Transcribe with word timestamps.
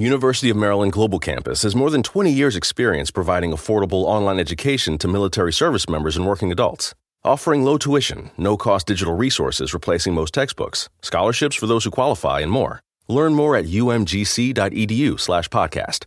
University 0.00 0.48
of 0.48 0.56
Maryland 0.56 0.92
Global 0.92 1.18
Campus 1.18 1.62
has 1.62 1.76
more 1.76 1.90
than 1.90 2.02
20 2.02 2.32
years' 2.32 2.56
experience 2.56 3.10
providing 3.10 3.52
affordable 3.52 4.04
online 4.04 4.40
education 4.40 4.96
to 4.96 5.06
military 5.06 5.52
service 5.52 5.90
members 5.90 6.16
and 6.16 6.26
working 6.26 6.50
adults. 6.50 6.94
Offering 7.22 7.64
low 7.64 7.76
tuition, 7.76 8.30
no 8.38 8.56
cost 8.56 8.86
digital 8.86 9.14
resources 9.14 9.74
replacing 9.74 10.14
most 10.14 10.32
textbooks, 10.32 10.88
scholarships 11.02 11.54
for 11.54 11.66
those 11.66 11.84
who 11.84 11.90
qualify, 11.90 12.40
and 12.40 12.50
more. 12.50 12.80
Learn 13.08 13.34
more 13.34 13.54
at 13.56 13.66
umgc.edu/slash 13.66 15.48
podcast. 15.50 16.04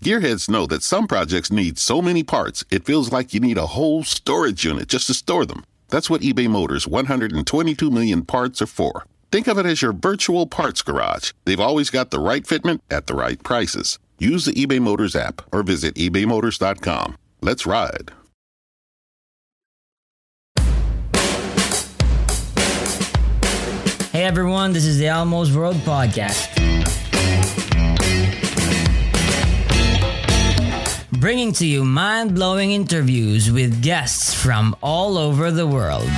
Gearheads 0.00 0.48
know 0.48 0.66
that 0.66 0.84
some 0.84 1.08
projects 1.08 1.50
need 1.50 1.78
so 1.78 2.00
many 2.00 2.22
parts, 2.22 2.64
it 2.70 2.84
feels 2.84 3.10
like 3.10 3.34
you 3.34 3.40
need 3.40 3.58
a 3.58 3.74
whole 3.74 4.04
storage 4.04 4.64
unit 4.64 4.86
just 4.86 5.08
to 5.08 5.14
store 5.14 5.44
them. 5.44 5.64
That's 5.88 6.08
what 6.08 6.20
eBay 6.20 6.48
Motors' 6.48 6.86
122 6.86 7.90
million 7.90 8.22
parts 8.24 8.62
are 8.62 8.66
for. 8.66 9.04
Think 9.32 9.46
of 9.46 9.56
it 9.56 9.64
as 9.64 9.80
your 9.80 9.94
virtual 9.94 10.46
parts 10.46 10.82
garage. 10.82 11.32
They've 11.46 11.58
always 11.58 11.88
got 11.88 12.10
the 12.10 12.20
right 12.20 12.44
fitment 12.44 12.80
at 12.90 13.06
the 13.06 13.14
right 13.14 13.42
prices. 13.42 13.98
Use 14.18 14.44
the 14.44 14.52
eBay 14.52 14.78
Motors 14.78 15.16
app 15.16 15.40
or 15.50 15.62
visit 15.62 15.94
ebaymotors.com. 15.94 17.16
Let's 17.40 17.64
ride. 17.64 18.12
Hey 24.12 24.24
everyone, 24.24 24.74
this 24.74 24.84
is 24.84 24.98
the 24.98 25.06
Elmo's 25.06 25.56
World 25.56 25.76
Podcast. 25.76 26.50
Bringing 31.18 31.54
to 31.54 31.66
you 31.66 31.86
mind 31.86 32.34
blowing 32.34 32.72
interviews 32.72 33.50
with 33.50 33.82
guests 33.82 34.34
from 34.34 34.76
all 34.82 35.16
over 35.16 35.50
the 35.50 35.66
world. 35.66 36.10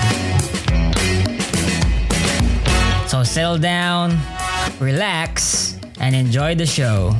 So 3.14 3.22
settle 3.22 3.58
down, 3.58 4.18
relax, 4.80 5.78
and 6.00 6.16
enjoy 6.16 6.56
the 6.56 6.66
show. 6.66 7.14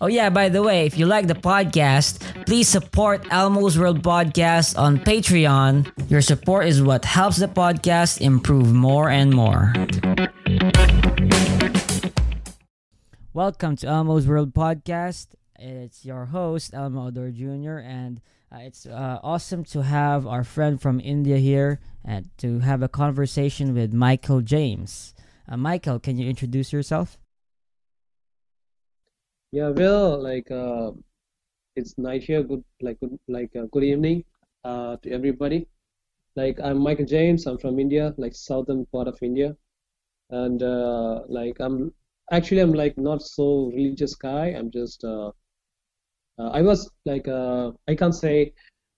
Oh, 0.00 0.08
yeah, 0.08 0.28
by 0.30 0.48
the 0.48 0.64
way, 0.64 0.86
if 0.86 0.98
you 0.98 1.06
like 1.06 1.28
the 1.28 1.34
podcast, 1.34 2.18
please 2.44 2.66
support 2.66 3.24
Elmo's 3.30 3.78
World 3.78 4.02
Podcast 4.02 4.76
on 4.76 4.98
Patreon. 4.98 5.86
Your 6.10 6.22
support 6.22 6.66
is 6.66 6.82
what 6.82 7.04
helps 7.04 7.36
the 7.36 7.46
podcast 7.46 8.20
improve 8.20 8.72
more 8.72 9.10
and 9.10 9.32
more. 9.32 9.72
Welcome 13.32 13.76
to 13.76 13.86
Elmo's 13.86 14.26
World 14.26 14.54
Podcast. 14.54 15.35
It's 15.58 16.04
your 16.04 16.26
host, 16.26 16.74
Elmo 16.74 17.08
Odor 17.08 17.30
Jr., 17.30 17.78
and 17.78 18.20
uh, 18.52 18.58
it's 18.60 18.86
uh, 18.86 19.18
awesome 19.22 19.64
to 19.64 19.82
have 19.82 20.26
our 20.26 20.44
friend 20.44 20.80
from 20.80 21.00
India 21.00 21.38
here 21.38 21.80
and 22.04 22.30
to 22.38 22.60
have 22.60 22.82
a 22.82 22.88
conversation 22.88 23.74
with 23.74 23.92
Michael 23.92 24.40
James. 24.40 25.14
Uh, 25.48 25.56
Michael, 25.56 25.98
can 25.98 26.16
you 26.18 26.28
introduce 26.28 26.72
yourself? 26.72 27.18
Yeah, 29.52 29.70
well, 29.70 30.22
like 30.22 30.50
uh, 30.50 30.92
it's 31.74 31.96
night 31.98 32.22
here. 32.22 32.42
Good, 32.42 32.62
like 32.80 33.00
good, 33.00 33.18
like 33.26 33.54
uh, 33.56 33.66
good 33.72 33.84
evening 33.84 34.24
uh, 34.64 34.96
to 35.02 35.10
everybody. 35.10 35.66
Like 36.34 36.60
I'm 36.62 36.78
Michael 36.78 37.06
James. 37.06 37.46
I'm 37.46 37.58
from 37.58 37.78
India, 37.78 38.14
like 38.18 38.34
southern 38.34 38.84
part 38.86 39.08
of 39.08 39.18
India, 39.22 39.56
and 40.30 40.60
like 41.28 41.56
I'm 41.60 41.92
actually 42.30 42.60
I'm 42.60 42.74
like 42.74 42.98
not 42.98 43.22
so 43.22 43.72
religious 43.74 44.14
guy. 44.14 44.48
I'm 44.48 44.70
just 44.70 45.02
uh, 46.38 46.48
I 46.50 46.62
was 46.62 46.90
like 47.04 47.28
uh, 47.28 47.72
I 47.88 47.94
can't 47.94 48.14
say 48.14 48.52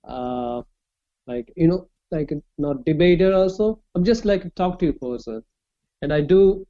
uh, 0.04 0.62
like 1.26 1.52
you 1.56 1.68
know 1.68 1.88
like 2.10 2.32
not 2.58 2.84
debater 2.84 3.32
also. 3.34 3.80
I'm 3.94 4.04
just 4.04 4.24
like 4.24 4.44
a 4.44 4.50
talkative 4.50 5.00
person, 5.00 5.42
and 6.02 6.12
I 6.12 6.20
do 6.22 6.66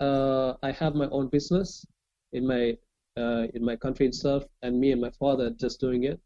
uh, 0.00 0.54
I 0.62 0.72
have 0.72 0.94
my 0.94 1.08
own 1.10 1.28
business 1.28 1.86
in 2.32 2.46
my 2.46 2.76
uh, 3.16 3.46
in 3.54 3.64
my 3.64 3.76
country 3.76 4.06
itself, 4.06 4.44
and 4.62 4.78
me 4.80 4.92
and 4.92 5.00
my 5.00 5.10
father 5.18 5.50
just 5.50 5.80
doing 5.80 6.04
it. 6.04 6.20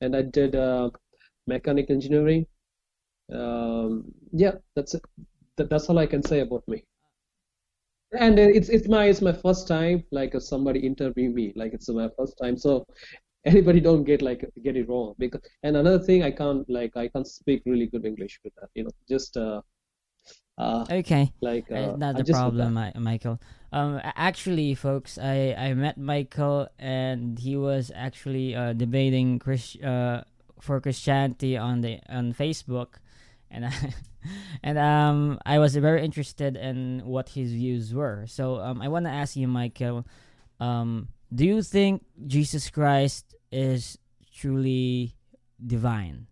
And 0.00 0.16
I 0.16 0.22
did 0.22 0.54
uh, 0.56 0.90
mechanical 1.46 1.94
engineering. 1.94 2.46
Um, 3.32 4.12
yeah, 4.32 4.54
that's 4.76 4.94
it. 4.94 5.02
That, 5.56 5.70
that's 5.70 5.88
all 5.90 5.98
I 5.98 6.06
can 6.06 6.22
say 6.22 6.40
about 6.40 6.66
me. 6.68 6.84
And 8.12 8.38
it's 8.38 8.68
it's 8.68 8.88
my 8.88 9.06
it's 9.06 9.22
my 9.22 9.32
first 9.32 9.68
time 9.68 10.02
like 10.10 10.34
uh, 10.34 10.40
somebody 10.40 10.80
interview 10.80 11.30
me 11.30 11.52
like 11.54 11.72
it's 11.72 11.88
my 11.88 12.08
first 12.18 12.36
time 12.42 12.56
so 12.58 12.84
anybody 13.44 13.80
don't 13.80 14.04
get 14.04 14.20
like 14.20 14.44
get 14.64 14.76
it 14.76 14.88
wrong 14.88 15.14
because 15.18 15.40
and 15.62 15.76
another 15.76 16.02
thing 16.02 16.22
I 16.22 16.30
can't 16.30 16.68
like 16.68 16.96
I 16.96 17.08
can't 17.08 17.26
speak 17.26 17.62
really 17.66 17.86
good 17.86 18.04
English 18.04 18.40
with 18.42 18.52
that 18.56 18.68
you 18.74 18.84
know 18.84 18.90
just 19.08 19.36
uh, 19.36 19.62
uh 20.58 20.84
Okay. 20.90 21.32
like 21.40 21.70
Uh, 21.70 21.92
uh, 21.92 21.96
not 21.96 22.18
a 22.18 22.24
problem, 22.24 22.74
Michael. 22.96 23.40
Um, 23.72 24.00
actually, 24.02 24.74
folks, 24.74 25.18
I, 25.18 25.54
I 25.56 25.74
met 25.74 25.96
Michael 25.96 26.68
and 26.78 27.38
he 27.38 27.56
was 27.56 27.92
actually 27.94 28.56
uh, 28.56 28.72
debating 28.72 29.38
Chris 29.38 29.76
uh, 29.76 30.24
for 30.60 30.80
Christianity 30.80 31.56
on 31.56 31.80
the 31.80 32.00
on 32.08 32.34
Facebook, 32.34 32.98
and 33.50 33.66
I, 33.66 33.72
and 34.62 34.78
um 34.78 35.38
I 35.46 35.58
was 35.58 35.76
very 35.76 36.04
interested 36.04 36.56
in 36.56 37.02
what 37.04 37.30
his 37.30 37.52
views 37.52 37.94
were. 37.94 38.26
So 38.26 38.60
um 38.60 38.80
I 38.82 38.88
want 38.88 39.06
to 39.06 39.10
ask 39.12 39.36
you, 39.36 39.48
Michael, 39.48 40.06
um 40.60 41.08
do 41.34 41.46
you 41.46 41.62
think 41.62 42.04
Jesus 42.26 42.70
Christ 42.70 43.34
is 43.52 43.98
truly 44.34 45.14
divine? 45.64 46.26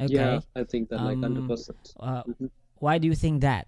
Okay. 0.00 0.40
yeah 0.40 0.40
I 0.56 0.64
think 0.64 0.88
that 0.90 1.02
like 1.02 1.18
Um, 1.18 1.22
hundred 1.22 1.46
percent. 1.46 1.96
Uh, 1.98 2.22
Mhm. 2.28 2.50
why 2.78 2.98
do 2.98 3.06
you 3.06 3.14
think 3.14 3.40
that? 3.42 3.66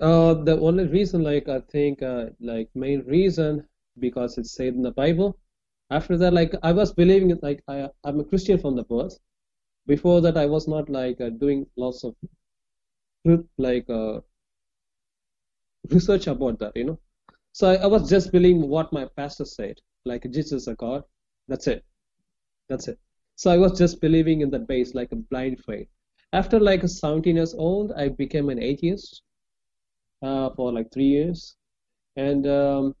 Uh, 0.00 0.34
the 0.34 0.58
only 0.60 0.86
reason, 0.86 1.22
like 1.22 1.48
I 1.48 1.60
think, 1.60 2.02
uh, 2.02 2.30
like 2.40 2.68
main 2.74 3.00
reason, 3.06 3.66
because 3.98 4.36
it's 4.38 4.52
said 4.52 4.74
in 4.74 4.82
the 4.82 4.90
Bible. 4.90 5.38
After 5.92 6.16
that, 6.16 6.32
like 6.32 6.54
I 6.62 6.72
was 6.72 6.90
believing 6.94 7.38
like 7.42 7.62
I, 7.68 7.88
I'm 8.02 8.18
a 8.20 8.24
Christian 8.24 8.58
from 8.58 8.76
the 8.76 8.84
birth. 8.84 9.18
Before 9.86 10.22
that, 10.22 10.38
I 10.38 10.46
was 10.46 10.66
not 10.66 10.88
like 10.88 11.20
uh, 11.20 11.28
doing 11.28 11.66
lots 11.76 12.02
of 12.02 12.14
like 13.58 13.90
uh, 13.90 14.20
research 15.90 16.28
about 16.28 16.58
that, 16.60 16.72
you 16.74 16.84
know. 16.84 16.98
So 17.52 17.68
I, 17.70 17.74
I 17.74 17.86
was 17.86 18.08
just 18.08 18.32
believing 18.32 18.68
what 18.68 18.90
my 18.90 19.04
pastor 19.16 19.44
said, 19.44 19.80
like 20.06 20.22
Jesus 20.30 20.62
is 20.62 20.68
a 20.68 20.74
God. 20.74 21.04
That's 21.48 21.66
it. 21.66 21.84
That's 22.70 22.88
it. 22.88 22.98
So 23.36 23.50
I 23.50 23.58
was 23.58 23.78
just 23.78 24.00
believing 24.00 24.40
in 24.40 24.50
that 24.52 24.66
base, 24.66 24.94
like 24.94 25.12
a 25.12 25.16
blind 25.16 25.62
faith. 25.66 25.88
After 26.32 26.58
like 26.58 26.88
17 26.88 27.36
years 27.36 27.52
old, 27.52 27.92
I 27.92 28.08
became 28.08 28.48
an 28.48 28.62
atheist 28.62 29.20
uh, 30.22 30.48
for 30.56 30.72
like 30.72 30.90
three 30.90 31.08
years, 31.08 31.56
and 32.16 32.46
um, 32.46 32.94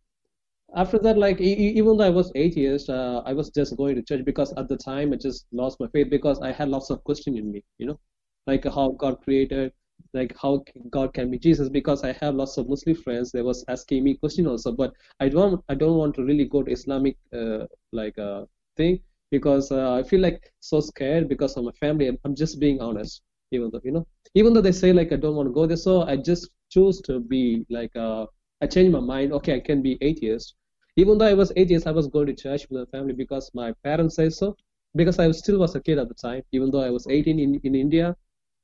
after 0.74 0.98
that, 1.00 1.18
like 1.18 1.40
even 1.40 1.96
though 1.96 2.04
I 2.04 2.10
was 2.10 2.32
atheist, 2.34 2.88
uh, 2.88 3.22
I 3.26 3.32
was 3.32 3.50
just 3.50 3.76
going 3.76 3.94
to 3.96 4.02
church 4.02 4.24
because 4.24 4.52
at 4.54 4.68
the 4.68 4.76
time 4.76 5.12
I 5.12 5.16
just 5.16 5.46
lost 5.52 5.78
my 5.80 5.86
faith 5.88 6.08
because 6.10 6.40
I 6.40 6.52
had 6.52 6.68
lots 6.68 6.90
of 6.90 7.04
question 7.04 7.36
in 7.36 7.52
me, 7.52 7.62
you 7.78 7.86
know, 7.86 7.98
like 8.46 8.64
how 8.64 8.90
God 8.98 9.20
created, 9.22 9.72
like 10.14 10.34
how 10.40 10.64
God 10.90 11.12
can 11.12 11.30
be 11.30 11.38
Jesus. 11.38 11.68
Because 11.68 12.04
I 12.04 12.12
have 12.20 12.34
lots 12.34 12.56
of 12.56 12.68
Muslim 12.68 12.96
friends, 12.96 13.32
they 13.32 13.42
was 13.42 13.64
asking 13.68 14.04
me 14.04 14.14
question 14.16 14.46
also, 14.46 14.72
but 14.72 14.92
I 15.20 15.28
don't 15.28 15.62
I 15.68 15.74
don't 15.74 15.98
want 15.98 16.14
to 16.16 16.24
really 16.24 16.46
go 16.46 16.62
to 16.62 16.72
Islamic 16.72 17.16
uh, 17.34 17.66
like 17.92 18.18
uh, 18.18 18.44
thing 18.76 19.00
because 19.30 19.70
uh, 19.72 19.94
I 19.94 20.02
feel 20.02 20.20
like 20.20 20.52
so 20.60 20.80
scared 20.80 21.28
because 21.28 21.56
of 21.56 21.64
my 21.64 21.72
family. 21.80 22.08
I'm, 22.08 22.18
I'm 22.24 22.34
just 22.34 22.58
being 22.60 22.80
honest, 22.80 23.22
even 23.50 23.70
though 23.72 23.80
you 23.84 23.92
know, 23.92 24.06
even 24.34 24.54
though 24.54 24.62
they 24.62 24.72
say 24.72 24.92
like 24.92 25.12
I 25.12 25.16
don't 25.16 25.36
want 25.36 25.48
to 25.48 25.52
go 25.52 25.66
there, 25.66 25.76
so 25.76 26.02
I 26.02 26.16
just 26.16 26.48
choose 26.70 27.02
to 27.02 27.20
be 27.20 27.66
like 27.68 27.94
uh, 27.94 28.24
I 28.62 28.66
changed 28.66 28.92
my 28.92 29.00
mind. 29.00 29.32
Okay, 29.34 29.56
I 29.56 29.60
can 29.60 29.82
be 29.82 29.98
atheist. 30.00 30.54
Even 30.96 31.18
though 31.18 31.26
I 31.26 31.34
was 31.34 31.52
atheist, 31.56 31.86
I 31.86 31.92
was 31.92 32.06
going 32.06 32.26
to 32.26 32.34
church 32.34 32.66
with 32.68 32.80
my 32.80 32.98
family 32.98 33.14
because 33.14 33.50
my 33.54 33.72
parents 33.84 34.16
say 34.16 34.28
so. 34.30 34.56
Because 34.94 35.18
I 35.18 35.30
still 35.32 35.58
was 35.58 35.74
a 35.74 35.80
kid 35.80 35.98
at 35.98 36.08
the 36.08 36.14
time. 36.14 36.42
Even 36.52 36.70
though 36.70 36.82
I 36.82 36.90
was 36.90 37.06
18 37.08 37.38
in, 37.38 37.54
in 37.64 37.74
India, 37.74 38.14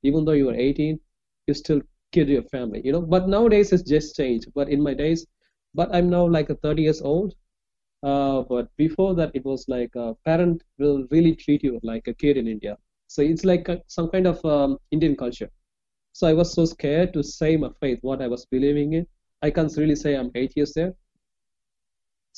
even 0.02 0.25
though 0.25 0.32
you 0.32 0.46
were 0.46 0.54
18, 0.54 1.00
you 1.46 1.54
still 1.54 1.80
kid 2.12 2.28
your 2.28 2.42
family, 2.44 2.82
you 2.84 2.92
know. 2.92 3.00
But 3.00 3.28
nowadays 3.28 3.72
it's 3.72 3.82
just 3.82 4.16
changed. 4.16 4.52
But 4.54 4.69
in 4.69 4.82
my 4.82 4.94
days, 4.94 5.26
but 5.75 5.94
I'm 5.94 6.10
now 6.10 6.26
like 6.26 6.50
a 6.50 6.54
30 6.56 6.82
years 6.82 7.00
old. 7.00 7.34
Uh, 8.02 8.42
but 8.42 8.69
before 8.76 9.14
that, 9.14 9.31
it 9.34 9.44
was 9.44 9.64
like 9.69 9.94
a 9.96 10.14
parent 10.24 10.62
will 10.78 11.06
really 11.10 11.34
treat 11.34 11.64
you 11.64 11.81
like 11.82 12.06
a 12.08 12.14
kid 12.14 12.36
in 12.36 12.46
India. 12.46 12.76
So 13.08 13.22
it's 13.22 13.44
like 13.44 13.69
a, 13.69 13.81
some 13.86 14.08
kind 14.10 14.26
of 14.26 14.44
um, 14.44 14.78
Indian 14.90 15.16
culture. 15.16 15.50
So 16.12 16.26
I 16.26 16.34
was 16.34 16.52
so 16.52 16.64
scared 16.66 17.12
to 17.14 17.22
say 17.22 17.56
my 17.56 17.70
faith, 17.81 17.98
what 18.02 18.20
I 18.20 18.28
was 18.28 18.44
believing 18.46 18.92
in. 18.94 19.06
I 19.42 19.50
can't 19.50 19.74
really 19.76 19.96
say 19.96 20.14
I'm 20.14 20.31
atheist 20.34 20.74
there. 20.74 20.94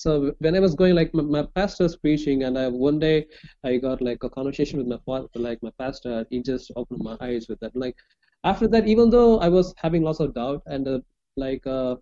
So 0.00 0.34
when 0.38 0.56
I 0.56 0.60
was 0.60 0.74
going, 0.74 0.94
like 0.94 1.12
my, 1.12 1.22
my 1.22 1.42
pastor's 1.54 1.94
preaching, 1.94 2.44
and 2.44 2.58
I 2.58 2.68
one 2.68 2.98
day 2.98 3.26
I 3.64 3.76
got 3.76 4.00
like 4.00 4.24
a 4.24 4.30
conversation 4.30 4.78
with 4.78 4.86
my 4.86 4.98
father, 5.04 5.28
like 5.34 5.62
my 5.62 5.72
pastor. 5.78 6.24
He 6.30 6.42
just 6.42 6.72
opened 6.74 7.02
my 7.04 7.18
eyes 7.20 7.48
with 7.50 7.60
that. 7.60 7.76
Like 7.76 7.96
after 8.44 8.66
that, 8.68 8.88
even 8.88 9.10
though 9.10 9.38
I 9.40 9.50
was 9.50 9.74
having 9.76 10.02
lots 10.02 10.20
of 10.20 10.32
doubt 10.32 10.62
and 10.64 10.88
uh, 10.88 11.00
like 11.36 11.66
uh, 11.66 11.96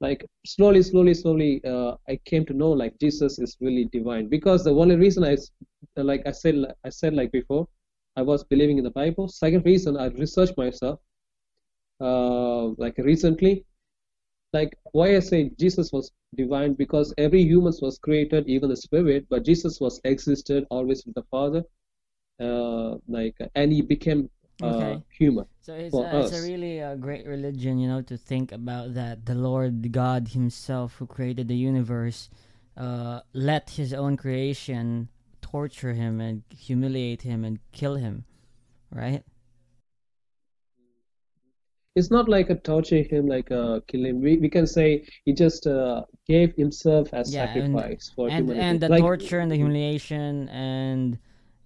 like 0.00 0.26
slowly, 0.44 0.82
slowly, 0.82 1.14
slowly, 1.14 1.64
uh, 1.64 1.94
I 2.06 2.20
came 2.26 2.44
to 2.44 2.52
know 2.52 2.72
like 2.72 2.98
Jesus 3.00 3.38
is 3.38 3.56
really 3.58 3.86
divine 3.86 4.28
because 4.28 4.62
the 4.62 4.74
only 4.74 4.96
reason 4.96 5.24
I, 5.24 5.38
like 5.96 6.26
I 6.26 6.32
said, 6.32 6.56
I 6.84 6.90
said 6.90 7.14
like 7.14 7.32
before, 7.32 7.66
I 8.16 8.22
was 8.22 8.44
believing 8.44 8.76
in 8.76 8.84
the 8.84 8.96
Bible. 9.02 9.28
Second 9.28 9.64
reason, 9.64 9.96
I 9.96 10.08
researched 10.08 10.58
myself, 10.58 11.00
uh, 12.02 12.64
like 12.84 12.98
recently, 12.98 13.64
like 14.54 14.78
why 14.92 15.16
I 15.16 15.20
say 15.20 15.50
Jesus 15.58 15.90
was 15.92 16.12
divine 16.36 16.74
because 16.74 17.12
every 17.18 17.42
human 17.42 17.74
was 17.82 17.98
created, 17.98 18.48
even 18.48 18.68
the 18.70 18.76
spirit, 18.76 19.26
but 19.28 19.44
Jesus 19.44 19.80
was 19.80 20.00
existed 20.04 20.64
always 20.70 21.04
with 21.04 21.16
the 21.16 21.24
Father, 21.24 21.62
uh, 22.40 22.94
like 23.08 23.36
and 23.56 23.72
he 23.72 23.82
became 23.82 24.30
uh, 24.62 24.66
okay. 24.66 25.02
human. 25.10 25.46
So 25.60 25.74
it's, 25.74 25.94
a, 25.94 26.20
it's 26.20 26.38
a 26.38 26.42
really 26.42 26.80
uh, 26.80 26.94
great 26.94 27.26
religion, 27.26 27.78
you 27.78 27.88
know, 27.88 28.02
to 28.02 28.16
think 28.16 28.52
about 28.52 28.94
that 28.94 29.26
the 29.26 29.34
Lord 29.34 29.90
God 29.90 30.28
Himself, 30.28 30.94
who 30.98 31.06
created 31.06 31.48
the 31.48 31.56
universe, 31.56 32.30
uh, 32.76 33.20
let 33.32 33.70
His 33.70 33.92
own 33.92 34.16
creation 34.16 35.08
torture 35.42 35.94
Him 35.94 36.20
and 36.20 36.44
humiliate 36.56 37.22
Him 37.22 37.44
and 37.44 37.58
kill 37.72 37.96
Him, 37.96 38.24
right? 38.92 39.24
It's 41.94 42.10
not 42.10 42.28
like 42.28 42.50
a 42.50 42.56
torture 42.56 43.02
him, 43.02 43.26
like 43.26 43.50
a 43.50 43.82
kill 43.86 44.04
him. 44.04 44.20
We, 44.20 44.36
we 44.38 44.48
can 44.48 44.66
say 44.66 45.06
he 45.24 45.32
just 45.32 45.66
uh, 45.66 46.02
gave 46.26 46.54
himself 46.56 47.14
as 47.14 47.32
yeah, 47.32 47.46
sacrifice 47.46 48.08
and, 48.08 48.14
for 48.16 48.28
and, 48.28 48.38
humanity. 48.38 48.66
And 48.66 48.80
the 48.80 48.88
like, 48.88 49.00
torture 49.00 49.38
and 49.38 49.50
the 49.50 49.56
humiliation 49.56 50.48
and 50.48 51.18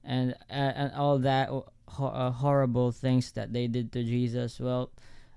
and 0.04 0.34
uh, 0.50 0.52
and 0.52 0.92
all 0.94 1.18
that 1.20 1.48
ho- 1.48 2.12
uh, 2.12 2.30
horrible 2.30 2.92
things 2.92 3.32
that 3.32 3.52
they 3.52 3.66
did 3.66 3.92
to 3.92 4.04
Jesus, 4.04 4.60
well, 4.60 4.90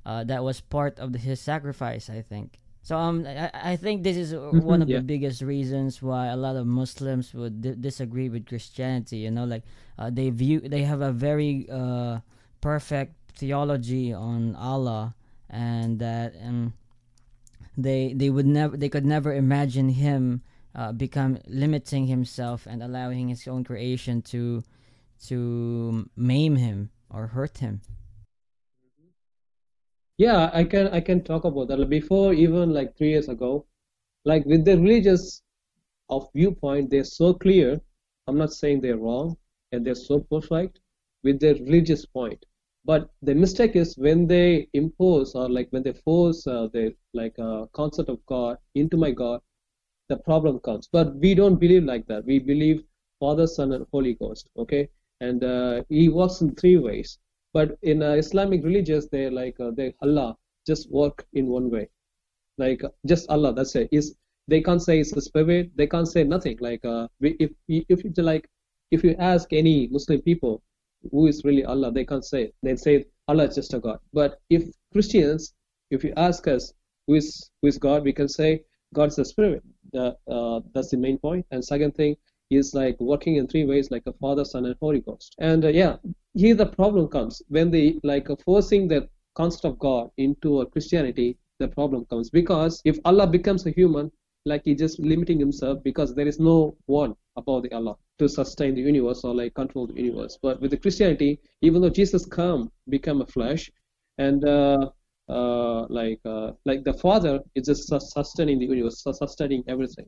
uh, 0.05 0.23
that 0.25 0.43
was 0.43 0.59
part 0.61 0.99
of 0.99 1.13
the, 1.13 1.19
his 1.19 1.39
sacrifice, 1.39 2.09
I 2.09 2.21
think. 2.21 2.59
So 2.83 2.97
um, 2.97 3.25
I, 3.27 3.51
I 3.53 3.75
think 3.75 4.03
this 4.03 4.17
is 4.17 4.33
mm-hmm, 4.33 4.59
one 4.59 4.81
of 4.81 4.89
yeah. 4.89 4.97
the 4.97 5.03
biggest 5.03 5.41
reasons 5.41 6.01
why 6.01 6.27
a 6.27 6.35
lot 6.35 6.55
of 6.55 6.65
Muslims 6.65 7.33
would 7.33 7.61
d- 7.61 7.75
disagree 7.79 8.27
with 8.27 8.47
Christianity. 8.47 9.17
You 9.17 9.31
know, 9.31 9.45
like 9.45 9.63
uh, 9.99 10.09
they 10.09 10.29
view 10.31 10.59
they 10.61 10.83
have 10.83 11.01
a 11.01 11.11
very 11.11 11.67
uh, 11.71 12.19
perfect 12.59 13.13
theology 13.35 14.13
on 14.13 14.55
Allah, 14.55 15.15
and 15.49 15.99
that 15.99 16.35
um, 16.43 16.73
they 17.77 18.13
they 18.13 18.29
would 18.29 18.45
never 18.45 18.77
they 18.77 18.89
could 18.89 19.05
never 19.05 19.33
imagine 19.33 19.89
him 19.89 20.41
uh, 20.75 20.91
become 20.91 21.37
limiting 21.47 22.07
himself 22.07 22.65
and 22.65 22.81
allowing 22.83 23.29
his 23.29 23.47
own 23.47 23.63
creation 23.63 24.21
to 24.21 24.63
to 25.27 26.09
maim 26.15 26.55
him 26.55 26.89
or 27.09 27.27
hurt 27.27 27.57
him. 27.59 27.81
Yeah 30.17 30.49
i 30.53 30.63
can 30.63 30.87
i 30.89 31.01
can 31.01 31.23
talk 31.23 31.45
about 31.45 31.67
that. 31.69 31.89
Before 31.89 32.33
even 32.33 32.73
like 32.73 32.97
three 32.97 33.09
years 33.09 33.29
ago 33.29 33.65
like 34.25 34.45
with 34.45 34.65
the 34.65 34.77
religious 34.77 35.41
of 36.09 36.29
viewpoint 36.35 36.89
they're 36.89 37.03
so 37.03 37.33
clear. 37.33 37.81
I'm 38.27 38.37
not 38.37 38.53
saying 38.53 38.81
they're 38.81 38.97
wrong 38.97 39.37
and 39.71 39.85
they're 39.85 39.95
so 39.95 40.19
perfect. 40.19 40.79
With 41.23 41.39
their 41.39 41.55
religious 41.55 42.05
point 42.05 42.45
but 42.85 43.09
the 43.21 43.33
mistake 43.35 43.75
is 43.75 43.97
when 43.97 44.27
they 44.27 44.67
impose 44.73 45.35
or 45.35 45.49
like 45.49 45.67
when 45.71 45.83
they 45.83 45.93
force 45.93 46.45
uh, 46.47 46.67
the 46.73 46.93
like 47.13 47.37
uh, 47.39 47.65
concept 47.73 48.09
of 48.09 48.25
god 48.25 48.57
into 48.75 48.97
my 48.97 49.11
god 49.11 49.39
the 50.09 50.17
problem 50.17 50.59
comes 50.59 50.87
but 50.91 51.15
we 51.15 51.33
don't 51.33 51.59
believe 51.59 51.83
like 51.83 52.05
that 52.07 52.25
we 52.25 52.39
believe 52.39 52.83
father 53.19 53.47
son 53.47 53.71
and 53.73 53.85
holy 53.91 54.13
ghost 54.15 54.49
okay 54.57 54.87
and 55.21 55.43
uh, 55.43 55.83
he 55.89 56.09
works 56.09 56.41
in 56.41 56.53
three 56.55 56.77
ways. 56.77 57.19
But 57.53 57.77
in 57.83 58.01
uh, 58.01 58.13
Islamic 58.13 58.63
religions, 58.63 59.07
they 59.07 59.29
like 59.29 59.59
uh, 59.59 59.71
they 59.71 59.93
Allah 60.01 60.35
just 60.65 60.91
work 60.91 61.25
in 61.33 61.47
one 61.47 61.69
way, 61.69 61.87
like 62.57 62.81
just 63.05 63.29
Allah. 63.29 63.53
That's 63.53 63.75
it. 63.75 63.89
Is 63.91 64.15
they 64.47 64.61
can't 64.61 64.81
say 64.81 64.99
it's 64.99 65.13
a 65.13 65.21
spirit. 65.21 65.71
They 65.75 65.87
can't 65.87 66.07
say 66.07 66.23
nothing. 66.23 66.57
Like 66.59 66.83
uh, 66.85 67.07
if 67.21 67.51
if 67.67 68.03
you 68.03 68.11
like 68.17 68.49
if 68.91 69.03
you 69.03 69.15
ask 69.19 69.53
any 69.53 69.87
Muslim 69.87 70.21
people 70.21 70.63
who 71.09 71.27
is 71.27 71.43
really 71.43 71.63
Allah, 71.63 71.91
they 71.91 72.05
can't 72.05 72.25
say. 72.25 72.51
They 72.63 72.75
say 72.75 73.05
Allah 73.27 73.45
is 73.45 73.55
just 73.55 73.73
a 73.73 73.79
God. 73.79 73.99
But 74.13 74.39
if 74.49 74.63
Christians, 74.91 75.53
if 75.89 76.03
you 76.03 76.13
ask 76.17 76.47
us 76.47 76.73
who 77.07 77.15
is 77.15 77.49
who 77.61 77.67
is 77.67 77.77
God, 77.77 78.03
we 78.03 78.13
can 78.13 78.27
say 78.27 78.63
God 78.93 79.09
is 79.09 79.19
a 79.19 79.25
spirit. 79.25 79.63
Uh, 79.97 80.59
that's 80.73 80.91
the 80.91 80.97
main 80.97 81.17
point. 81.17 81.45
And 81.51 81.63
second 81.63 81.95
thing, 81.95 82.15
is 82.51 82.73
like 82.73 82.99
working 82.99 83.37
in 83.37 83.47
three 83.47 83.65
ways 83.65 83.89
like 83.91 84.03
a 84.05 84.13
father 84.13 84.45
son 84.45 84.65
and 84.65 84.75
holy 84.81 84.99
ghost 84.99 85.35
and 85.39 85.65
uh, 85.65 85.69
yeah 85.69 85.95
here 86.33 86.53
the 86.53 86.65
problem 86.65 87.07
comes 87.07 87.41
when 87.47 87.71
they 87.71 87.97
like 88.03 88.29
uh, 88.29 88.35
forcing 88.45 88.87
the 88.87 89.07
concept 89.35 89.65
of 89.65 89.79
god 89.79 90.09
into 90.17 90.61
a 90.61 90.65
christianity 90.65 91.37
the 91.59 91.67
problem 91.67 92.05
comes 92.05 92.29
because 92.29 92.81
if 92.85 92.99
allah 93.05 93.25
becomes 93.25 93.65
a 93.65 93.71
human 93.71 94.11
like 94.45 94.61
he 94.65 94.73
just 94.73 94.99
limiting 94.99 95.39
himself 95.39 95.83
because 95.83 96.15
there 96.15 96.27
is 96.27 96.39
no 96.39 96.75
one 96.85 97.15
above 97.35 97.63
the 97.63 97.71
allah 97.73 97.95
to 98.17 98.27
sustain 98.27 98.75
the 98.75 98.81
universe 98.81 99.23
or 99.23 99.33
like 99.35 99.53
control 99.53 99.87
the 99.87 99.93
universe 99.93 100.37
but 100.41 100.59
with 100.61 100.71
the 100.71 100.77
christianity 100.77 101.39
even 101.61 101.81
though 101.81 101.89
jesus 101.89 102.25
come 102.25 102.71
become 102.89 103.21
a 103.21 103.27
flesh 103.27 103.69
and 104.17 104.45
uh, 104.45 104.89
uh, 105.29 105.85
like 105.87 106.19
uh, 106.25 106.51
like 106.65 106.83
the 106.83 106.93
father 106.93 107.39
is 107.55 107.67
just 107.67 107.87
sustaining 107.87 108.59
the 108.59 108.65
universe 108.65 109.03
sustaining 109.13 109.63
everything 109.67 110.07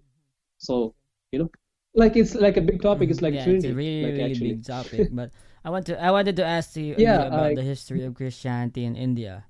so 0.57 0.93
you 1.31 1.39
know 1.39 1.49
like 1.95 2.15
it's 2.17 2.35
like 2.35 2.57
a 2.57 2.61
big 2.61 2.81
topic. 2.81 3.09
It's 3.09 3.21
like 3.21 3.35
yeah, 3.35 3.43
Trinity, 3.43 3.67
it's 3.67 3.73
a 3.73 3.77
really, 3.77 4.03
like, 4.03 4.33
really 4.33 4.53
big 4.57 4.65
topic. 4.65 5.09
but 5.11 5.29
I 5.63 5.69
want 5.69 5.85
to 5.87 6.01
I 6.01 6.11
wanted 6.11 6.35
to 6.37 6.45
ask 6.45 6.75
you 6.75 6.95
yeah, 6.97 7.27
about 7.27 7.53
I, 7.53 7.55
the 7.55 7.61
history 7.61 8.03
of 8.03 8.15
Christianity 8.15 8.85
in 8.85 8.95
India. 8.95 9.45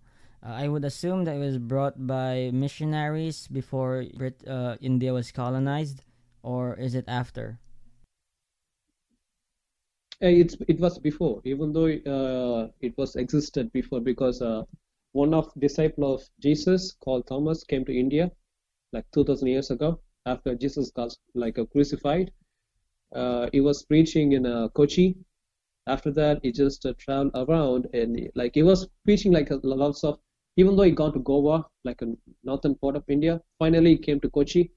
Uh, 0.45 0.50
I 0.50 0.68
would 0.68 0.84
assume 0.84 1.24
that 1.24 1.36
it 1.36 1.40
was 1.40 1.57
brought 1.57 2.06
by 2.06 2.51
missionaries 2.54 3.48
before 3.48 4.04
Brit, 4.18 4.45
uh, 4.45 4.75
India 4.81 5.13
was 5.13 5.31
colonized, 5.31 6.04
or 6.42 6.75
is 6.75 6.95
it 6.95 7.06
after? 7.07 7.60
Uh, 10.22 10.28
it's 10.28 10.57
it 10.68 10.80
was 10.80 11.00
before, 11.00 11.42
even 11.45 11.72
though 11.72 11.88
uh, 11.88 12.68
it 12.81 12.98
was 12.98 13.16
existed 13.16 13.72
before, 13.72 14.01
because 14.01 14.42
uh, 14.42 14.63
one 15.13 15.34
of 15.34 15.50
disciple 15.60 16.13
of 16.13 16.22
Jesus 16.42 16.92
called 17.00 17.25
Thomas 17.25 17.63
came 17.63 17.86
to 17.86 17.98
India 17.98 18.30
like 18.92 19.06
2,000 19.13 19.48
years 19.48 19.72
ago, 19.72 20.00
after 20.25 20.56
Jesus 20.56 20.92
got 20.92 21.16
like 21.36 21.57
uh, 21.57 21.66
crucified. 21.66 22.31
He 23.51 23.62
was 23.62 23.84
preaching 23.84 24.34
in 24.34 24.44
Kochi. 24.74 25.16
After 25.88 26.12
that, 26.12 26.40
he 26.44 26.51
just 26.51 26.86
uh, 26.86 26.94
traveled 26.98 27.31
around 27.36 27.88
and 27.94 28.30
like 28.36 28.56
he 28.56 28.63
was 28.63 28.88
preaching 29.06 29.31
like 29.31 29.50
a 29.51 29.60
lot 29.63 30.04
of. 30.04 30.19
Even 30.57 30.75
though 30.75 30.83
he 30.83 30.91
gone 30.91 31.13
to 31.13 31.19
Goa, 31.19 31.65
like 31.83 32.01
a 32.01 32.07
northern 32.44 32.75
part 32.75 32.95
of 32.95 33.03
India, 33.07 33.41
finally 33.59 33.91
he 33.91 33.97
came 33.97 34.19
to 34.21 34.29
Kochi 34.29 34.71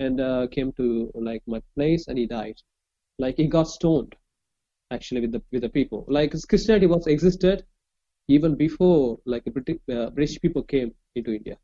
and 0.00 0.20
uh, 0.20 0.46
came 0.48 0.72
to 0.72 1.10
like 1.14 1.42
my 1.46 1.60
place 1.74 2.08
and 2.08 2.18
he 2.18 2.26
died. 2.26 2.56
Like 3.18 3.36
he 3.36 3.46
got 3.46 3.68
stoned, 3.68 4.14
actually 4.90 5.22
with 5.22 5.32
the 5.32 5.42
with 5.52 5.62
the 5.62 5.68
people. 5.68 6.04
Like 6.08 6.32
Christianity 6.48 6.86
was 6.86 7.06
existed 7.06 7.64
even 8.28 8.54
before 8.54 9.18
like 9.26 9.44
British, 9.44 9.78
uh, 9.92 10.10
British 10.10 10.40
people 10.40 10.62
came 10.62 10.94
into 11.14 11.34
India. 11.34 11.56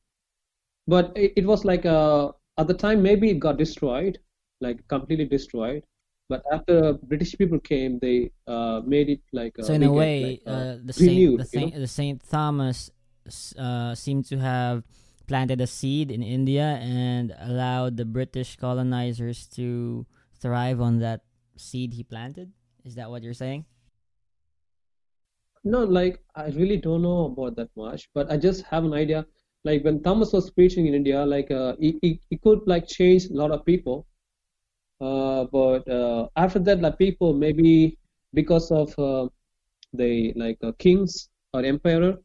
But 0.87 1.13
it, 1.17 1.33
it 1.37 1.47
was 1.47 1.65
like 1.65 1.85
a 1.85 2.33
at 2.59 2.67
the 2.69 2.75
time 2.75 3.03
maybe 3.03 3.31
it 3.31 3.39
got 3.41 3.57
destroyed 3.59 4.19
like 4.61 4.87
completely 4.89 5.25
destroyed 5.27 5.83
but 6.29 6.43
after 6.53 6.93
british 7.11 7.37
people 7.37 7.59
came 7.61 7.99
they 7.99 8.31
uh, 8.47 8.81
made 8.87 9.09
it 9.09 9.21
like 9.33 9.55
so 9.61 9.75
in 9.75 9.83
a 9.83 9.93
way 9.93 10.31
like, 10.31 10.43
uh, 10.47 10.51
uh, 10.51 10.77
the 10.85 10.93
saint 10.93 11.39
the 11.39 11.45
saint, 11.45 11.75
the 11.75 11.87
saint 11.87 12.23
thomas 12.31 12.91
uh, 13.59 13.95
seemed 13.95 14.25
to 14.27 14.39
have 14.39 14.85
planted 15.27 15.61
a 15.61 15.67
seed 15.67 16.11
in 16.11 16.23
india 16.23 16.77
and 16.83 17.35
allowed 17.41 17.97
the 17.97 18.05
british 18.05 18.57
colonizers 18.57 19.47
to 19.47 20.05
thrive 20.45 20.81
on 20.81 20.99
that 20.99 21.23
seed 21.57 21.95
he 21.95 22.03
planted? 22.03 22.53
Is 22.85 22.95
that 22.97 23.11
what 23.11 23.23
you're 23.23 23.33
saying? 23.33 23.65
No 25.65 25.85
like 25.85 26.23
i 26.37 26.49
really 26.49 26.77
don't 26.77 27.03
know 27.03 27.25
about 27.27 27.57
that 27.57 27.71
much 27.75 28.11
but 28.13 28.31
i 28.31 28.37
just 28.37 28.63
have 28.65 28.85
an 28.85 28.93
idea. 28.93 29.27
Like 29.67 29.83
when 29.83 30.03
Thomas 30.03 30.31
was 30.31 30.51
preaching 30.51 30.85
in 30.89 30.95
India, 30.95 31.25
like 31.25 31.51
uh, 31.51 31.75
he, 31.81 31.99
he, 32.03 32.21
he 32.29 32.37
could 32.37 32.61
like 32.67 32.87
change 32.87 33.25
a 33.31 33.33
lot 33.33 33.51
of 33.51 33.65
people. 33.65 34.07
Uh, 35.01 35.45
but 35.45 35.89
uh, 35.89 36.29
after 36.37 36.59
that, 36.59 36.83
like 36.83 36.99
people 36.99 37.33
maybe 37.33 37.97
because 38.35 38.71
of 38.71 38.93
uh, 38.99 39.27
the 39.95 40.35
like 40.37 40.59
uh, 40.63 40.73
kings 40.79 41.31
or 41.55 41.65
emperor, 41.65 42.19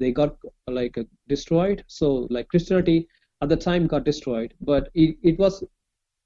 they 0.00 0.10
got 0.10 0.36
like 0.66 0.98
destroyed. 1.28 1.84
So 1.86 2.26
like 2.30 2.48
Christianity 2.48 3.06
at 3.42 3.48
the 3.48 3.56
time 3.56 3.86
got 3.86 4.04
destroyed, 4.04 4.54
but 4.60 4.88
it, 4.94 5.16
it 5.22 5.38
was 5.38 5.62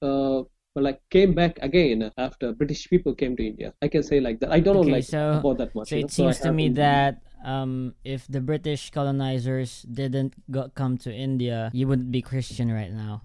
uh, 0.00 0.42
like 0.76 1.00
came 1.10 1.34
back 1.34 1.58
again 1.60 2.10
after 2.18 2.52
British 2.52 2.88
people 2.88 3.14
came 3.14 3.36
to 3.36 3.46
India. 3.46 3.74
I 3.82 3.88
can 3.88 4.02
say 4.02 4.20
like 4.20 4.40
that. 4.40 4.50
I 4.50 4.60
don't 4.60 4.76
okay, 4.78 4.88
know 4.88 4.96
like 4.96 5.04
so, 5.04 5.38
about 5.38 5.58
that 5.58 5.74
much. 5.74 5.90
So 5.90 5.96
it 5.96 6.10
seems 6.10 6.38
so 6.38 6.48
to 6.48 6.52
me 6.52 6.68
that 6.70 7.22
um, 7.44 7.94
if 8.04 8.26
the 8.26 8.40
British 8.40 8.90
colonizers 8.90 9.82
didn't 9.82 10.34
go- 10.50 10.70
come 10.74 10.96
to 10.98 11.12
India, 11.12 11.70
you 11.74 11.86
wouldn't 11.86 12.10
be 12.10 12.22
Christian 12.22 12.72
right 12.72 12.92
now. 12.92 13.22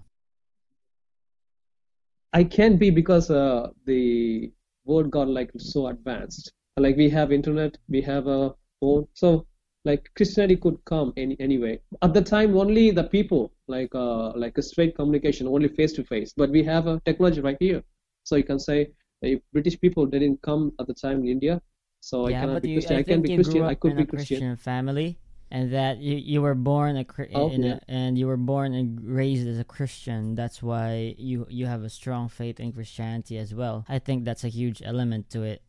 I 2.32 2.44
can't 2.44 2.78
be 2.78 2.90
because 2.90 3.30
uh, 3.30 3.70
the 3.86 4.52
world 4.84 5.10
got 5.10 5.28
like 5.28 5.50
so 5.58 5.88
advanced. 5.88 6.52
Like 6.76 6.96
we 6.96 7.10
have 7.10 7.32
internet, 7.32 7.76
we 7.88 8.00
have 8.02 8.28
a 8.28 8.54
phone, 8.80 9.06
so 9.14 9.46
like 9.84 10.10
Christianity 10.16 10.56
could 10.56 10.78
come 10.84 11.12
any 11.16 11.36
anyway. 11.40 11.80
At 12.02 12.12
the 12.14 12.22
time, 12.22 12.56
only 12.56 12.90
the 12.90 13.04
people 13.04 13.52
like 13.66 13.94
uh, 13.94 14.32
like 14.36 14.58
a 14.58 14.62
straight 14.62 14.94
communication, 14.94 15.46
only 15.48 15.68
face 15.68 15.92
to 15.94 16.04
face. 16.04 16.32
But 16.36 16.50
we 16.50 16.62
have 16.64 16.86
a 16.86 17.00
technology 17.04 17.40
right 17.40 17.56
here, 17.60 17.82
so 18.24 18.36
you 18.36 18.44
can 18.44 18.58
say 18.58 18.90
if 19.22 19.40
British 19.52 19.80
people 19.80 20.06
didn't 20.06 20.40
come 20.42 20.72
at 20.80 20.86
the 20.86 20.94
time 20.94 21.20
in 21.20 21.28
India, 21.28 21.60
so 22.00 22.26
I 22.26 22.32
cannot 22.32 22.62
be 22.62 22.70
you, 22.70 22.76
Christian. 22.76 22.96
I 22.96 23.00
I 23.00 23.02
can 23.02 23.22
be 23.22 23.34
Christian. 23.34 23.62
I 23.62 23.74
could 23.74 23.96
be 23.96 24.02
a 24.02 24.06
Christian. 24.06 24.38
Christian 24.38 24.56
family, 24.56 25.18
and 25.50 25.72
that 25.72 25.98
you, 25.98 26.16
you 26.16 26.42
were 26.42 26.54
born 26.54 26.96
a 26.96 27.06
Oh, 27.34 27.50
yeah. 27.50 27.74
a, 27.74 27.80
and 27.88 28.18
you 28.18 28.26
were 28.26 28.36
born 28.36 28.74
and 28.74 29.00
raised 29.02 29.46
as 29.48 29.58
a 29.58 29.64
Christian. 29.64 30.34
That's 30.34 30.62
why 30.62 31.14
you 31.18 31.46
you 31.48 31.66
have 31.66 31.82
a 31.82 31.90
strong 31.90 32.28
faith 32.28 32.60
in 32.60 32.72
Christianity 32.72 33.38
as 33.38 33.54
well. 33.54 33.84
I 33.88 33.98
think 33.98 34.24
that's 34.24 34.44
a 34.44 34.48
huge 34.48 34.82
element 34.84 35.30
to 35.30 35.42
it. 35.42 35.62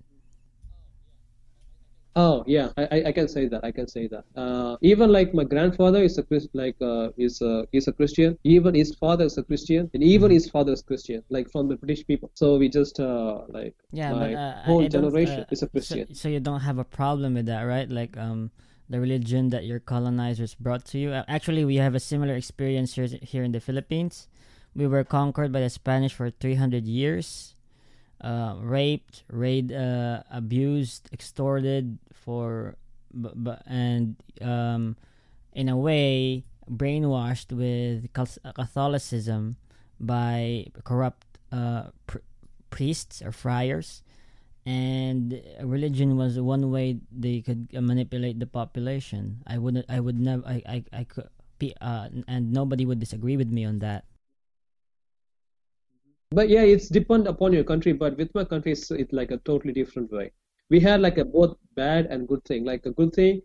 Oh 2.15 2.43
yeah, 2.45 2.69
I, 2.77 3.03
I- 3.07 3.11
can 3.13 3.27
say 3.29 3.47
that. 3.47 3.63
I 3.63 3.71
can 3.71 3.87
say 3.87 4.07
that. 4.07 4.25
Uh, 4.35 4.75
even 4.81 5.11
like 5.11 5.33
my 5.33 5.43
grandfather 5.45 6.03
is 6.03 6.17
a 6.17 6.25
like 6.53 6.75
uh, 6.81 7.09
is 7.17 7.41
a 7.41 7.65
is 7.71 7.87
a 7.87 7.93
Christian. 7.93 8.37
Even 8.43 8.75
his 8.75 8.95
father 8.95 9.25
is 9.25 9.37
a 9.37 9.43
Christian, 9.43 9.89
and 9.93 10.03
even 10.03 10.29
Mm-hmm. 10.29 10.35
his 10.37 10.49
father 10.49 10.73
is 10.73 10.81
Christian, 10.81 11.23
like 11.29 11.49
from 11.51 11.69
the 11.69 11.75
British 11.77 12.05
people. 12.05 12.29
So 12.35 12.57
we 12.57 12.67
just 12.69 12.99
uh, 12.99 13.41
like 13.49 13.75
Yeah, 13.91 14.13
my 14.13 14.35
but 14.35 14.35
uh, 14.35 14.55
whole 14.65 14.85
generation 14.87 15.43
uh, 15.43 15.45
is 15.51 15.63
a 15.63 15.67
so, 15.77 15.95
Christian. 15.95 16.07
so 16.13 16.29
you 16.29 16.39
don't 16.39 16.61
have 16.61 16.77
a 16.77 16.83
problem 16.83 17.33
with 17.33 17.45
that, 17.47 17.63
right? 17.63 17.89
Like 17.89 18.17
um, 18.17 18.51
the 18.89 18.99
religion 18.99 19.49
that 19.49 19.65
your 19.65 19.79
colonizers 19.79 20.55
brought 20.55 20.85
to 20.85 20.97
you. 20.97 21.11
Uh, 21.11 21.23
Actually, 21.27 21.65
we 21.65 21.75
have 21.77 21.95
a 21.95 21.99
similar 21.99 22.35
experience 22.35 22.93
here 22.95 23.07
here 23.21 23.43
in 23.43 23.51
the 23.51 23.59
Philippines. 23.59 24.27
We 24.75 24.87
were 24.87 25.03
conquered 25.03 25.51
by 25.51 25.59
the 25.61 25.69
Spanish 25.69 26.13
for 26.13 26.29
300 26.29 26.85
years. 26.87 27.55
Uh, 28.21 28.55
raped, 28.61 29.23
raid, 29.31 29.71
uh, 29.73 30.21
abused, 30.29 31.09
extorted 31.11 31.97
for, 32.13 32.75
b- 33.19 33.33
b- 33.41 33.57
and 33.65 34.15
um, 34.41 34.95
in 35.53 35.67
a 35.69 35.75
way 35.77 36.43
brainwashed 36.69 37.51
with 37.51 38.13
Catholicism 38.13 39.57
by 39.99 40.67
corrupt 40.83 41.25
uh, 41.51 41.89
pr- 42.05 42.21
priests 42.69 43.21
or 43.21 43.31
friars. 43.31 44.03
And 44.65 45.41
religion 45.63 46.17
was 46.17 46.39
one 46.39 46.69
way 46.69 46.99
they 47.11 47.41
could 47.41 47.73
manipulate 47.73 48.39
the 48.39 48.45
population. 48.45 49.41
I 49.47 49.57
wouldn't 49.57 49.85
i 49.89 49.99
would 49.99 50.19
never 50.19 50.45
i 50.45 50.61
i, 50.69 50.77
I 50.93 51.03
could 51.03 51.29
uh 51.81 52.09
and 52.27 52.51
nobody 52.53 52.85
would 52.85 52.99
disagree 52.99 53.37
with 53.37 53.49
me 53.49 53.65
on 53.65 53.79
that 53.79 54.05
But 56.31 56.47
yeah, 56.49 56.61
it's 56.61 56.87
depend 56.87 57.27
upon 57.27 57.51
your 57.51 57.65
country. 57.65 57.91
But 57.91 58.17
with 58.17 58.33
my 58.33 58.45
country, 58.45 58.71
it's, 58.71 58.89
it's 58.91 59.11
like 59.11 59.31
a 59.31 59.37
totally 59.37 59.73
different 59.73 60.11
way. 60.11 60.31
We 60.69 60.79
had 60.79 61.01
like 61.01 61.17
a 61.17 61.25
both 61.25 61.57
bad 61.75 62.05
and 62.05 62.27
good 62.27 62.43
thing. 62.45 62.63
Like 62.63 62.85
a 62.85 62.91
good 62.91 63.13
thing, 63.13 63.41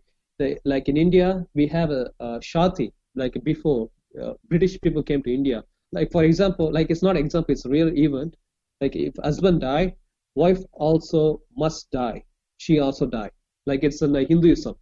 like 0.63 0.87
in 0.87 0.95
India, 0.95 1.45
we 1.53 1.67
have 1.67 1.91
a, 1.91 2.09
a 2.19 2.39
shati. 2.39 2.91
Like 3.15 3.43
before, 3.43 3.89
uh, 4.21 4.33
British 4.47 4.79
people 4.79 5.03
came 5.03 5.21
to 5.23 5.33
India. 5.33 5.63
Like 5.91 6.11
for 6.11 6.23
example, 6.23 6.71
like 6.71 6.89
it's 6.89 7.03
not 7.03 7.17
example, 7.17 7.51
it's 7.51 7.65
real 7.65 7.89
event. 7.97 8.35
Like 8.79 8.95
if 8.95 9.13
husband 9.21 9.61
die, 9.61 9.95
wife 10.35 10.63
also 10.71 11.41
must 11.57 11.91
die. 11.91 12.23
She 12.57 12.79
also 12.79 13.05
die. 13.05 13.31
Like 13.65 13.83
it's 13.83 14.01
in 14.01 14.13
like 14.13 14.29
Hinduism. 14.29 14.75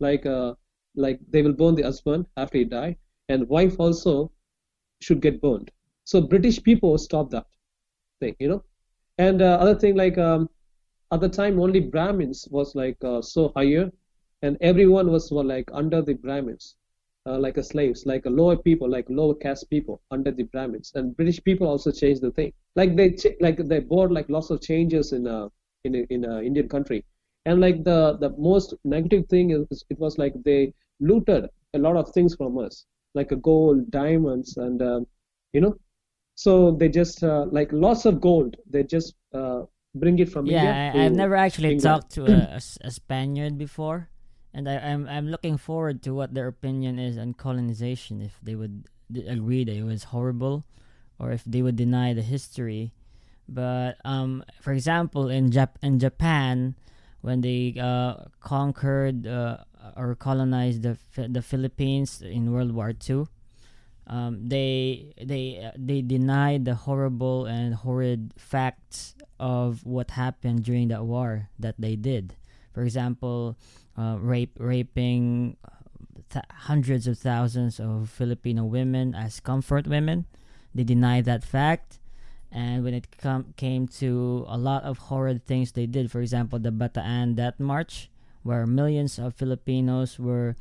Like 0.00 0.26
uh, 0.26 0.54
like 0.96 1.20
they 1.30 1.42
will 1.42 1.52
burn 1.54 1.76
the 1.76 1.82
husband 1.82 2.26
after 2.36 2.58
he 2.58 2.64
die, 2.64 2.96
and 3.28 3.48
wife 3.48 3.76
also 3.78 4.32
should 5.00 5.22
get 5.22 5.40
burned. 5.40 5.70
So 6.08 6.22
British 6.22 6.62
people 6.62 6.96
stopped 6.96 7.32
that 7.32 7.44
thing, 8.18 8.34
you 8.38 8.48
know. 8.48 8.64
And 9.18 9.42
uh, 9.42 9.58
other 9.60 9.74
thing 9.74 9.94
like 9.94 10.16
um, 10.16 10.48
at 11.12 11.20
the 11.20 11.28
time 11.28 11.60
only 11.60 11.80
Brahmins 11.80 12.48
was 12.50 12.74
like 12.74 12.96
uh, 13.04 13.20
so 13.20 13.52
higher, 13.54 13.90
and 14.40 14.56
everyone 14.62 15.10
was 15.10 15.30
well, 15.30 15.44
like 15.44 15.68
under 15.74 16.00
the 16.00 16.14
Brahmins, 16.14 16.76
uh, 17.26 17.38
like 17.38 17.58
a 17.58 17.62
slaves, 17.62 18.06
like 18.06 18.24
a 18.24 18.30
lower 18.30 18.56
people, 18.56 18.88
like 18.88 19.04
lower 19.10 19.34
caste 19.34 19.68
people 19.68 20.00
under 20.10 20.30
the 20.30 20.44
Brahmins. 20.44 20.92
And 20.94 21.14
British 21.14 21.44
people 21.44 21.66
also 21.66 21.92
changed 21.92 22.22
the 22.22 22.30
thing. 22.30 22.54
Like 22.74 22.96
they 22.96 23.14
like 23.42 23.58
they 23.58 23.80
brought 23.80 24.10
like 24.10 24.30
lots 24.30 24.48
of 24.48 24.62
changes 24.62 25.12
in 25.12 25.26
uh 25.26 25.48
in 25.84 25.94
in 26.08 26.24
a 26.24 26.40
Indian 26.40 26.70
country. 26.70 27.04
And 27.44 27.60
like 27.60 27.84
the 27.84 28.16
the 28.16 28.30
most 28.38 28.72
negative 28.82 29.26
thing 29.28 29.50
is 29.50 29.84
it 29.90 29.98
was 29.98 30.16
like 30.16 30.32
they 30.42 30.72
looted 31.00 31.50
a 31.74 31.78
lot 31.78 31.96
of 31.96 32.08
things 32.12 32.34
from 32.34 32.56
us, 32.56 32.86
like 33.14 33.30
gold, 33.42 33.90
diamonds, 33.90 34.56
and 34.56 34.80
um, 34.80 35.06
you 35.52 35.60
know 35.60 35.76
so 36.38 36.70
they 36.78 36.88
just 36.88 37.24
uh, 37.24 37.44
like 37.50 37.70
lots 37.72 38.06
of 38.06 38.20
gold 38.20 38.54
they 38.70 38.84
just 38.86 39.14
uh, 39.34 39.62
bring 39.94 40.16
it 40.22 40.30
from 40.30 40.46
yeah 40.46 40.70
India 40.70 40.74
I, 40.94 41.04
i've 41.04 41.16
never 41.18 41.34
actually 41.34 41.74
England. 41.74 41.82
talked 41.82 42.10
to 42.14 42.22
a 42.88 42.90
spaniard 42.90 43.58
before 43.58 44.08
and 44.54 44.68
I, 44.68 44.76
i'm 44.78 45.08
i'm 45.08 45.26
looking 45.34 45.56
forward 45.58 46.02
to 46.06 46.14
what 46.14 46.34
their 46.34 46.46
opinion 46.46 46.98
is 46.98 47.18
on 47.18 47.34
colonization 47.34 48.22
if 48.22 48.38
they 48.42 48.54
would 48.54 48.86
agree 49.26 49.64
that 49.64 49.74
it 49.74 49.82
was 49.82 50.14
horrible 50.14 50.64
or 51.18 51.32
if 51.32 51.42
they 51.44 51.60
would 51.60 51.74
deny 51.74 52.14
the 52.14 52.22
history 52.22 52.92
but 53.48 53.98
um 54.04 54.44
for 54.60 54.72
example 54.72 55.28
in 55.28 55.50
Jap- 55.50 55.82
in 55.82 55.98
japan 55.98 56.76
when 57.20 57.40
they 57.40 57.74
uh, 57.80 58.14
conquered 58.40 59.26
uh, 59.26 59.58
or 59.96 60.14
colonized 60.14 60.82
the 60.82 60.96
the 61.16 61.42
Philippines 61.42 62.22
in 62.22 62.52
World 62.52 62.72
War 62.72 62.92
II, 62.92 63.26
um, 64.08 64.48
they 64.48 65.12
they 65.20 65.60
uh, 65.62 65.76
they 65.76 66.00
denied 66.00 66.64
the 66.64 66.74
horrible 66.74 67.44
and 67.44 67.74
horrid 67.74 68.32
facts 68.36 69.14
of 69.38 69.84
what 69.84 70.12
happened 70.12 70.64
during 70.64 70.88
that 70.88 71.04
war 71.04 71.48
that 71.58 71.76
they 71.78 71.94
did. 71.94 72.34
For 72.72 72.82
example, 72.82 73.56
uh, 73.96 74.16
rape 74.18 74.56
raping 74.58 75.56
th- 76.30 76.44
hundreds 76.68 77.06
of 77.06 77.18
thousands 77.18 77.78
of 77.78 78.08
Filipino 78.08 78.64
women 78.64 79.14
as 79.14 79.40
comfort 79.40 79.86
women. 79.86 80.24
They 80.74 80.84
denied 80.84 81.24
that 81.26 81.44
fact. 81.44 82.00
And 82.50 82.82
when 82.82 82.94
it 82.94 83.18
com- 83.18 83.52
came 83.56 83.88
to 84.00 84.46
a 84.48 84.56
lot 84.56 84.84
of 84.84 85.12
horrid 85.12 85.44
things 85.44 85.72
they 85.72 85.84
did, 85.84 86.10
for 86.10 86.22
example, 86.22 86.58
the 86.58 86.72
Bataan 86.72 87.36
Death 87.36 87.60
March, 87.60 88.08
where 88.42 88.66
millions 88.66 89.18
of 89.18 89.34
Filipinos 89.34 90.18
were 90.18 90.56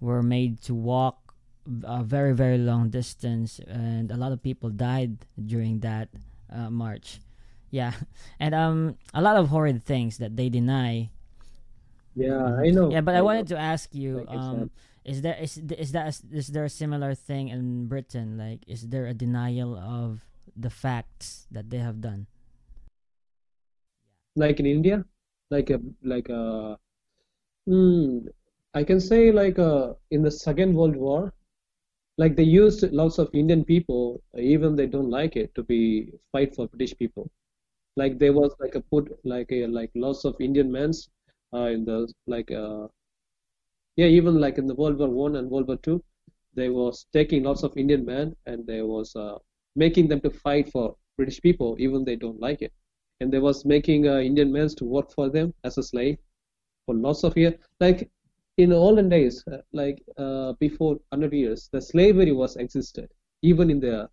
were 0.00 0.22
made 0.22 0.60
to 0.62 0.74
walk 0.74 1.29
a 1.84 2.02
very 2.02 2.34
very 2.34 2.58
long 2.58 2.90
distance, 2.90 3.60
and 3.66 4.10
a 4.10 4.16
lot 4.16 4.32
of 4.32 4.42
people 4.42 4.70
died 4.70 5.18
during 5.36 5.80
that 5.80 6.08
uh, 6.52 6.70
march. 6.70 7.20
Yeah, 7.70 7.92
and 8.40 8.54
um, 8.54 8.96
a 9.14 9.22
lot 9.22 9.36
of 9.36 9.48
horrid 9.48 9.84
things 9.84 10.18
that 10.18 10.36
they 10.36 10.48
deny. 10.48 11.10
yeah 12.14 12.56
i 12.64 12.70
know 12.70 12.88
Yeah, 12.88 13.00
but 13.00 13.14
I 13.14 13.22
know. 13.22 13.22
wanted 13.22 13.46
to 13.48 13.58
ask 13.58 13.94
you, 13.94 14.24
Like 14.24 14.28
um, 14.28 14.70
is 15.04 15.22
there 15.22 15.36
is 15.40 15.58
is 15.58 15.92
that 15.92 16.20
is 16.32 16.48
there 16.48 16.64
a 16.64 16.68
similar 16.72 17.14
thing 17.14 17.48
in 17.48 17.86
Britain? 17.86 18.36
Like, 18.36 18.60
is 18.66 18.88
there 18.88 19.06
a 19.06 19.14
denial 19.14 19.76
of 19.78 20.24
the 20.56 20.70
facts 20.70 21.46
that 21.50 21.70
they 21.70 21.78
have 21.78 22.00
done? 22.00 22.26
like 24.36 24.58
in 24.60 24.66
india 24.66 25.04
like 25.50 25.70
a 25.70 25.78
like 26.02 26.28
a 26.28 26.76
hmm, 27.66 28.18
i 28.74 28.84
can 28.84 29.00
say 29.00 29.32
like 29.32 29.58
uh 29.58 29.94
in 30.10 30.22
the 30.22 30.30
second 30.30 30.74
world 30.74 30.96
war 30.96 31.32
like 32.20 32.36
they 32.36 32.48
used 32.62 32.82
lots 33.00 33.18
of 33.22 33.28
indian 33.40 33.62
people 33.64 34.22
even 34.36 34.76
they 34.76 34.86
don't 34.94 35.10
like 35.18 35.36
it 35.42 35.54
to 35.54 35.62
be 35.62 35.80
fight 36.32 36.54
for 36.54 36.66
british 36.68 36.96
people. 36.98 37.30
Like 37.96 38.18
there 38.18 38.32
was 38.32 38.54
like 38.60 38.74
a 38.76 38.80
put 38.92 39.06
like 39.24 39.50
a 39.52 39.66
like 39.66 39.90
lots 39.94 40.24
of 40.24 40.36
indian 40.40 40.70
men 40.72 40.90
uh, 41.54 41.68
in 41.76 41.84
the 41.84 41.98
like 42.26 42.50
uh 42.50 42.86
yeah 43.96 44.06
even 44.18 44.40
like 44.44 44.58
in 44.58 44.66
the 44.66 44.74
world 44.80 44.98
war 44.98 45.08
one 45.08 45.36
and 45.36 45.50
world 45.50 45.68
war 45.68 45.78
two 45.86 46.02
they 46.54 46.68
was 46.68 47.06
taking 47.18 47.42
lots 47.48 47.62
of 47.62 47.76
indian 47.76 48.04
men 48.04 48.34
and 48.46 48.66
they 48.66 48.82
was 48.82 49.14
uh, 49.16 49.36
making 49.84 50.08
them 50.08 50.20
to 50.26 50.30
fight 50.44 50.70
for 50.74 50.86
british 51.16 51.40
people 51.48 51.76
even 51.78 52.04
they 52.04 52.16
don't 52.16 52.40
like 52.40 52.62
it. 52.62 52.72
And 53.20 53.32
they 53.32 53.38
was 53.48 53.64
making 53.64 54.08
uh, 54.08 54.18
indian 54.30 54.52
men 54.52 54.68
to 54.78 54.84
work 54.84 55.10
for 55.12 55.28
them 55.36 55.52
as 55.64 55.78
a 55.78 55.82
slave 55.82 56.18
for 56.86 56.94
lots 56.94 57.24
of 57.24 57.36
years 57.36 57.54
like 57.80 58.10
in 58.58 58.72
olden 58.72 59.08
days 59.08 59.44
uh, 59.52 59.58
like 59.72 60.02
uh, 60.18 60.52
before 60.60 60.94
100 61.10 61.32
years 61.32 61.68
the 61.72 61.80
slavery 61.80 62.32
was 62.32 62.56
existed 62.56 63.08
even 63.42 63.70
in 63.70 63.80
the 63.80 64.08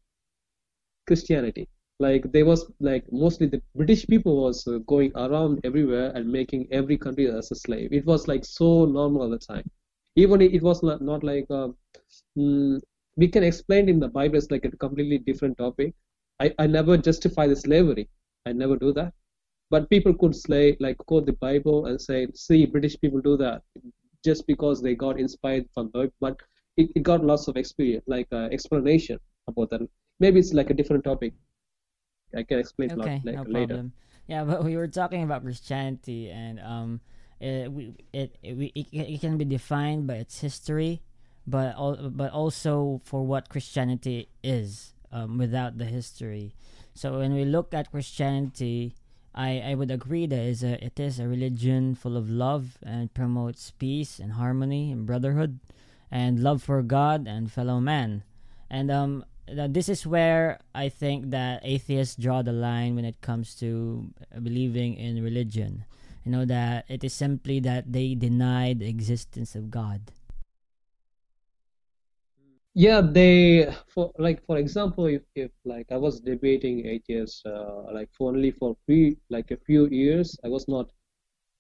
christianity. 1.07 1.67
Like 1.99 2.31
there 2.31 2.45
was 2.45 2.69
like 2.79 3.05
mostly 3.11 3.47
the 3.47 3.61
british 3.73 4.05
people 4.05 4.43
was 4.43 4.67
uh, 4.67 4.77
going 4.93 5.11
around 5.15 5.61
everywhere 5.63 6.11
and 6.13 6.31
making 6.31 6.67
every 6.71 6.97
country 6.97 7.27
as 7.27 7.51
a 7.51 7.55
slave. 7.55 7.91
It 7.91 8.05
was 8.05 8.27
like 8.27 8.45
so 8.45 8.85
normal 8.85 9.23
at 9.23 9.31
the 9.39 9.53
time. 9.53 9.67
Even 10.15 10.41
it, 10.41 10.61
was 10.61 10.83
not, 10.83 11.01
not 11.01 11.23
like 11.23 11.45
uh, 11.49 11.69
mm, 12.37 12.79
we 13.15 13.27
can 13.27 13.43
explain 13.43 13.89
in 13.89 13.99
the 13.99 14.07
bible 14.07 14.37
it's 14.37 14.51
like 14.51 14.65
a 14.65 14.71
completely 14.71 15.17
different 15.17 15.57
topic. 15.57 15.93
I, 16.39 16.53
I 16.59 16.67
never 16.67 16.97
justify 16.97 17.47
the 17.47 17.55
slavery. 17.55 18.07
I 18.45 18.53
never 18.53 18.77
do 18.77 18.93
that. 18.93 19.13
But 19.71 19.89
people 19.89 20.13
could 20.13 20.35
say 20.35 20.77
like 20.79 20.97
quote 20.97 21.25
the 21.25 21.33
bible 21.33 21.87
and 21.87 21.99
say 21.99 22.27
see 22.35 22.65
british 22.65 22.95
people 23.01 23.21
do 23.21 23.37
that 23.37 23.63
just 24.23 24.45
because 24.47 24.81
they 24.81 24.95
got 24.95 25.19
inspired 25.19 25.65
from 25.73 25.89
the 25.93 26.11
but 26.19 26.37
it, 26.77 26.89
it 26.95 27.03
got 27.03 27.23
lots 27.23 27.47
of 27.47 27.57
experience 27.57 28.03
like 28.07 28.27
uh, 28.31 28.47
explanation 28.51 29.17
about 29.47 29.69
that 29.69 29.81
maybe 30.19 30.39
it's 30.39 30.53
like 30.53 30.69
a 30.69 30.73
different 30.73 31.03
topic 31.03 31.33
i 32.35 32.43
can 32.43 32.59
explain 32.59 32.89
Okay, 32.91 32.99
lot, 32.99 33.25
like, 33.25 33.35
no 33.35 33.43
later 33.43 33.51
problem. 33.67 33.93
Yeah, 34.27 34.43
but 34.43 34.63
we 34.63 34.75
were 34.75 34.87
talking 34.89 35.23
about 35.23 35.43
Christianity, 35.43 36.29
and 36.29 36.59
um, 36.59 36.99
it, 37.39 37.71
we, 37.71 37.95
it, 38.11 38.35
it, 38.43 38.57
we- 38.57 38.73
it, 38.75 38.87
it 38.91 39.21
can 39.21 39.37
be 39.37 39.45
defined 39.45 40.05
by 40.07 40.15
its 40.15 40.41
history, 40.41 41.01
but 41.47 41.75
al- 41.75 42.09
but 42.11 42.31
also 42.33 42.99
for 43.05 43.25
what 43.25 43.47
Christianity 43.47 44.27
is 44.43 44.93
um, 45.13 45.37
without 45.37 45.77
the 45.77 45.85
history. 45.85 46.53
So 46.93 47.19
when 47.19 47.33
we 47.33 47.45
look 47.45 47.73
at 47.73 47.89
Christianity, 47.91 48.95
I, 49.37 49.61
I 49.61 49.75
would 49.75 49.91
agree 49.91 50.25
that 50.25 50.39
is 50.39 50.63
a, 50.63 50.83
it 50.83 50.99
is 50.99 51.19
a 51.19 51.27
religion 51.27 51.93
full 51.93 52.17
of 52.17 52.27
love 52.27 52.79
and 52.81 53.13
promotes 53.13 53.69
peace 53.69 54.17
and 54.17 54.33
harmony 54.33 54.91
and 54.91 55.05
brotherhood 55.05 55.59
and 56.09 56.41
love 56.41 56.63
for 56.63 56.81
God 56.81 57.27
and 57.27 57.51
fellow 57.51 57.79
man. 57.79 58.23
And 58.67 58.89
um, 58.89 59.25
th- 59.45 59.71
this 59.71 59.89
is 59.89 60.07
where 60.07 60.59
I 60.73 60.89
think 60.89 61.29
that 61.29 61.61
atheists 61.63 62.15
draw 62.15 62.41
the 62.41 62.51
line 62.51 62.95
when 62.95 63.05
it 63.05 63.21
comes 63.21 63.53
to 63.61 64.09
believing 64.41 64.95
in 64.95 65.23
religion. 65.23 65.85
You 66.25 66.31
know 66.31 66.45
that 66.45 66.85
it 66.89 67.03
is 67.03 67.13
simply 67.13 67.59
that 67.59 67.93
they 67.93 68.15
deny 68.15 68.73
the 68.73 68.89
existence 68.89 69.53
of 69.55 69.69
God. 69.69 70.01
Yeah, 72.77 73.01
they 73.01 73.73
for 73.87 74.11
like 74.19 74.45
for 74.45 74.57
example, 74.57 75.07
if, 75.07 75.23
if 75.33 75.49
like 75.65 75.87
I 75.91 75.97
was 75.97 76.19
debating 76.19 76.85
atheists, 76.85 77.41
uh, 77.43 77.91
like 77.91 78.09
for 78.15 78.29
only 78.29 78.51
for 78.51 78.77
few 78.85 79.17
like 79.31 79.49
a 79.49 79.57
few 79.57 79.87
years, 79.87 80.37
I 80.45 80.49
was 80.49 80.67
not 80.67 80.91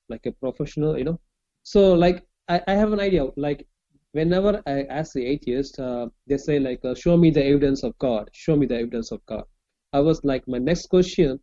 like 0.09 0.27
a 0.27 0.31
professional, 0.31 0.95
you 0.97 1.05
know. 1.05 1.19
So 1.63 1.95
like 1.95 2.23
I, 2.49 2.61
I 2.67 2.73
have 2.75 2.93
an 2.93 2.99
idea. 2.99 3.25
Like 3.35 3.65
whenever 4.11 4.61
I 4.67 4.83
ask 4.83 5.13
the 5.13 5.25
atheist, 5.25 5.79
uh, 5.79 6.09
they 6.27 6.37
say 6.37 6.59
like, 6.59 6.85
uh, 6.85 6.93
"Show 6.93 7.17
me 7.17 7.31
the 7.31 7.43
evidence 7.43 7.81
of 7.83 7.97
God. 7.97 8.29
Show 8.33 8.55
me 8.55 8.67
the 8.67 8.77
evidence 8.77 9.11
of 9.11 9.25
God." 9.25 9.45
I 9.93 10.01
was 10.01 10.23
like, 10.23 10.47
my 10.47 10.59
next 10.59 10.87
question, 10.87 11.39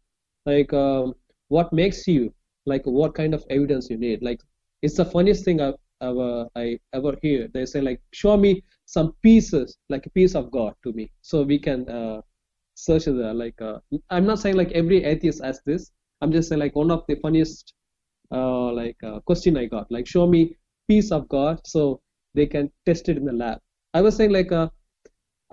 like, 0.47 0.73
um, 0.73 1.15
what 1.49 1.73
makes 1.73 2.07
you 2.07 2.33
like? 2.67 2.85
What 2.87 3.15
kind 3.15 3.35
of 3.35 3.45
evidence 3.51 3.91
you 3.91 3.99
need? 3.99 4.23
Like, 4.23 4.41
it's 4.83 4.97
the 4.97 5.05
funniest 5.05 5.45
thing 5.45 5.61
I've 5.61 5.81
ever 6.01 6.49
I 6.55 6.79
ever 6.93 7.17
hear. 7.23 7.49
They 7.53 7.67
say 7.67 7.81
like, 7.81 8.01
"Show 8.13 8.37
me 8.37 8.63
some 8.87 9.15
pieces, 9.23 9.77
like 9.89 10.07
a 10.07 10.11
piece 10.11 10.35
of 10.35 10.51
God 10.51 10.75
to 10.85 10.93
me, 10.93 11.11
so 11.23 11.43
we 11.43 11.59
can 11.59 11.89
uh, 11.89 12.21
search 12.75 13.05
the 13.05 13.35
like." 13.35 13.61
Uh, 13.61 13.79
I'm 14.11 14.27
not 14.27 14.39
saying 14.39 14.57
like 14.57 14.73
every 14.73 15.05
atheist 15.05 15.43
asks 15.43 15.65
this. 15.65 15.91
I'm 16.21 16.33
just 16.33 16.49
saying 16.49 16.61
like 16.61 16.77
one 16.77 16.91
of 16.91 17.05
the 17.09 17.17
funniest 17.17 17.75
uh, 18.31 18.73
like 18.73 18.97
uh, 19.03 19.21
question 19.21 19.57
I 19.57 19.67
got. 19.67 19.91
Like, 19.91 20.07
show 20.07 20.27
me 20.27 20.57
piece 20.89 21.13
of 21.13 21.29
God 21.29 21.61
so 21.67 22.01
they 22.35 22.47
can 22.47 22.71
test 22.85 23.09
it 23.09 23.17
in 23.17 23.25
the 23.25 23.33
lab. 23.33 23.59
I 23.95 24.03
was 24.03 24.17
saying 24.17 24.33
like 24.33 24.53
uh, 24.53 24.69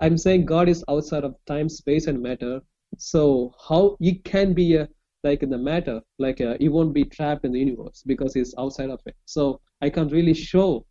I'm 0.00 0.18
saying 0.18 0.46
God 0.46 0.68
is 0.68 0.84
outside 0.88 1.24
of 1.24 1.36
time, 1.46 1.68
space, 1.68 2.06
and 2.06 2.22
matter. 2.22 2.60
So 2.98 3.54
how 3.68 3.96
he 4.00 4.16
can 4.16 4.52
be 4.52 4.74
a 4.76 4.88
like 5.24 5.42
in 5.42 5.50
the 5.50 5.58
matter, 5.58 6.00
like 6.18 6.40
uh, 6.40 6.56
he 6.58 6.68
won't 6.68 6.92
be 6.92 7.04
trapped 7.04 7.44
in 7.44 7.52
the 7.52 7.58
universe 7.60 8.02
because 8.04 8.34
he's 8.34 8.54
outside 8.58 8.90
of 8.90 9.00
it. 9.06 9.14
So 9.24 9.60
I 9.80 9.88
can't 9.88 10.10
really 10.10 10.34
show 10.34 10.84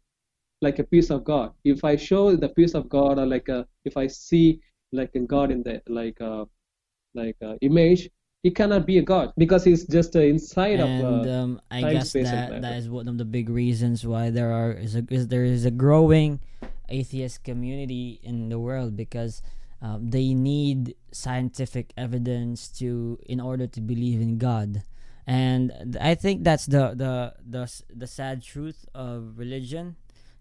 like 0.62 0.80
a 0.80 0.84
piece 0.84 1.10
of 1.10 1.24
God. 1.24 1.52
If 1.64 1.84
I 1.84 1.96
show 1.96 2.36
the 2.36 2.50
piece 2.50 2.74
of 2.74 2.88
God, 2.88 3.18
or 3.18 3.26
like 3.26 3.50
a, 3.50 3.68
if 3.84 3.98
I 3.98 4.08
see 4.08 4.62
like 4.94 5.12
a 5.16 5.20
God 5.20 5.52
in 5.52 5.64
the 5.64 5.82
like 5.88 6.22
uh, 6.22 6.46
like 7.14 7.36
uh, 7.42 7.56
image, 7.62 8.10
he 8.44 8.52
cannot 8.52 8.86
be 8.86 8.98
a 8.98 9.02
God 9.02 9.34
because 9.38 9.64
he's 9.64 9.86
just 9.86 10.16
uh, 10.16 10.20
inside 10.20 10.80
and 10.80 11.04
of. 11.06 11.26
Uh, 11.26 11.32
um, 11.32 11.62
I 11.70 11.82
guess 11.82 12.16
and 12.16 12.26
that 12.26 12.62
that 12.62 12.78
is 12.78 12.90
one 12.90 13.08
of 13.08 13.18
the 13.18 13.26
big 13.26 13.50
reasons 13.50 14.06
why 14.06 14.30
there 14.30 14.52
are 14.52 14.72
is, 14.72 14.96
a, 14.96 15.06
is 15.10 15.28
there 15.28 15.44
is 15.44 15.66
a 15.66 15.72
growing 15.72 16.40
atheist 16.90 17.44
community 17.44 18.20
in 18.24 18.50
the 18.50 18.60
world 18.60 18.96
because 18.98 19.42
um, 19.82 20.10
they 20.10 20.34
need 20.34 20.96
scientific 21.12 21.94
evidence 21.98 22.68
to 22.68 23.20
in 23.26 23.40
order 23.40 23.66
to 23.66 23.82
believe 23.82 24.22
in 24.22 24.38
God, 24.38 24.84
and 25.26 25.98
I 26.00 26.16
think 26.16 26.44
that's 26.44 26.66
the 26.66 26.94
the 26.94 27.34
the 27.46 27.66
the 27.90 28.08
sad 28.08 28.44
truth 28.44 28.86
of 28.94 29.38
religion 29.38 29.98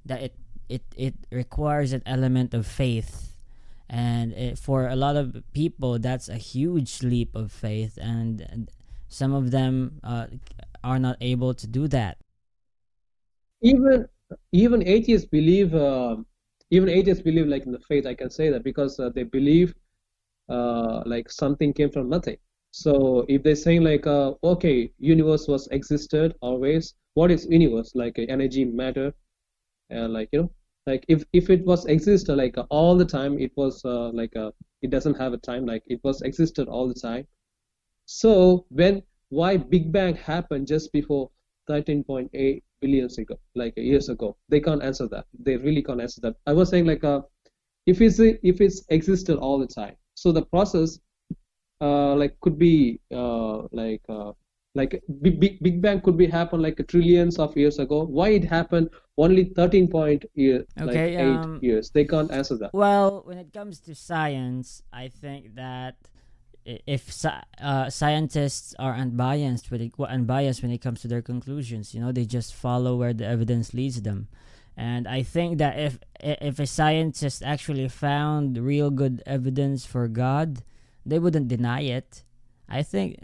that 0.06 0.22
it 0.22 0.34
it 0.68 0.82
it 0.96 1.14
requires 1.30 1.92
an 1.92 2.02
element 2.06 2.54
of 2.54 2.66
faith. 2.66 3.34
And 3.88 4.32
it, 4.34 4.58
for 4.58 4.86
a 4.86 4.94
lot 4.94 5.16
of 5.16 5.42
people 5.52 5.98
that's 5.98 6.28
a 6.28 6.36
huge 6.36 7.02
leap 7.02 7.34
of 7.34 7.50
faith 7.50 7.98
and, 8.00 8.40
and 8.40 8.70
some 9.08 9.34
of 9.34 9.50
them 9.50 9.98
uh, 10.04 10.26
are 10.84 11.00
not 11.00 11.16
able 11.20 11.54
to 11.54 11.66
do 11.66 11.88
that. 11.88 12.18
Even 13.62 14.06
even 14.52 14.86
atheists 14.86 15.26
believe 15.26 15.74
uh, 15.74 16.16
even 16.70 16.88
atheists 16.88 17.22
believe 17.22 17.48
like 17.48 17.66
in 17.66 17.72
the 17.72 17.80
faith 17.80 18.06
i 18.06 18.14
can 18.14 18.30
say 18.30 18.48
that 18.48 18.62
because 18.62 19.00
uh, 19.00 19.10
they 19.10 19.24
believe 19.24 19.74
uh, 20.50 21.02
like 21.06 21.30
something 21.30 21.72
came 21.72 21.90
from 21.90 22.08
nothing. 22.08 22.36
So 22.72 23.24
if 23.28 23.42
they're 23.42 23.56
saying 23.56 23.82
like 23.82 24.06
uh, 24.06 24.34
okay 24.42 24.92
universe 24.98 25.48
was 25.48 25.68
existed 25.68 26.34
always 26.40 26.94
what 27.14 27.30
is 27.30 27.46
universe? 27.46 27.92
Like 27.94 28.18
energy 28.18 28.64
matter 28.64 29.12
like 29.90 30.28
you 30.32 30.42
know 30.42 30.50
like 30.86 31.04
if 31.08 31.24
if 31.32 31.50
it 31.50 31.64
was 31.64 31.86
exist 31.86 32.30
uh, 32.30 32.34
like 32.34 32.56
uh, 32.56 32.64
all 32.70 32.96
the 32.96 33.04
time 33.04 33.38
it 33.38 33.52
was 33.56 33.84
uh, 33.84 34.10
like 34.10 34.34
uh, 34.36 34.50
it 34.82 34.90
doesn't 34.90 35.18
have 35.18 35.32
a 35.32 35.38
time 35.38 35.66
like 35.66 35.82
it 35.86 36.00
was 36.04 36.22
existed 36.22 36.68
all 36.68 36.88
the 36.88 36.94
time 36.94 37.26
so 38.06 38.66
when 38.70 39.02
why 39.28 39.56
Big 39.56 39.92
Bang 39.92 40.16
happened 40.16 40.66
just 40.66 40.92
before 40.92 41.30
13.8 41.68 42.62
billion 42.80 43.08
ago, 43.18 43.38
like 43.54 43.74
years 43.76 44.08
ago, 44.08 44.36
they 44.48 44.60
can't 44.60 44.82
answer 44.82 45.06
that. 45.08 45.26
They 45.38 45.56
really 45.56 45.82
can't 45.82 46.00
answer 46.00 46.20
that. 46.22 46.34
I 46.46 46.52
was 46.52 46.68
saying 46.68 46.86
like 46.86 47.04
uh, 47.04 47.20
if 47.86 48.00
it's 48.00 48.18
if 48.18 48.60
it's 48.60 48.84
existed 48.88 49.38
all 49.38 49.58
the 49.58 49.66
time, 49.66 49.96
so 50.14 50.32
the 50.32 50.42
process 50.42 50.98
uh, 51.80 52.14
like 52.14 52.38
could 52.40 52.58
be 52.58 53.00
uh, 53.14 53.62
like 53.72 54.02
uh, 54.08 54.32
like 54.74 55.02
big, 55.20 55.40
big 55.40 55.58
Big 55.62 55.82
Bang 55.82 56.00
could 56.00 56.16
be 56.16 56.26
happen 56.26 56.62
like 56.62 56.80
trillions 56.88 57.38
of 57.38 57.56
years 57.56 57.78
ago. 57.78 58.04
Why 58.04 58.30
it 58.30 58.44
happened 58.44 58.90
only 59.18 59.44
13 59.44 59.88
point 59.88 60.24
year, 60.34 60.64
like 60.78 60.88
Okay, 60.90 61.16
eight 61.16 61.44
um, 61.44 61.58
years? 61.60 61.90
They 61.90 62.04
can't 62.04 62.30
answer 62.30 62.56
that. 62.58 62.72
well 62.72 63.22
when 63.26 63.38
it 63.38 63.52
comes 63.52 63.80
to 63.80 63.94
science 63.94 64.82
i 64.92 65.08
think 65.08 65.54
that 65.56 65.96
if 66.64 67.24
uh, 67.24 67.90
scientists 67.90 68.74
are 68.78 68.94
unbiased 68.94 69.70
when 69.70 69.80
it, 69.80 69.92
unbiased 69.98 70.62
when 70.62 70.70
it 70.70 70.80
comes 70.80 71.00
to 71.02 71.08
their 71.08 71.22
conclusions 71.22 71.94
you 71.94 72.00
know 72.00 72.12
they 72.12 72.24
just 72.24 72.54
follow 72.54 72.96
where 72.96 73.12
the 73.12 73.26
evidence 73.26 73.74
leads 73.74 74.02
them 74.02 74.28
and 74.76 75.08
i 75.08 75.22
think 75.22 75.58
that 75.58 75.78
if 75.78 75.98
if 76.20 76.58
a 76.58 76.66
scientist 76.66 77.42
actually 77.42 77.88
found 77.88 78.56
real 78.58 78.90
good 78.90 79.22
evidence 79.26 79.84
for 79.86 80.06
god 80.06 80.62
they 81.04 81.18
wouldn't 81.18 81.48
deny 81.48 81.80
it 81.82 82.24
i 82.68 82.82
think 82.82 83.18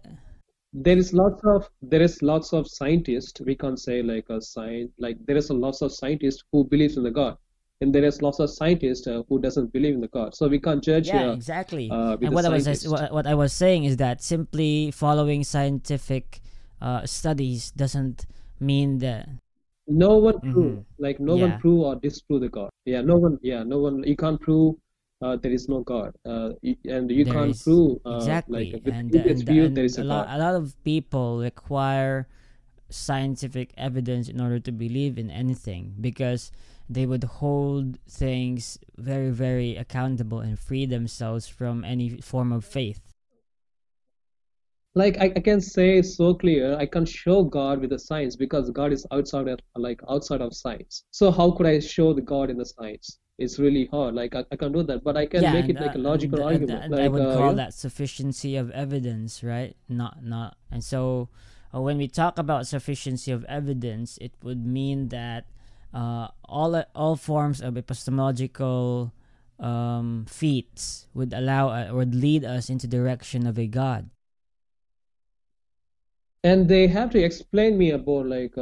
there 0.84 0.98
is 0.98 1.12
lots 1.14 1.42
of 1.44 1.68
there 1.80 2.02
is 2.02 2.20
lots 2.22 2.52
of 2.52 2.68
scientists 2.68 3.40
we 3.40 3.54
can't 3.54 3.80
say 3.80 4.02
like 4.02 4.28
a 4.28 4.40
science 4.40 4.90
like 4.98 5.16
there 5.26 5.36
is 5.36 5.48
a 5.50 5.54
lots 5.54 5.80
of 5.80 5.90
scientists 5.90 6.42
who 6.52 6.64
believes 6.64 6.96
in 6.98 7.02
the 7.02 7.10
god. 7.10 7.36
And 7.82 7.94
there 7.94 8.04
is 8.04 8.22
lots 8.22 8.38
of 8.40 8.48
scientists 8.48 9.06
uh, 9.06 9.22
who 9.28 9.38
doesn't 9.38 9.70
believe 9.70 9.94
in 9.94 10.00
the 10.00 10.08
god. 10.08 10.34
So 10.34 10.48
we 10.48 10.58
can't 10.58 10.82
judge 10.82 11.08
yeah 11.08 11.26
uh, 11.28 11.32
exactly. 11.32 11.90
uh, 11.90 12.16
and 12.20 12.34
what 12.34 12.44
I 12.44 12.50
was 12.50 12.88
what, 12.88 13.26
I 13.26 13.34
was 13.34 13.52
saying 13.52 13.84
is 13.84 13.96
that 13.98 14.22
simply 14.22 14.90
following 14.90 15.44
scientific 15.44 16.40
uh, 16.80 17.04
studies 17.06 17.70
doesn't 17.72 18.26
mean 18.60 18.98
that 18.98 19.28
no 19.88 20.16
one 20.16 20.40
prove 20.52 20.78
Mhm. 20.78 20.84
like 20.98 21.20
no 21.20 21.36
Yeah. 21.36 21.46
one 21.46 21.58
prove 21.58 21.80
or 21.88 21.94
disprove 21.96 22.40
the 22.40 22.48
god. 22.48 22.70
Yeah 22.84 23.00
no 23.02 23.16
one 23.16 23.38
yeah 23.42 23.62
no 23.62 23.78
one 23.78 24.02
you 24.04 24.16
can't 24.16 24.40
prove 24.40 24.76
uh, 25.22 25.36
there 25.36 25.52
is 25.52 25.68
no 25.68 25.80
god. 25.80 26.14
Uh, 26.24 26.50
and 26.84 27.10
you 27.10 27.24
there 27.24 27.34
can't 27.34 27.50
is- 27.50 27.62
prove 27.62 27.98
uh, 28.04 28.16
exactly. 28.16 28.72
like 28.72 28.82
and, 28.94 29.14
and, 29.14 29.46
view 29.46 29.64
and 29.64 29.76
there 29.76 29.84
is 29.84 29.98
a, 29.98 30.02
a 30.02 30.04
lot 30.04 30.26
god. 30.26 30.36
a 30.36 30.38
lot 30.38 30.54
of 30.54 30.74
people 30.84 31.40
require 31.40 32.28
scientific 32.88 33.72
evidence 33.76 34.28
in 34.28 34.40
order 34.40 34.60
to 34.60 34.70
believe 34.70 35.18
in 35.18 35.28
anything 35.30 35.94
because 36.00 36.52
they 36.88 37.04
would 37.04 37.24
hold 37.24 37.98
things 38.08 38.78
very 38.96 39.30
very 39.30 39.76
accountable 39.76 40.38
and 40.40 40.58
free 40.58 40.86
themselves 40.86 41.48
from 41.48 41.84
any 41.84 42.20
form 42.20 42.52
of 42.52 42.64
faith. 42.64 43.00
Like 44.94 45.18
I, 45.18 45.32
I 45.36 45.40
can 45.40 45.60
say 45.60 46.00
so 46.00 46.32
clear 46.32 46.74
i 46.78 46.86
can 46.86 47.04
show 47.04 47.42
god 47.42 47.80
with 47.80 47.90
the 47.90 47.98
science 47.98 48.36
because 48.36 48.70
god 48.70 48.92
is 48.92 49.06
outside 49.10 49.48
of 49.48 49.58
like 49.74 50.00
outside 50.08 50.40
of 50.40 50.54
science. 50.54 51.04
So 51.10 51.30
how 51.30 51.50
could 51.50 51.66
i 51.66 51.80
show 51.80 52.12
the 52.12 52.22
god 52.22 52.50
in 52.50 52.56
the 52.56 52.66
science 52.66 53.18
it's 53.38 53.58
really 53.58 53.86
hard 53.86 54.14
like 54.14 54.34
i, 54.34 54.44
I 54.50 54.56
can't 54.56 54.72
do 54.72 54.82
that 54.84 55.04
but 55.04 55.16
i 55.16 55.26
can 55.26 55.42
make 55.52 55.68
it 55.68 55.76
like 55.80 55.94
a 55.94 55.98
uh, 55.98 56.02
logical 56.02 56.38
and, 56.38 56.44
uh, 56.44 56.52
argument 56.52 56.84
and 56.84 56.92
like 56.92 57.02
I 57.02 57.08
would 57.08 57.22
uh, 57.22 57.34
call 57.36 57.50
know, 57.52 57.54
that 57.54 57.74
sufficiency 57.74 58.56
of 58.56 58.70
evidence, 58.70 59.44
right? 59.44 59.76
Not 59.88 60.24
not, 60.24 60.56
and 60.70 60.82
so 60.82 61.28
uh, 61.74 61.80
when 61.80 61.98
we 61.98 62.08
talk 62.08 62.38
about 62.38 62.66
sufficiency 62.66 63.30
of 63.32 63.44
evidence, 63.44 64.18
it 64.18 64.32
would 64.42 64.64
mean 64.66 65.08
that 65.08 65.44
uh, 65.92 66.28
all 66.44 66.82
all 66.94 67.16
forms 67.16 67.60
of 67.60 67.76
epistemological 67.76 69.12
um, 69.60 70.26
feats 70.28 71.08
would 71.12 71.32
allow 71.32 71.68
uh, 71.68 71.92
would 71.92 72.14
lead 72.14 72.44
us 72.44 72.70
into 72.70 72.86
direction 72.86 73.46
of 73.46 73.58
a 73.58 73.66
god. 73.66 74.08
and 76.46 76.68
they 76.68 76.86
have 76.86 77.10
to 77.10 77.18
explain 77.18 77.76
me 77.76 77.90
about 77.90 78.26
like 78.26 78.54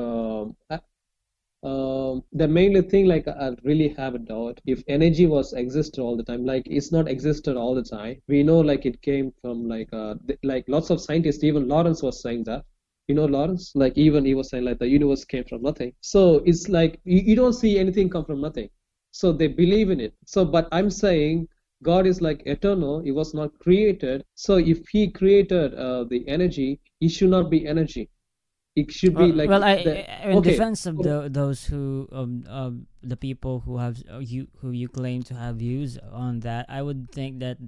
um, 1.64 2.22
the 2.32 2.46
mainly 2.46 2.82
thing 2.82 3.06
like 3.06 3.26
I 3.26 3.52
really 3.64 3.88
have 3.96 4.14
a 4.14 4.18
doubt 4.18 4.60
if 4.66 4.82
energy 4.86 5.26
was 5.26 5.54
existed 5.54 6.00
all 6.00 6.16
the 6.16 6.22
time 6.22 6.44
like 6.44 6.66
it's 6.66 6.92
not 6.92 7.08
existed 7.08 7.56
all 7.56 7.74
the 7.74 7.82
time. 7.82 8.20
We 8.28 8.42
know 8.42 8.60
like 8.60 8.84
it 8.86 9.00
came 9.02 9.32
from 9.40 9.66
like 9.68 9.88
uh 9.92 10.14
like 10.42 10.66
lots 10.68 10.90
of 10.90 11.00
scientists 11.00 11.42
even 11.42 11.68
Lawrence 11.68 12.02
was 12.02 12.20
saying 12.22 12.44
that. 12.44 12.64
You 13.08 13.14
know 13.14 13.24
lawrence? 13.26 13.72
Like 13.74 13.96
even 13.98 14.24
he 14.24 14.34
was 14.34 14.50
saying 14.50 14.64
like 14.64 14.78
the 14.78 14.88
universe 14.88 15.24
came 15.24 15.44
from 15.44 15.62
nothing. 15.62 15.92
So 16.00 16.42
it's 16.46 16.68
like 16.68 17.00
you, 17.04 17.20
you 17.20 17.36
don't 17.36 17.52
see 17.54 17.78
anything 17.78 18.10
come 18.10 18.24
from 18.26 18.40
nothing. 18.42 18.68
So 19.10 19.32
they 19.32 19.48
believe 19.48 19.90
in 19.90 20.00
it. 20.00 20.14
So 20.26 20.44
but 20.44 20.68
i'm 20.72 20.90
saying 20.90 21.48
god 21.82 22.06
is 22.06 22.20
like 22.20 22.42
eternal. 22.46 23.00
He 23.00 23.10
was 23.12 23.32
not 23.34 23.58
created. 23.58 24.24
So 24.34 24.56
if 24.58 24.86
he 24.88 25.10
created 25.10 25.74
uh, 25.74 26.04
the 26.04 26.28
energy 26.28 26.80
it 27.00 27.08
should 27.08 27.30
not 27.30 27.50
be 27.50 27.66
energy 27.66 28.10
it 28.76 28.90
should 28.90 29.14
be 29.14 29.30
well, 29.30 29.34
like 29.34 29.48
well 29.48 29.64
I, 29.64 29.82
the- 29.82 30.30
in 30.30 30.38
okay. 30.38 30.50
defense 30.50 30.86
of 30.86 30.98
the, 30.98 31.28
those 31.30 31.64
who 31.64 32.08
um, 32.12 32.44
um 32.48 32.86
the 33.02 33.16
people 33.16 33.60
who 33.60 33.78
have 33.78 34.02
uh, 34.10 34.18
you 34.18 34.48
who 34.60 34.70
you 34.70 34.88
claim 34.88 35.22
to 35.24 35.34
have 35.34 35.56
views 35.56 35.98
on 36.12 36.40
that 36.40 36.66
i 36.68 36.82
would 36.82 37.10
think 37.10 37.38
that 37.38 37.58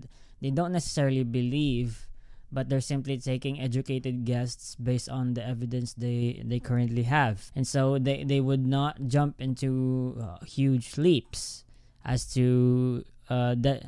they 0.41 0.51
don't 0.51 0.73
necessarily 0.73 1.23
believe 1.23 2.09
but 2.51 2.69
they're 2.69 2.81
simply 2.81 3.19
taking 3.19 3.61
educated 3.61 4.25
guesses 4.25 4.77
based 4.83 5.09
on 5.09 5.35
the 5.35 5.47
evidence 5.47 5.95
they 5.95 6.43
they 6.45 6.59
currently 6.59 7.03
have 7.05 7.51
and 7.55 7.67
so 7.67 7.99
they 7.99 8.25
they 8.25 8.41
would 8.41 8.67
not 8.67 8.99
jump 9.07 9.41
into 9.41 10.17
uh, 10.21 10.43
huge 10.45 10.97
leaps 10.99 11.65
as 12.05 12.27
to 12.35 13.05
uh 13.31 13.55
that 13.59 13.85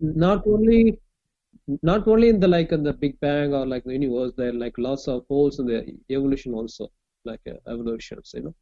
not 0.00 0.46
only 0.46 0.98
not 1.82 2.06
only 2.06 2.28
in 2.28 2.40
the 2.40 2.48
like 2.48 2.72
in 2.72 2.82
the 2.82 2.92
big 2.92 3.18
bang 3.20 3.54
or 3.54 3.66
like 3.66 3.84
the 3.84 3.92
universe 3.92 4.32
there 4.36 4.50
are 4.50 4.60
like 4.64 4.76
lots 4.78 5.08
of 5.08 5.24
holes 5.28 5.58
in 5.58 5.66
the 5.66 5.78
evolution 6.10 6.52
also 6.54 6.90
like 7.24 7.40
uh, 7.48 7.72
evolutions 7.72 8.32
you 8.34 8.42
know? 8.42 8.54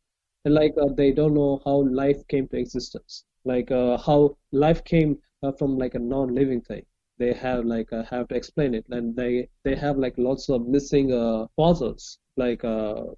And 0.45 0.55
like 0.55 0.75
uh, 0.81 0.88
they 0.97 1.12
don't 1.12 1.35
know 1.35 1.61
how 1.65 1.83
life 1.83 2.27
came 2.29 2.49
to 2.49 2.57
existence. 2.59 3.25
Like 3.45 3.71
uh, 3.71 3.97
how 3.99 4.37
life 4.53 4.85
came 4.85 5.19
uh, 5.43 5.53
from 5.53 5.79
like 5.79 5.95
a 5.95 5.99
non-living 6.01 6.62
thing. 6.62 6.85
They 7.19 7.33
have 7.33 7.65
like 7.65 7.93
uh, 7.93 8.05
have 8.05 8.29
to 8.29 8.35
explain 8.37 8.75
it. 8.75 8.87
And 8.91 9.15
they 9.17 9.49
they 9.65 9.77
have 9.77 9.99
like 9.99 10.15
lots 10.19 10.49
of 10.49 10.67
missing 10.67 11.12
uh, 11.12 11.47
fossils 11.57 12.19
like 12.37 12.62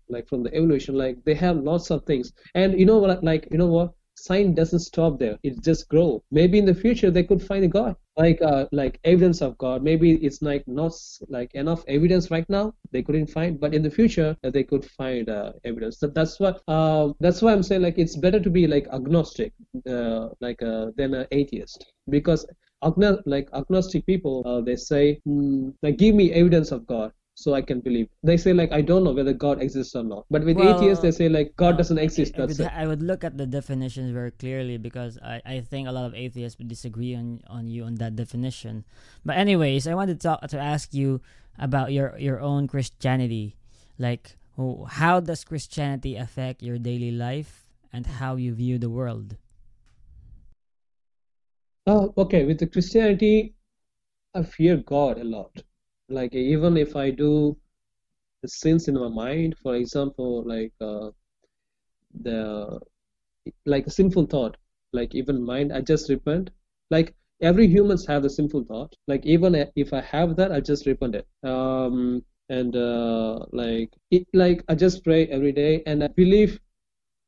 like 0.09 0.29
from 0.29 0.43
the 0.43 0.55
evolution. 0.55 0.97
Like 0.97 1.25
they 1.25 1.35
have 1.35 1.57
lots 1.59 1.91
of 1.91 2.05
things. 2.05 2.33
And 2.55 2.79
you 2.79 2.87
know 2.87 2.99
what 2.99 3.25
like 3.25 3.49
you 3.51 3.59
know 3.59 3.67
what? 3.69 3.93
Science 4.17 4.57
doesn't 4.57 4.81
stop 4.81 5.19
there. 5.19 5.39
It 5.43 5.63
just 5.63 5.89
grow. 5.89 6.23
Maybe 6.31 6.59
in 6.59 6.67
the 6.67 6.75
future 6.75 7.11
they 7.11 7.25
could 7.25 7.43
find 7.43 7.65
a 7.65 7.69
god 7.69 7.97
like 8.17 8.41
uh 8.43 8.67
like 8.73 9.01
evidence 9.05 9.43
of 9.43 9.59
god. 9.59 9.83
Maybe 9.83 10.15
it's 10.25 10.41
like 10.43 10.67
not 10.69 10.93
like 11.29 11.55
enough 11.55 11.85
evidence 11.89 12.31
right 12.31 12.49
now 12.49 12.75
they 12.93 13.03
couldn't 13.03 13.27
find 13.27 13.59
but 13.59 13.75
in 13.75 13.83
the 13.83 13.91
future 13.91 14.37
uh, 14.45 14.51
they 14.51 14.63
could 14.65 14.85
find 14.85 15.29
uh, 15.29 15.53
evidence. 15.65 15.99
So 15.99 16.07
that's 16.09 16.39
why 16.39 16.55
uh, 16.69 17.13
that's 17.21 17.43
why 17.43 17.53
i'm 17.53 17.63
saying 17.63 17.83
like 17.83 17.99
it's 17.99 18.17
better 18.17 18.41
to 18.41 18.51
be 18.51 18.67
like 18.67 18.87
agnostic 18.93 19.53
uh, 19.89 20.29
like 20.41 20.59
than 20.61 21.15
an 21.15 21.27
atheist. 21.33 21.93
Because 22.09 22.47
agno- 22.85 23.23
like 23.27 23.49
agnostic 23.53 24.07
people 24.07 24.63
they 24.65 24.77
say 24.77 25.21
hmm, 25.25 25.71
like 25.83 25.97
give 25.97 26.15
me 26.15 26.33
evidence 26.33 26.71
of 26.71 26.87
god 26.87 27.13
so 27.35 27.55
i 27.55 27.61
can 27.61 27.81
believe 27.81 28.09
they 28.23 28.37
say 28.37 28.53
like 28.53 28.71
i 28.73 28.81
don't 28.81 29.05
know 29.05 29.13
whether 29.13 29.33
god 29.33 29.61
exists 29.61 29.95
or 29.95 30.05
not 30.05 30.25
but 30.31 30.45
with 30.45 30.57
Well, 30.57 30.77
atheists 30.77 31.03
they 31.03 31.11
say 31.11 31.29
like 31.29 31.55
god 31.57 31.77
doesn't 31.77 31.99
exist 31.99 32.35
I 32.37 32.39
that's 32.39 32.59
would, 32.59 32.67
it 32.67 32.73
I 32.75 32.87
would 32.87 33.03
look 33.03 33.25
at 33.25 33.37
the 33.37 33.47
definitions 33.47 34.11
very 34.13 34.31
clearly 34.31 34.77
because 34.79 35.19
I, 35.19 35.43
I 35.45 35.61
think 35.61 35.89
a 35.89 35.93
lot 35.93 36.05
of 36.05 36.15
atheists 36.15 36.59
would 36.59 36.69
disagree 36.69 37.15
on, 37.15 37.41
on 37.49 37.69
you 37.69 37.85
on 37.85 37.97
that 37.97 38.17
definition. 38.17 38.85
But 39.25 39.37
anyways, 39.37 39.87
I 39.87 39.95
wanted 39.95 40.21
to 40.21 40.29
talk, 40.29 40.47
to 40.49 40.59
ask 40.59 40.95
you 40.95 41.21
about 41.59 41.93
your 41.93 42.19
your 42.19 42.41
own 42.41 42.67
Christianity. 42.69 43.57
Like, 43.99 44.37
how 44.89 45.21
does 45.21 45.45
Christianity 45.45 46.17
affect 46.17 46.63
your 46.63 46.79
daily 46.79 47.11
life 47.11 47.67
and 47.93 48.07
how 48.07 48.37
you 48.37 48.55
view 48.55 48.79
the 48.79 48.91
world? 48.91 49.37
Oh, 51.87 52.13
okay. 52.17 52.45
With 52.45 52.59
the 52.59 52.67
Christianity, 52.67 53.55
I 54.35 54.43
fear 54.43 54.77
God 54.77 55.19
a 55.19 55.25
lot. 55.25 55.63
Like 56.15 56.35
even 56.35 56.77
if 56.77 56.97
I 56.97 57.11
do 57.11 57.57
the 58.43 58.49
sins 58.49 58.89
in 58.89 58.95
my 58.95 59.09
mind, 59.09 59.57
for 59.63 59.75
example, 59.77 60.43
like 60.47 60.73
uh, 60.81 61.11
the 62.23 62.81
like 63.67 63.87
a 63.87 63.91
sinful 63.91 64.27
thought, 64.27 64.57
like 64.93 65.15
even 65.15 65.43
mind, 65.45 65.73
I 65.73 65.81
just 65.81 66.09
repent. 66.09 66.51
Like 66.91 67.15
every 67.41 67.67
humans 67.67 68.07
have 68.07 68.23
the 68.23 68.31
sinful 68.31 68.65
thought. 68.65 68.95
Like 69.07 69.25
even 69.27 69.55
if 69.77 69.93
I 69.93 70.01
have 70.03 70.37
that, 70.37 70.53
I 70.53 70.61
just 70.61 70.87
repent 70.87 71.17
it. 71.17 71.27
Um, 71.49 72.25
and 72.49 72.77
uh, 72.77 73.47
like 73.53 73.91
it, 74.11 74.27
like 74.35 74.65
I 74.69 74.75
just 74.75 75.05
pray 75.05 75.27
every 75.29 75.53
day, 75.53 75.83
and 75.87 76.05
I 76.05 76.09
believe 76.09 76.61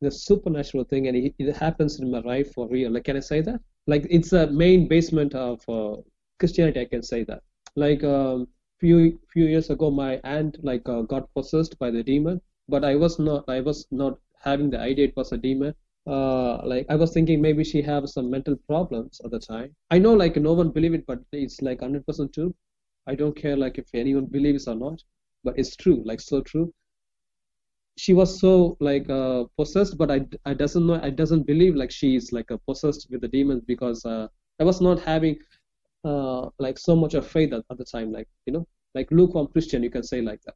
the 0.00 0.10
supernatural 0.10 0.84
thing, 0.84 1.08
and 1.08 1.16
it, 1.16 1.34
it 1.38 1.56
happens 1.56 2.00
in 2.00 2.10
my 2.10 2.20
life 2.20 2.52
for 2.52 2.68
real. 2.68 2.92
Like, 2.92 3.04
can 3.04 3.16
I 3.16 3.20
say 3.20 3.40
that? 3.42 3.60
Like 3.86 4.06
it's 4.10 4.32
a 4.32 4.46
main 4.48 4.88
basement 4.88 5.34
of 5.34 5.60
uh, 5.68 5.96
Christianity. 6.38 6.80
I 6.80 6.84
can 6.86 7.02
say 7.02 7.24
that. 7.24 7.42
Like 7.76 8.04
um, 8.04 8.48
few 8.80 9.18
few 9.32 9.44
years 9.46 9.70
ago, 9.70 9.90
my 9.90 10.20
aunt 10.24 10.58
like 10.64 10.88
uh, 10.88 11.02
got 11.02 11.32
possessed 11.34 11.78
by 11.78 11.90
the 11.90 12.02
demon, 12.02 12.40
but 12.68 12.84
I 12.84 12.94
was 12.96 13.18
not. 13.18 13.44
I 13.48 13.60
was 13.60 13.86
not 13.90 14.18
having 14.42 14.70
the 14.70 14.78
idea 14.80 15.06
it 15.08 15.16
was 15.16 15.32
a 15.32 15.38
demon. 15.38 15.74
Uh, 16.06 16.64
like 16.66 16.86
I 16.88 16.94
was 16.96 17.12
thinking 17.12 17.40
maybe 17.42 17.64
she 17.64 17.82
have 17.82 18.08
some 18.08 18.30
mental 18.30 18.56
problems 18.56 19.20
at 19.24 19.30
the 19.30 19.40
time. 19.40 19.74
I 19.90 19.98
know 19.98 20.14
like 20.14 20.36
no 20.36 20.52
one 20.54 20.70
believe 20.70 20.94
it, 20.94 21.06
but 21.06 21.20
it's 21.32 21.60
like 21.62 21.80
hundred 21.80 22.06
percent 22.06 22.32
true. 22.32 22.54
I 23.06 23.14
don't 23.14 23.36
care 23.36 23.56
like 23.56 23.78
if 23.78 23.88
anyone 23.94 24.26
believes 24.26 24.66
or 24.68 24.74
not, 24.76 25.02
but 25.44 25.58
it's 25.58 25.76
true, 25.76 26.02
like 26.04 26.20
so 26.20 26.40
true. 26.42 26.72
She 27.98 28.14
was 28.14 28.38
so 28.40 28.76
like 28.80 29.08
uh, 29.10 29.44
possessed, 29.58 29.98
but 29.98 30.10
I 30.10 30.26
I 30.46 30.54
doesn't 30.54 30.86
know 30.86 30.98
I 31.02 31.10
doesn't 31.10 31.46
believe 31.46 31.74
like 31.74 31.90
she 31.90 32.16
is 32.16 32.32
like 32.32 32.50
uh, 32.50 32.56
possessed 32.68 33.08
with 33.10 33.20
the 33.20 33.28
demons 33.28 33.64
because 33.66 34.04
uh, 34.04 34.28
I 34.60 34.64
was 34.64 34.80
not 34.80 35.00
having 35.00 35.38
uh, 36.06 36.48
like 36.58 36.78
so 36.78 36.94
much 36.96 37.14
of 37.14 37.26
faith 37.26 37.52
at, 37.52 37.64
at 37.70 37.78
the 37.78 37.84
time, 37.84 38.12
like 38.12 38.28
you 38.46 38.52
know, 38.52 38.66
like 38.94 39.10
lukewarm 39.10 39.48
Christian, 39.48 39.82
you 39.82 39.90
can 39.90 40.02
say 40.02 40.20
like 40.22 40.40
that. 40.46 40.54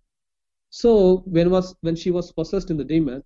So 0.71 0.91
when 1.27 1.51
was 1.51 1.75
when 1.81 1.97
she 1.97 2.11
was 2.11 2.33
possessed 2.33 2.71
in 2.71 2.77
the 2.77 2.85
demon, 2.85 3.23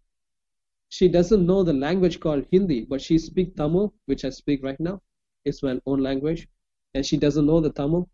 she 0.88 1.08
doesn't 1.08 1.46
know 1.46 1.62
the 1.62 1.72
language 1.72 2.20
called 2.20 2.46
Hindi, 2.50 2.87
but 2.87 3.02
she 3.02 3.18
speak 3.18 3.56
Tamil, 3.56 3.92
which 4.06 4.24
I 4.24 4.30
speak 4.30 4.62
right 4.64 4.80
now. 4.80 5.00
It's 5.44 5.62
my 5.62 5.78
own 5.87 6.00
language, 6.00 6.48
and 6.94 7.04
she 7.04 7.16
doesn't 7.16 7.46
know 7.46 7.60
the 7.60 7.72
Tamil. 7.72 8.08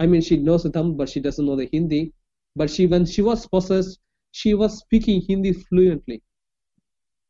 I 0.00 0.06
mean, 0.06 0.22
she 0.22 0.36
knows 0.38 0.62
the 0.62 0.70
Tamil, 0.70 0.92
but 0.94 1.08
she 1.10 1.20
doesn't 1.20 1.44
know 1.44 1.56
the 1.56 1.68
Hindi. 1.70 2.12
But 2.56 2.70
she, 2.70 2.86
when 2.86 3.04
she 3.04 3.20
was 3.20 3.46
possessed, 3.46 3.98
she 4.30 4.54
was 4.54 4.78
speaking 4.78 5.22
Hindi 5.28 5.52
fluently. 5.52 6.22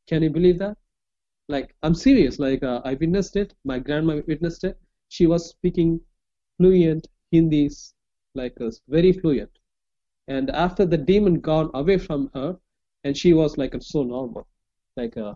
Can 0.07 0.23
you 0.23 0.31
believe 0.31 0.59
that? 0.59 0.77
Like, 1.49 1.75
I'm 1.83 1.95
serious. 1.95 2.39
Like, 2.39 2.63
uh, 2.63 2.81
I 2.85 2.95
witnessed 2.95 3.37
it. 3.37 3.55
My 3.65 3.79
grandma 3.79 4.21
witnessed 4.27 4.65
it. 4.65 4.79
She 5.15 5.27
was 5.33 5.43
speaking 5.55 6.01
fluent 6.59 7.07
Hindi, 7.31 7.71
like 8.35 8.57
uh, 8.61 8.71
very 8.89 9.13
fluent. 9.13 9.51
And 10.29 10.51
after 10.51 10.85
the 10.87 10.99
demon 11.13 11.37
gone 11.41 11.71
away 11.75 11.99
from 11.99 12.31
her, 12.35 12.59
and 13.05 13.17
she 13.17 13.33
was 13.33 13.57
like 13.59 13.75
so 13.81 14.03
normal, 14.03 14.47
like 14.97 15.17
uh, 15.17 15.35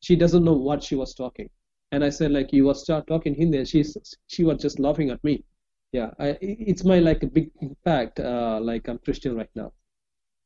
she 0.00 0.16
doesn't 0.16 0.44
know 0.44 0.58
what 0.68 0.82
she 0.82 0.96
was 1.02 1.14
talking. 1.14 1.48
And 1.92 2.04
I 2.04 2.10
said 2.10 2.32
like, 2.32 2.52
you 2.52 2.64
will 2.64 2.74
start 2.86 3.06
talking 3.06 3.34
Hindi, 3.34 3.58
and 3.58 3.68
she's 3.68 3.96
she 4.34 4.42
was 4.48 4.58
just 4.66 4.78
laughing 4.86 5.10
at 5.10 5.22
me. 5.22 5.44
Yeah, 5.92 6.10
I, 6.18 6.28
it's 6.40 6.84
my 6.84 6.98
like 6.98 7.22
a 7.22 7.30
big 7.38 7.48
impact. 7.60 8.18
Uh, 8.20 8.58
like 8.70 8.88
I'm 8.88 8.98
Christian 8.98 9.36
right 9.36 9.54
now. 9.54 9.72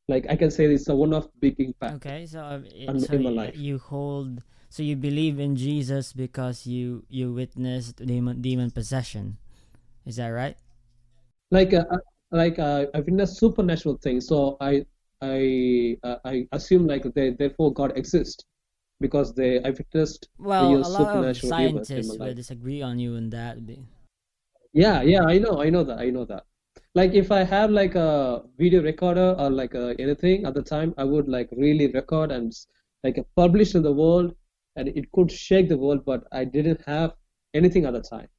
Like 0.07 0.25
I 0.29 0.35
can 0.35 0.51
say 0.51 0.65
it's 0.65 0.89
a 0.89 0.95
one 0.95 1.13
of 1.13 1.29
big 1.39 1.55
impact. 1.59 2.05
Okay, 2.05 2.25
so, 2.25 2.39
uh, 2.41 2.59
i- 2.81 2.87
on- 2.91 2.99
so 2.99 3.13
in 3.13 3.23
my 3.23 3.29
life. 3.41 3.57
you 3.57 3.77
hold 3.79 4.43
so 4.69 4.83
you 4.83 4.95
believe 4.95 5.39
in 5.39 5.55
Jesus 5.55 6.13
because 6.13 6.65
you 6.65 7.03
you 7.09 7.33
witnessed 7.33 7.97
demon 8.05 8.41
demon 8.41 8.71
possession. 8.71 9.37
Is 10.05 10.15
that 10.17 10.29
right? 10.29 10.57
Like 11.51 11.73
uh, 11.73 11.85
uh, 11.91 11.97
like 12.31 12.59
uh, 12.59 12.85
I 12.93 12.99
witnessed 12.99 13.37
supernatural 13.37 13.97
things, 13.97 14.27
so 14.27 14.57
I 14.61 14.85
I 15.21 15.97
uh, 16.03 16.17
I 16.23 16.47
assume 16.51 16.87
like 16.87 17.03
they 17.13 17.31
therefore 17.31 17.73
God 17.73 17.97
exists 17.97 18.45
because 18.99 19.33
they 19.33 19.61
I 19.63 19.71
witnessed 19.71 20.29
Well, 20.37 20.75
a 20.75 20.77
lot 20.77 20.85
of 20.85 21.37
supernatural 21.37 21.53
events 21.53 21.89
in 21.89 22.03
scientists 22.03 22.19
will 22.19 22.33
disagree 22.33 22.81
on 22.81 22.99
you 22.99 23.15
in 23.15 23.29
that. 23.31 23.57
Yeah, 24.73 25.01
yeah, 25.01 25.23
I 25.25 25.39
know, 25.39 25.61
I 25.61 25.69
know 25.69 25.83
that, 25.83 25.97
I 25.99 26.09
know 26.11 26.25
that. 26.25 26.45
Like 26.93 27.13
if 27.13 27.31
I 27.31 27.43
have 27.43 27.71
like 27.71 27.95
a 27.95 28.43
video 28.57 28.81
recorder 28.83 29.35
or 29.37 29.49
like 29.49 29.75
uh 29.75 29.93
anything 29.99 30.45
at 30.45 30.53
the 30.53 30.61
time, 30.61 30.93
I 30.97 31.03
would 31.03 31.27
like 31.27 31.49
really 31.51 31.87
record 31.87 32.31
and 32.31 32.53
like 33.03 33.17
publish 33.35 33.75
in 33.75 33.83
the 33.83 33.93
world, 33.93 34.35
and 34.79 34.89
it 34.89 35.11
could 35.13 35.31
shake 35.31 35.69
the 35.69 35.77
world. 35.77 36.05
But 36.05 36.25
I 36.31 36.45
didn't 36.45 36.81
have 36.87 37.13
anything 37.53 37.85
at 37.85 37.93
the 37.93 38.01
time 38.01 38.29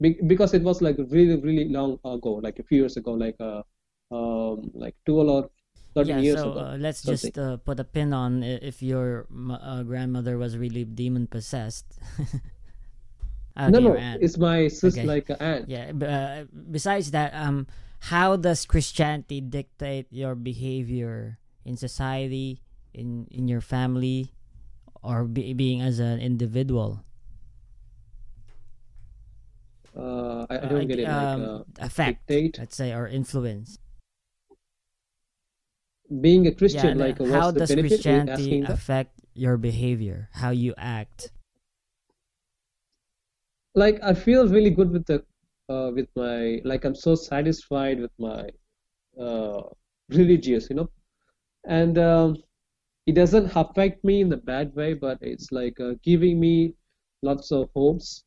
Be- 0.00 0.20
because 0.26 0.54
it 0.54 0.62
was 0.62 0.82
like 0.82 0.96
really, 1.10 1.36
really 1.40 1.68
long 1.68 1.98
ago, 2.04 2.34
like 2.42 2.58
a 2.60 2.64
few 2.64 2.80
years 2.80 2.96
ago, 2.96 3.12
like 3.14 3.36
uh, 3.40 3.62
um, 4.12 4.70
like 4.74 4.96
12 5.06 5.28
or 5.28 5.50
13 5.94 6.18
Yeah, 6.18 6.20
years 6.20 6.40
so 6.40 6.50
ago. 6.50 6.60
uh, 6.60 6.76
let's 6.78 7.02
something. 7.02 7.32
just 7.32 7.38
uh, 7.38 7.56
put 7.58 7.78
a 7.80 7.84
pin 7.84 8.12
on 8.12 8.42
if 8.42 8.82
your 8.82 9.26
uh, 9.50 9.82
grandmother 9.84 10.38
was 10.38 10.58
really 10.58 10.84
demon 10.84 11.26
possessed. 11.28 11.86
okay, 13.58 13.70
no, 13.70 13.78
no, 13.80 13.94
it's 14.20 14.38
my 14.38 14.68
sis 14.68 14.98
Okay. 14.98 15.04
like 15.04 15.30
uh, 15.30 15.36
aunt. 15.40 15.68
Yeah. 15.68 15.92
Uh, 15.92 16.44
besides 16.70 17.10
that, 17.12 17.34
um, 17.34 17.66
how 18.10 18.36
does 18.36 18.66
Christianity 18.66 19.40
dictate 19.40 20.06
your 20.10 20.34
behavior 20.34 21.38
in 21.64 21.76
society, 21.76 22.62
in 22.94 23.28
in 23.30 23.48
your 23.48 23.60
family, 23.60 24.32
or 25.02 25.24
be, 25.24 25.52
being 25.52 25.80
as 25.80 25.98
an 25.98 26.20
individual? 26.20 27.04
Uh, 29.96 30.46
I, 30.48 30.58
I 30.58 30.66
don't 30.66 30.88
get 30.88 30.98
it. 31.00 31.04
Like 31.04 31.12
um, 31.12 31.44
uh, 31.44 31.58
affect, 31.78 32.26
dictate. 32.26 32.58
let's 32.58 32.76
say, 32.76 32.92
or 32.92 33.06
influence. 33.06 33.78
being 36.20 36.46
a 36.46 36.52
Christian, 36.52 36.98
yeah, 36.98 37.04
like 37.04 37.18
how 37.18 37.50
the 37.50 37.60
does 37.60 37.68
benefit? 37.68 37.88
Christianity 37.88 38.62
affect 38.62 39.20
your 39.34 39.56
behavior, 39.56 40.28
how 40.32 40.50
you 40.50 40.74
act? 40.76 41.30
like 43.74 43.98
I 44.02 44.14
feel 44.14 44.48
really 44.48 44.70
good 44.70 44.90
with 44.90 45.06
the 45.06 45.24
uh, 45.68 45.90
with 45.94 46.08
my 46.16 46.60
like 46.64 46.84
I'm 46.84 46.94
so 46.94 47.14
satisfied 47.14 48.00
with 48.00 48.10
my 48.18 48.48
uh, 49.20 49.62
religious, 50.08 50.68
you 50.70 50.76
know, 50.76 50.90
and 51.66 51.98
um, 51.98 52.36
it 53.06 53.14
doesn't 53.14 53.54
affect 53.56 54.04
me 54.04 54.20
in 54.20 54.28
the 54.28 54.36
bad 54.36 54.74
way, 54.74 54.94
but 54.94 55.18
it's 55.20 55.52
like 55.52 55.78
uh, 55.80 55.94
giving 56.02 56.38
me 56.40 56.74
lots 57.22 57.52
of 57.52 57.68
hopes. 57.74 58.24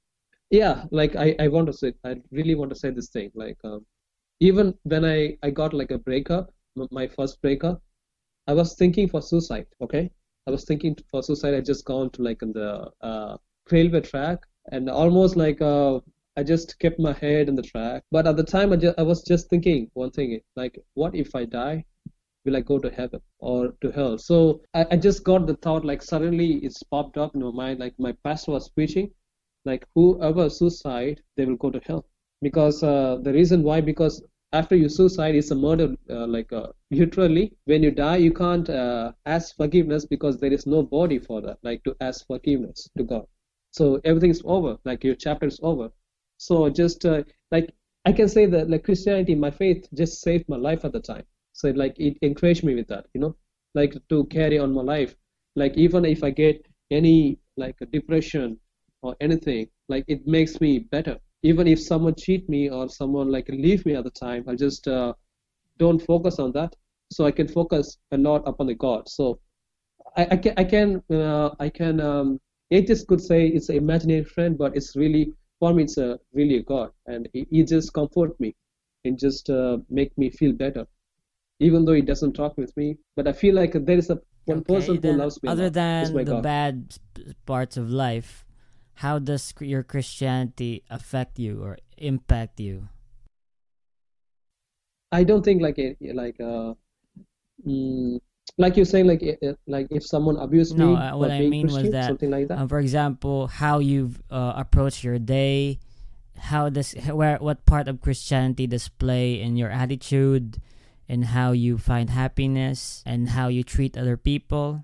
Yeah, 0.49 0.85
like 0.91 1.15
I, 1.15 1.35
I 1.39 1.47
want 1.47 1.67
to 1.67 1.73
say, 1.73 1.93
I 2.03 2.17
really 2.31 2.55
want 2.55 2.69
to 2.71 2.75
say 2.75 2.91
this 2.91 3.09
thing. 3.09 3.31
Like 3.35 3.57
um, 3.63 3.85
even 4.39 4.73
when 4.83 5.05
I 5.05 5.37
I 5.43 5.49
got 5.49 5.73
like 5.73 5.91
a 5.91 5.97
breakup, 5.97 6.53
my 6.91 7.07
first 7.07 7.41
breakup, 7.41 7.81
I 8.47 8.53
was 8.53 8.75
thinking 8.75 9.07
for 9.09 9.21
suicide. 9.21 9.67
Okay, 9.81 10.09
I 10.47 10.51
was 10.51 10.65
thinking 10.65 10.97
for 11.09 11.23
suicide. 11.23 11.53
I 11.55 11.61
just 11.61 11.85
gone 11.85 12.09
to 12.11 12.21
like 12.23 12.41
in 12.41 12.53
the 12.53 12.91
uh, 13.01 13.37
railway 13.71 14.01
track 14.01 14.39
and 14.71 14.89
almost 14.89 15.35
like 15.35 15.61
uh, 15.61 15.99
I 16.37 16.43
just 16.43 16.77
kept 16.79 16.99
my 16.99 17.13
head 17.13 17.49
in 17.49 17.55
the 17.55 17.61
track. 17.61 18.03
But 18.11 18.27
at 18.27 18.35
the 18.37 18.43
time, 18.43 18.73
I, 18.73 18.77
just, 18.77 18.99
I 18.99 19.03
was 19.03 19.23
just 19.23 19.49
thinking 19.49 19.89
one 19.93 20.11
thing, 20.11 20.39
like, 20.55 20.77
what 20.93 21.15
if 21.15 21.33
I 21.35 21.45
die? 21.45 21.85
Will 22.45 22.55
I 22.55 22.61
go 22.61 22.79
to 22.79 22.89
heaven 22.89 23.21
or 23.39 23.73
to 23.81 23.91
hell? 23.91 24.17
So 24.17 24.61
I, 24.73 24.85
I 24.91 24.97
just 24.97 25.23
got 25.23 25.47
the 25.47 25.55
thought, 25.55 25.83
like 25.85 26.01
suddenly 26.01 26.55
it's 26.65 26.83
popped 26.83 27.17
up 27.17 27.35
in 27.35 27.41
my 27.43 27.51
mind, 27.51 27.79
like 27.79 27.93
my 27.99 28.13
pastor 28.23 28.51
was 28.51 28.69
preaching, 28.69 29.11
like 29.65 29.85
whoever 29.95 30.49
suicide, 30.49 31.21
they 31.37 31.45
will 31.45 31.57
go 31.57 31.71
to 31.71 31.81
hell. 31.85 32.05
Because 32.41 32.83
uh, 32.83 33.17
the 33.21 33.33
reason 33.33 33.63
why, 33.63 33.81
because 33.81 34.23
after 34.53 34.75
you 34.75 34.89
suicide, 34.89 35.35
it's 35.35 35.51
a 35.51 35.55
murder. 35.55 35.95
Uh, 36.09 36.27
like 36.27 36.51
uh, 36.53 36.67
literally, 36.91 37.53
when 37.65 37.83
you 37.83 37.91
die, 37.91 38.17
you 38.17 38.31
can't 38.33 38.69
uh, 38.69 39.11
ask 39.25 39.55
forgiveness 39.55 40.05
because 40.05 40.37
there 40.39 40.53
is 40.53 40.65
no 40.67 40.83
body 40.83 41.19
for 41.19 41.41
that, 41.41 41.57
like 41.63 41.83
to 41.83 41.95
ask 42.01 42.25
forgiveness 42.27 42.89
to 42.97 43.03
God 43.03 43.25
so 43.71 43.99
everything 44.05 44.29
is 44.31 44.41
over 44.45 44.77
like 44.85 45.03
your 45.03 45.15
chapter 45.15 45.47
is 45.47 45.59
over 45.61 45.89
so 46.37 46.69
just 46.69 47.05
uh, 47.05 47.21
like 47.51 47.73
i 48.05 48.11
can 48.11 48.27
say 48.29 48.45
that 48.45 48.69
like 48.69 48.83
christianity 48.83 49.35
my 49.35 49.51
faith 49.51 49.87
just 49.93 50.21
saved 50.21 50.47
my 50.47 50.55
life 50.57 50.85
at 50.85 50.93
the 50.93 50.99
time 50.99 51.23
so 51.55 51.67
it, 51.69 51.77
like 51.77 51.95
it 51.99 52.17
encouraged 52.21 52.63
me 52.63 52.75
with 52.75 52.87
that 52.87 53.05
you 53.13 53.21
know? 53.21 53.35
Like 53.75 53.95
to 54.09 54.25
carry 54.25 54.59
on 54.59 54.73
my 54.73 54.81
life. 54.83 55.15
Like 55.55 55.75
even 55.77 56.05
if 56.05 56.23
i 56.23 56.31
get 56.31 56.65
any 56.91 57.39
like 57.57 57.77
depression 57.91 58.59
or 59.01 59.15
anything 59.21 59.67
like 59.89 60.05
it 60.07 60.27
makes 60.27 60.61
me 60.61 60.79
better. 60.79 61.17
Even 61.43 61.67
if 61.67 61.79
someone 61.81 62.15
cheat 62.15 62.47
me 62.49 62.69
or 62.69 62.89
someone 62.89 63.31
like 63.31 63.47
leave 63.49 63.85
me 63.85 63.95
at 63.95 64.03
the 64.05 64.11
time 64.25 64.45
i 64.49 64.55
just 64.55 64.87
uh, 64.87 65.13
don't 65.79 66.01
focus 66.01 66.39
on 66.39 66.51
that. 66.53 66.75
So 67.13 67.25
i 67.25 67.31
can 67.31 67.47
focus 67.47 67.97
a 68.11 68.17
lot 68.17 68.43
upon 68.47 68.67
the 68.67 68.75
god. 68.75 69.09
So 69.09 69.39
I, 70.17 70.27
I 70.31 70.37
can 70.37 70.53
I 70.57 70.63
can 70.63 71.03
uh, 71.11 71.49
I 71.59 71.69
can 71.69 71.99
um, 72.01 72.39
atheists 72.71 73.05
could 73.05 73.21
say 73.21 73.47
it's 73.47 73.69
an 73.69 73.77
imaginary 73.77 74.23
friend, 74.23 74.57
but 74.57 74.75
it's 74.75 74.95
really 74.95 75.33
for 75.59 75.73
me 75.73 75.83
it's 75.83 75.97
a 75.97 76.19
really 76.33 76.57
a 76.57 76.63
God, 76.63 76.91
and 77.07 77.29
he, 77.33 77.47
he 77.51 77.63
just 77.63 77.93
comfort 77.93 78.39
me 78.39 78.55
and 79.05 79.19
just 79.19 79.49
uh, 79.49 79.77
make 79.89 80.17
me 80.17 80.29
feel 80.29 80.53
better, 80.53 80.85
even 81.59 81.85
though 81.85 81.93
he 81.93 82.01
doesn't 82.01 82.33
talk 82.33 82.57
with 82.57 82.75
me. 82.77 82.97
But 83.15 83.27
I 83.27 83.33
feel 83.33 83.55
like 83.55 83.73
there 83.73 83.97
is 83.97 84.09
a 84.09 84.19
one 84.45 84.61
Okay, 84.61 84.75
person 84.75 84.97
who 85.01 85.13
loves 85.13 85.41
me. 85.43 85.49
Other 85.49 85.69
than 85.69 86.13
the 86.13 86.25
God. 86.25 86.43
bad 86.43 86.97
parts 87.45 87.77
of 87.77 87.89
life, 87.89 88.45
how 88.95 89.19
does 89.19 89.53
your 89.59 89.83
Christianity 89.83 90.83
affect 90.89 91.39
you 91.39 91.61
or 91.63 91.77
impact 91.97 92.59
you? 92.59 92.87
I 95.11 95.23
don't 95.23 95.43
think 95.43 95.61
like 95.61 95.79
a, 95.79 95.95
like 96.13 96.39
uh, 96.39 96.73
mm, 97.67 98.19
like 98.57 98.77
you're 98.77 98.85
saying 98.85 99.07
like 99.07 99.23
uh, 99.23 99.53
like 99.67 99.87
if 99.91 100.05
someone 100.05 100.37
abused 100.37 100.77
No, 100.77 100.93
me 100.93 100.95
uh, 100.95 101.15
for 101.17 101.17
what 101.17 101.31
I 101.31 101.41
mean 101.49 101.71
was 101.71 101.89
that, 101.91 102.05
something 102.05 102.29
like 102.31 102.47
that. 102.49 102.59
Um, 102.59 102.67
for 102.67 102.79
example, 102.79 103.47
how 103.47 103.79
you've 103.79 104.21
uh, 104.31 104.53
approached 104.55 105.03
your 105.03 105.19
day, 105.19 105.79
how 106.37 106.69
does 106.69 106.93
where 107.11 107.37
what 107.37 107.65
part 107.65 107.87
of 107.87 108.01
Christianity 108.01 108.67
display 108.67 109.41
in 109.41 109.55
your 109.57 109.69
attitude, 109.69 110.57
and 111.07 111.25
how 111.25 111.51
you 111.51 111.77
find 111.77 112.09
happiness, 112.09 113.03
and 113.05 113.29
how 113.29 113.47
you 113.47 113.63
treat 113.63 113.97
other 113.97 114.17
people. 114.17 114.83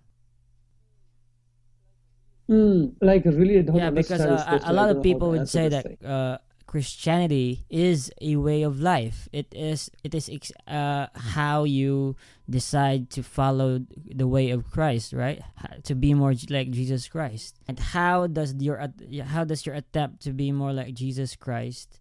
Hmm, 2.47 2.87
like 3.01 3.23
really 3.25 3.63
yeah, 3.73 3.89
because 3.89 4.21
uh, 4.21 4.59
a, 4.65 4.71
a 4.71 4.73
lot 4.73 4.89
of 4.89 5.01
people 5.01 5.31
would 5.31 5.47
say 5.47 5.69
that 5.69 6.03
uh, 6.03 6.37
Christianity 6.71 7.65
is 7.69 8.11
a 8.21 8.35
way 8.37 8.63
of 8.63 8.79
life. 8.79 9.27
It 9.33 9.47
is 9.51 9.91
it 10.03 10.15
is 10.15 10.29
ex- 10.29 10.51
uh, 10.67 11.07
how 11.15 11.63
you 11.63 12.15
decide 12.49 13.09
to 13.11 13.23
follow 13.23 13.83
the 13.95 14.27
way 14.27 14.51
of 14.51 14.71
Christ, 14.71 15.11
right? 15.11 15.41
To 15.83 15.95
be 15.95 16.13
more 16.13 16.33
like 16.49 16.71
Jesus 16.71 17.07
Christ. 17.07 17.59
And 17.67 17.77
how 17.77 18.27
does 18.27 18.55
your 18.55 18.79
how 19.25 19.43
does 19.43 19.65
your 19.65 19.75
attempt 19.75 20.23
to 20.23 20.31
be 20.31 20.51
more 20.51 20.71
like 20.71 20.93
Jesus 20.93 21.35
Christ 21.35 21.99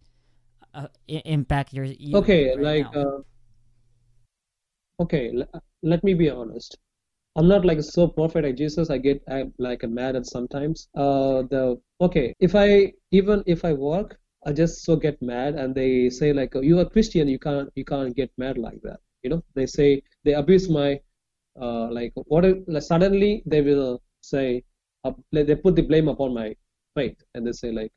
uh, 0.74 0.87
impact 1.09 1.72
your 1.72 1.87
you 1.87 2.18
Okay, 2.18 2.54
right 2.54 2.87
like 2.87 2.96
uh, 2.96 3.26
okay, 5.00 5.32
let 5.82 6.04
me 6.04 6.14
be 6.14 6.30
honest. 6.30 6.78
I'm 7.36 7.48
not 7.48 7.64
like 7.64 7.80
so 7.82 8.08
perfect 8.08 8.44
like 8.44 8.56
Jesus. 8.56 8.90
I 8.90 8.98
get 8.98 9.22
I, 9.28 9.44
like 9.58 9.82
mad 9.88 10.16
at 10.16 10.26
sometimes. 10.26 10.88
Uh, 10.94 11.42
the 11.50 11.80
okay, 12.00 12.34
if 12.40 12.54
I 12.54 12.92
even 13.12 13.42
if 13.46 13.64
I 13.64 13.72
work, 13.72 14.18
I 14.46 14.52
just 14.52 14.84
so 14.84 14.96
get 14.96 15.20
mad, 15.22 15.54
and 15.54 15.74
they 15.74 16.10
say 16.10 16.32
like 16.32 16.54
you 16.54 16.78
are 16.80 16.84
Christian, 16.84 17.28
you 17.28 17.38
can't 17.38 17.70
you 17.76 17.84
can't 17.84 18.14
get 18.16 18.30
mad 18.36 18.58
like 18.58 18.80
that. 18.82 18.98
You 19.22 19.30
know, 19.30 19.44
they 19.54 19.66
say 19.66 20.02
they 20.24 20.34
abuse 20.34 20.68
my 20.68 21.00
uh 21.60 21.88
like 21.90 22.12
what 22.14 22.44
if, 22.44 22.58
like, 22.66 22.82
suddenly 22.82 23.42
they 23.46 23.62
will 23.62 24.02
say 24.22 24.62
uh, 25.04 25.12
they 25.32 25.54
put 25.54 25.76
the 25.76 25.82
blame 25.82 26.08
upon 26.08 26.34
my 26.34 26.54
faith, 26.96 27.16
and 27.34 27.46
they 27.46 27.52
say 27.52 27.70
like 27.70 27.92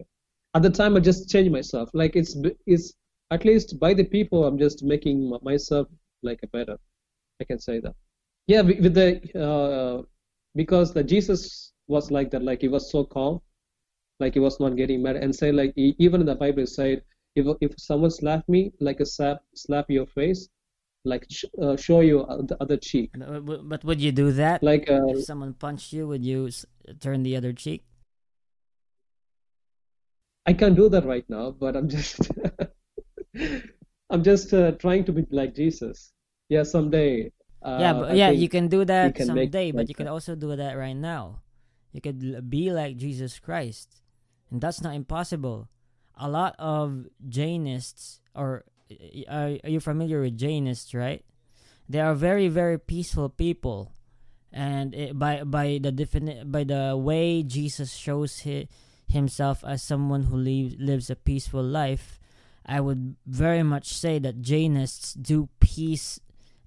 at 0.56 0.62
the 0.62 0.70
time 0.70 0.96
I 0.96 1.00
just 1.00 1.30
change 1.30 1.50
myself. 1.50 1.90
Like 1.94 2.16
it's 2.16 2.38
it's 2.68 2.94
at 3.32 3.46
least 3.46 3.80
by 3.80 3.94
the 3.94 4.04
people 4.06 4.46
I'm 4.46 4.60
just 4.60 4.84
making 4.84 5.38
myself 5.42 5.88
like 6.22 6.40
a 6.44 6.48
better. 6.48 6.78
I 7.42 7.44
can 7.46 7.60
say 7.60 7.80
that. 7.80 7.96
Yeah, 8.48 8.62
with 8.62 8.94
the 8.94 9.20
uh, 9.40 10.04
because 10.56 10.94
the 10.94 11.04
Jesus 11.04 11.74
was 11.88 12.12
like 12.12 12.32
that. 12.32 12.44
Like 12.44 12.62
he 12.62 12.68
was 12.68 12.92
so 12.92 13.04
calm, 13.06 13.40
like 14.20 14.34
he 14.34 14.40
was 14.40 14.60
not 14.60 14.76
getting 14.76 15.02
mad, 15.02 15.16
and 15.16 15.34
say 15.34 15.52
like 15.52 15.74
e- 15.78 15.96
even 16.00 16.22
in 16.22 16.28
the 16.28 16.36
Bible 16.36 16.68
said 16.68 17.04
if 17.36 17.48
if 17.62 17.72
someone 17.78 18.12
slap 18.12 18.48
me 18.48 18.72
like 18.80 19.00
a 19.00 19.06
slap 19.06 19.42
slap 19.56 19.90
your 19.90 20.06
face, 20.08 20.50
like 21.06 21.26
sh- 21.30 21.46
uh, 21.62 21.76
show 21.78 22.02
you 22.02 22.26
the 22.48 22.58
other 22.62 22.78
cheek. 22.78 23.12
But, 23.18 23.46
but- 23.46 23.70
but 23.70 23.84
would 23.84 24.02
you 24.02 24.12
do 24.12 24.32
that? 24.34 24.62
Like 24.64 24.90
uh, 24.90 25.08
if 25.08 25.24
someone 25.24 25.54
punched 25.54 25.94
you, 25.94 26.08
would 26.08 26.24
you 26.24 26.48
s- 26.48 26.66
turn 27.00 27.24
the 27.24 27.36
other 27.36 27.54
cheek? 27.54 27.84
I 30.46 30.52
can't 30.54 30.76
do 30.76 30.90
that 30.90 31.06
right 31.06 31.24
now, 31.30 31.52
but 31.52 31.76
I'm 31.76 31.88
just 31.88 32.20
I'm 34.10 34.24
just 34.24 34.54
uh, 34.54 34.74
trying 34.74 35.06
to 35.06 35.12
be 35.14 35.26
like 35.32 35.56
Jesus. 35.56 36.12
Yeah, 36.54 36.64
someday. 36.64 37.34
Uh, 37.64 37.78
yeah, 37.82 37.94
but 37.94 38.12
I 38.12 38.14
yeah, 38.14 38.30
you 38.30 38.46
can 38.46 38.68
do 38.70 38.86
that 38.86 39.16
can 39.16 39.26
someday, 39.26 39.72
but 39.72 39.88
like 39.88 39.90
you 39.90 39.96
can 39.96 40.06
that. 40.06 40.14
also 40.14 40.36
do 40.36 40.54
that 40.56 40.78
right 40.78 40.96
now. 40.96 41.42
You 41.94 42.02
could 42.02 42.22
be 42.50 42.70
like 42.70 42.98
Jesus 42.98 43.40
Christ, 43.40 44.02
and 44.52 44.62
that's 44.62 44.82
not 44.86 44.94
impossible. 44.94 45.70
A 46.14 46.30
lot 46.30 46.54
of 46.60 47.10
Jainists, 47.26 48.20
or 48.36 48.66
are, 49.26 49.58
are 49.64 49.70
you 49.70 49.80
familiar 49.80 50.22
with 50.22 50.38
Jainists, 50.38 50.94
right? 50.94 51.26
They 51.90 52.00
are 52.00 52.14
very, 52.14 52.50
very 52.50 52.78
peaceful 52.78 53.30
people, 53.30 53.94
and 54.52 54.94
it, 54.94 55.18
by 55.18 55.42
by 55.42 55.80
the 55.82 55.90
defini- 55.90 56.46
by 56.46 56.64
the 56.70 56.94
way 56.94 57.42
Jesus 57.42 57.94
shows 57.98 58.46
hi- 58.46 58.68
himself 59.10 59.64
as 59.66 59.82
someone 59.82 60.30
who 60.30 60.38
lives 60.38 60.76
lives 60.78 61.10
a 61.10 61.16
peaceful 61.16 61.64
life, 61.64 62.20
I 62.66 62.80
would 62.80 63.16
very 63.26 63.64
much 63.64 63.94
say 63.94 64.20
that 64.20 64.42
Jainists 64.42 65.18
do 65.18 65.50
peace 65.60 66.20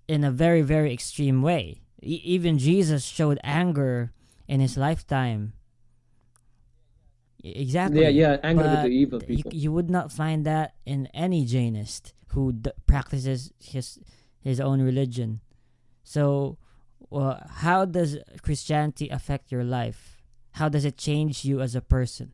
in 0.09 0.25
a 0.25 0.31
very 0.31 0.63
very 0.63 0.93
extreme 0.93 1.43
way. 1.43 1.83
E- 2.03 2.21
even 2.25 2.59
Jesus 2.59 3.05
showed 3.05 3.39
anger 3.43 4.13
in 4.49 4.61
his 4.61 4.77
lifetime. 4.77 5.53
Exactly. 7.43 8.03
Yeah, 8.03 8.09
yeah, 8.09 8.37
anger 8.43 8.63
with 8.63 8.83
the 8.83 8.89
evil 8.89 9.21
you, 9.23 9.37
people. 9.37 9.55
you 9.55 9.73
would 9.73 9.91
not 9.91 10.11
find 10.11 10.45
that 10.47 10.75
in 10.85 11.07
any 11.15 11.45
Jainist 11.47 12.13
who 12.29 12.53
d- 12.53 12.71
practices 12.87 13.53
his 13.61 13.99
his 14.41 14.61
own 14.61 14.83
religion. 14.83 15.41
So, 16.03 16.59
uh, 17.13 17.37
how 17.49 17.85
does 17.85 18.19
Christianity 18.43 19.09
affect 19.09 19.53
your 19.53 19.65
life? 19.65 20.23
How 20.53 20.69
does 20.69 20.85
it 20.85 20.97
change 20.97 21.45
you 21.45 21.61
as 21.61 21.75
a 21.75 21.81
person? 21.81 22.33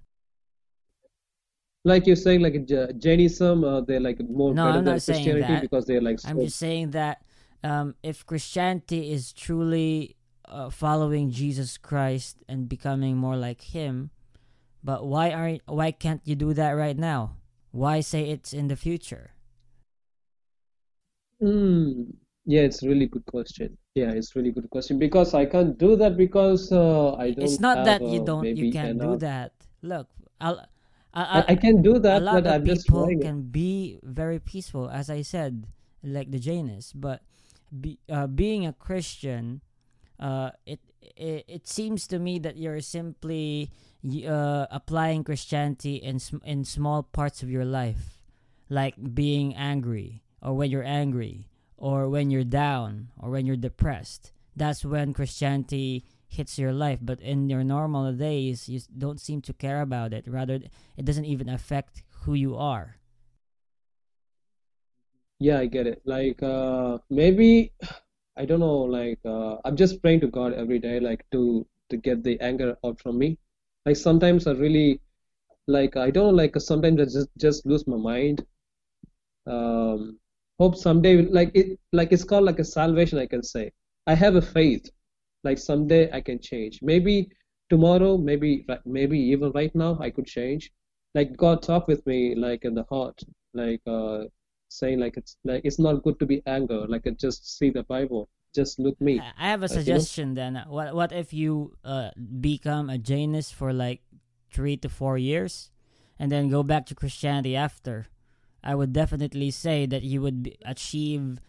like 1.84 2.06
you're 2.06 2.16
saying 2.16 2.40
like 2.40 2.64
J- 2.64 2.92
Jainism, 2.96 3.64
uh, 3.64 3.80
they're 3.80 4.00
like 4.00 4.20
more 4.20 4.54
No, 4.54 4.66
better 4.66 4.78
I'm 4.78 4.84
than 4.84 4.94
not 4.94 5.02
saying 5.02 5.24
Christianity 5.24 5.52
that. 5.54 5.62
because 5.62 5.84
they're 5.86 6.00
like 6.00 6.20
I'm 6.24 6.40
just 6.40 6.58
saying 6.58 6.92
that 6.92 7.22
um, 7.62 7.94
if 8.02 8.26
Christianity 8.26 9.12
is 9.12 9.32
truly 9.32 10.16
uh, 10.46 10.70
following 10.70 11.30
Jesus 11.30 11.78
Christ 11.78 12.38
and 12.48 12.68
becoming 12.68 13.16
more 13.16 13.36
like 13.36 13.62
Him, 13.62 14.10
but 14.82 15.06
why 15.06 15.30
aren't 15.30 15.62
why 15.66 15.92
can't 15.92 16.20
you 16.24 16.34
do 16.34 16.52
that 16.54 16.72
right 16.72 16.98
now? 16.98 17.38
Why 17.70 18.00
say 18.00 18.28
it's 18.30 18.52
in 18.52 18.68
the 18.68 18.76
future? 18.76 19.30
Hmm. 21.40 22.12
Yeah, 22.44 22.62
it's 22.62 22.82
really 22.82 23.06
good 23.06 23.24
question. 23.26 23.78
Yeah, 23.94 24.10
it's 24.12 24.34
really 24.34 24.50
good 24.50 24.68
question 24.70 24.98
because 24.98 25.34
I 25.34 25.46
can't 25.46 25.78
do 25.78 25.96
that 25.96 26.16
because 26.16 26.72
uh, 26.72 27.14
I 27.14 27.30
don't 27.30 27.44
It's 27.44 27.60
not 27.60 27.84
that 27.84 28.02
you 28.02 28.20
uh, 28.20 28.24
don't 28.24 28.56
you 28.56 28.72
can't 28.72 28.98
do 28.98 29.16
that. 29.18 29.52
Look, 29.82 30.08
I'll, 30.40 30.66
I, 31.14 31.22
I, 31.22 31.44
I 31.48 31.56
can 31.56 31.82
do 31.82 31.98
that, 32.00 32.22
a 32.22 32.24
lot 32.24 32.42
but 32.42 32.46
of 32.46 32.52
I'm 32.52 32.66
just 32.66 32.86
people 32.86 33.06
can 33.20 33.42
be 33.42 34.00
very 34.02 34.38
peaceful, 34.40 34.88
as 34.90 35.10
I 35.10 35.22
said, 35.22 35.66
like 36.02 36.30
the 36.30 36.40
Jainists. 36.40 36.92
But 36.94 37.22
be, 37.80 37.98
uh, 38.10 38.26
being 38.26 38.66
a 38.66 38.72
Christian, 38.72 39.62
uh, 40.18 40.50
it, 40.66 40.80
it 41.00 41.44
it 41.48 41.66
seems 41.66 42.06
to 42.08 42.18
me 42.18 42.38
that 42.38 42.56
you're 42.56 42.80
simply 42.80 43.70
uh, 44.26 44.66
applying 44.70 45.24
Christianity 45.24 45.96
in 45.96 46.20
in 46.44 46.64
small 46.64 47.02
parts 47.02 47.42
of 47.42 47.50
your 47.50 47.64
life, 47.64 48.20
like 48.68 48.94
being 49.14 49.54
angry, 49.54 50.22
or 50.40 50.54
when 50.54 50.70
you're 50.70 50.86
angry, 50.86 51.48
or 51.76 52.08
when 52.08 52.30
you're 52.30 52.44
down, 52.44 53.08
or 53.18 53.30
when 53.30 53.46
you're 53.46 53.56
depressed. 53.56 54.32
That's 54.54 54.84
when 54.84 55.14
Christianity 55.14 56.04
hits 56.28 56.58
your 56.58 56.72
life. 56.72 56.98
But 57.00 57.20
in 57.20 57.48
your 57.48 57.64
normal 57.64 58.12
days, 58.12 58.68
you 58.68 58.80
don't 58.96 59.20
seem 59.20 59.40
to 59.42 59.52
care 59.52 59.80
about 59.80 60.12
it. 60.12 60.26
Rather, 60.26 60.60
it 60.96 61.04
doesn't 61.04 61.24
even 61.24 61.48
affect 61.48 62.02
who 62.22 62.34
you 62.34 62.56
are. 62.56 62.96
Yeah, 65.42 65.58
I 65.58 65.66
get 65.66 65.86
it. 65.86 66.00
Like 66.04 66.42
uh, 66.42 66.98
maybe 67.10 67.72
I 68.36 68.44
don't 68.46 68.60
know. 68.60 68.78
Like 68.98 69.18
uh, 69.24 69.56
I'm 69.64 69.76
just 69.76 70.00
praying 70.02 70.20
to 70.20 70.28
God 70.28 70.52
every 70.54 70.78
day, 70.78 71.00
like 71.00 71.24
to 71.32 71.66
to 71.90 71.96
get 71.96 72.22
the 72.22 72.38
anger 72.40 72.76
out 72.84 73.00
from 73.00 73.18
me. 73.18 73.38
Like 73.86 73.96
sometimes 73.96 74.46
I 74.46 74.52
really 74.52 75.00
like 75.68 75.96
I 75.96 76.10
don't 76.10 76.36
like 76.36 76.54
sometimes 76.60 77.00
I 77.00 77.04
just 77.04 77.28
just 77.38 77.66
lose 77.66 77.86
my 77.86 77.96
mind. 77.96 78.46
Um, 79.46 80.18
hope 80.58 80.76
someday 80.76 81.22
like 81.22 81.50
it 81.54 81.78
like 81.92 82.12
it's 82.12 82.24
called 82.24 82.44
like 82.44 82.58
a 82.60 82.64
salvation. 82.64 83.18
I 83.18 83.26
can 83.26 83.42
say 83.42 83.72
I 84.06 84.14
have 84.14 84.36
a 84.36 84.42
faith. 84.42 84.90
Like 85.44 85.58
someday 85.58 86.10
I 86.12 86.20
can 86.20 86.40
change. 86.40 86.80
Maybe 86.82 87.28
tomorrow, 87.70 88.16
maybe 88.18 88.66
maybe 88.86 89.18
even 89.18 89.50
right 89.52 89.74
now 89.74 89.98
I 90.00 90.10
could 90.10 90.26
change. 90.26 90.70
Like 91.14 91.36
God 91.36 91.62
talk 91.62 91.88
with 91.88 92.06
me 92.06 92.34
like 92.36 92.64
in 92.64 92.74
the 92.74 92.84
heart, 92.84 93.20
like 93.54 93.82
uh 93.86 94.24
saying 94.78 95.00
like 95.00 95.16
it's 95.16 95.36
like 95.44 95.62
it's 95.64 95.78
not 95.78 96.02
good 96.02 96.18
to 96.20 96.26
be 96.26 96.42
anger. 96.46 96.86
Like 96.88 97.06
uh, 97.06 97.12
just 97.12 97.58
see 97.58 97.70
the 97.70 97.82
Bible, 97.84 98.28
just 98.54 98.78
look 98.78 99.00
me. 99.00 99.18
I 99.38 99.48
have 99.50 99.62
a 99.62 99.68
Like 99.68 99.86
you 99.86 99.94
know. 99.94 100.06
suggestion 100.06 100.34
then. 100.34 100.56
What 100.68 100.94
what 100.94 101.12
if 101.12 101.32
you 101.32 101.76
uh 101.84 102.10
become 102.40 102.90
a 102.90 102.98
Jainist 102.98 103.52
for 103.54 103.72
like 103.72 104.02
three 104.50 104.76
to 104.78 104.88
four 104.88 105.18
years, 105.18 105.70
and 106.18 106.30
then 106.30 106.48
go 106.50 106.62
back 106.62 106.86
to 106.86 106.94
Christianity 106.94 107.56
after? 107.56 108.06
I 108.64 108.74
would 108.74 108.92
definitely 108.92 109.50
say 109.50 109.86
that 109.86 110.02
you 110.02 110.22
would 110.22 110.56
achieve 110.64 111.40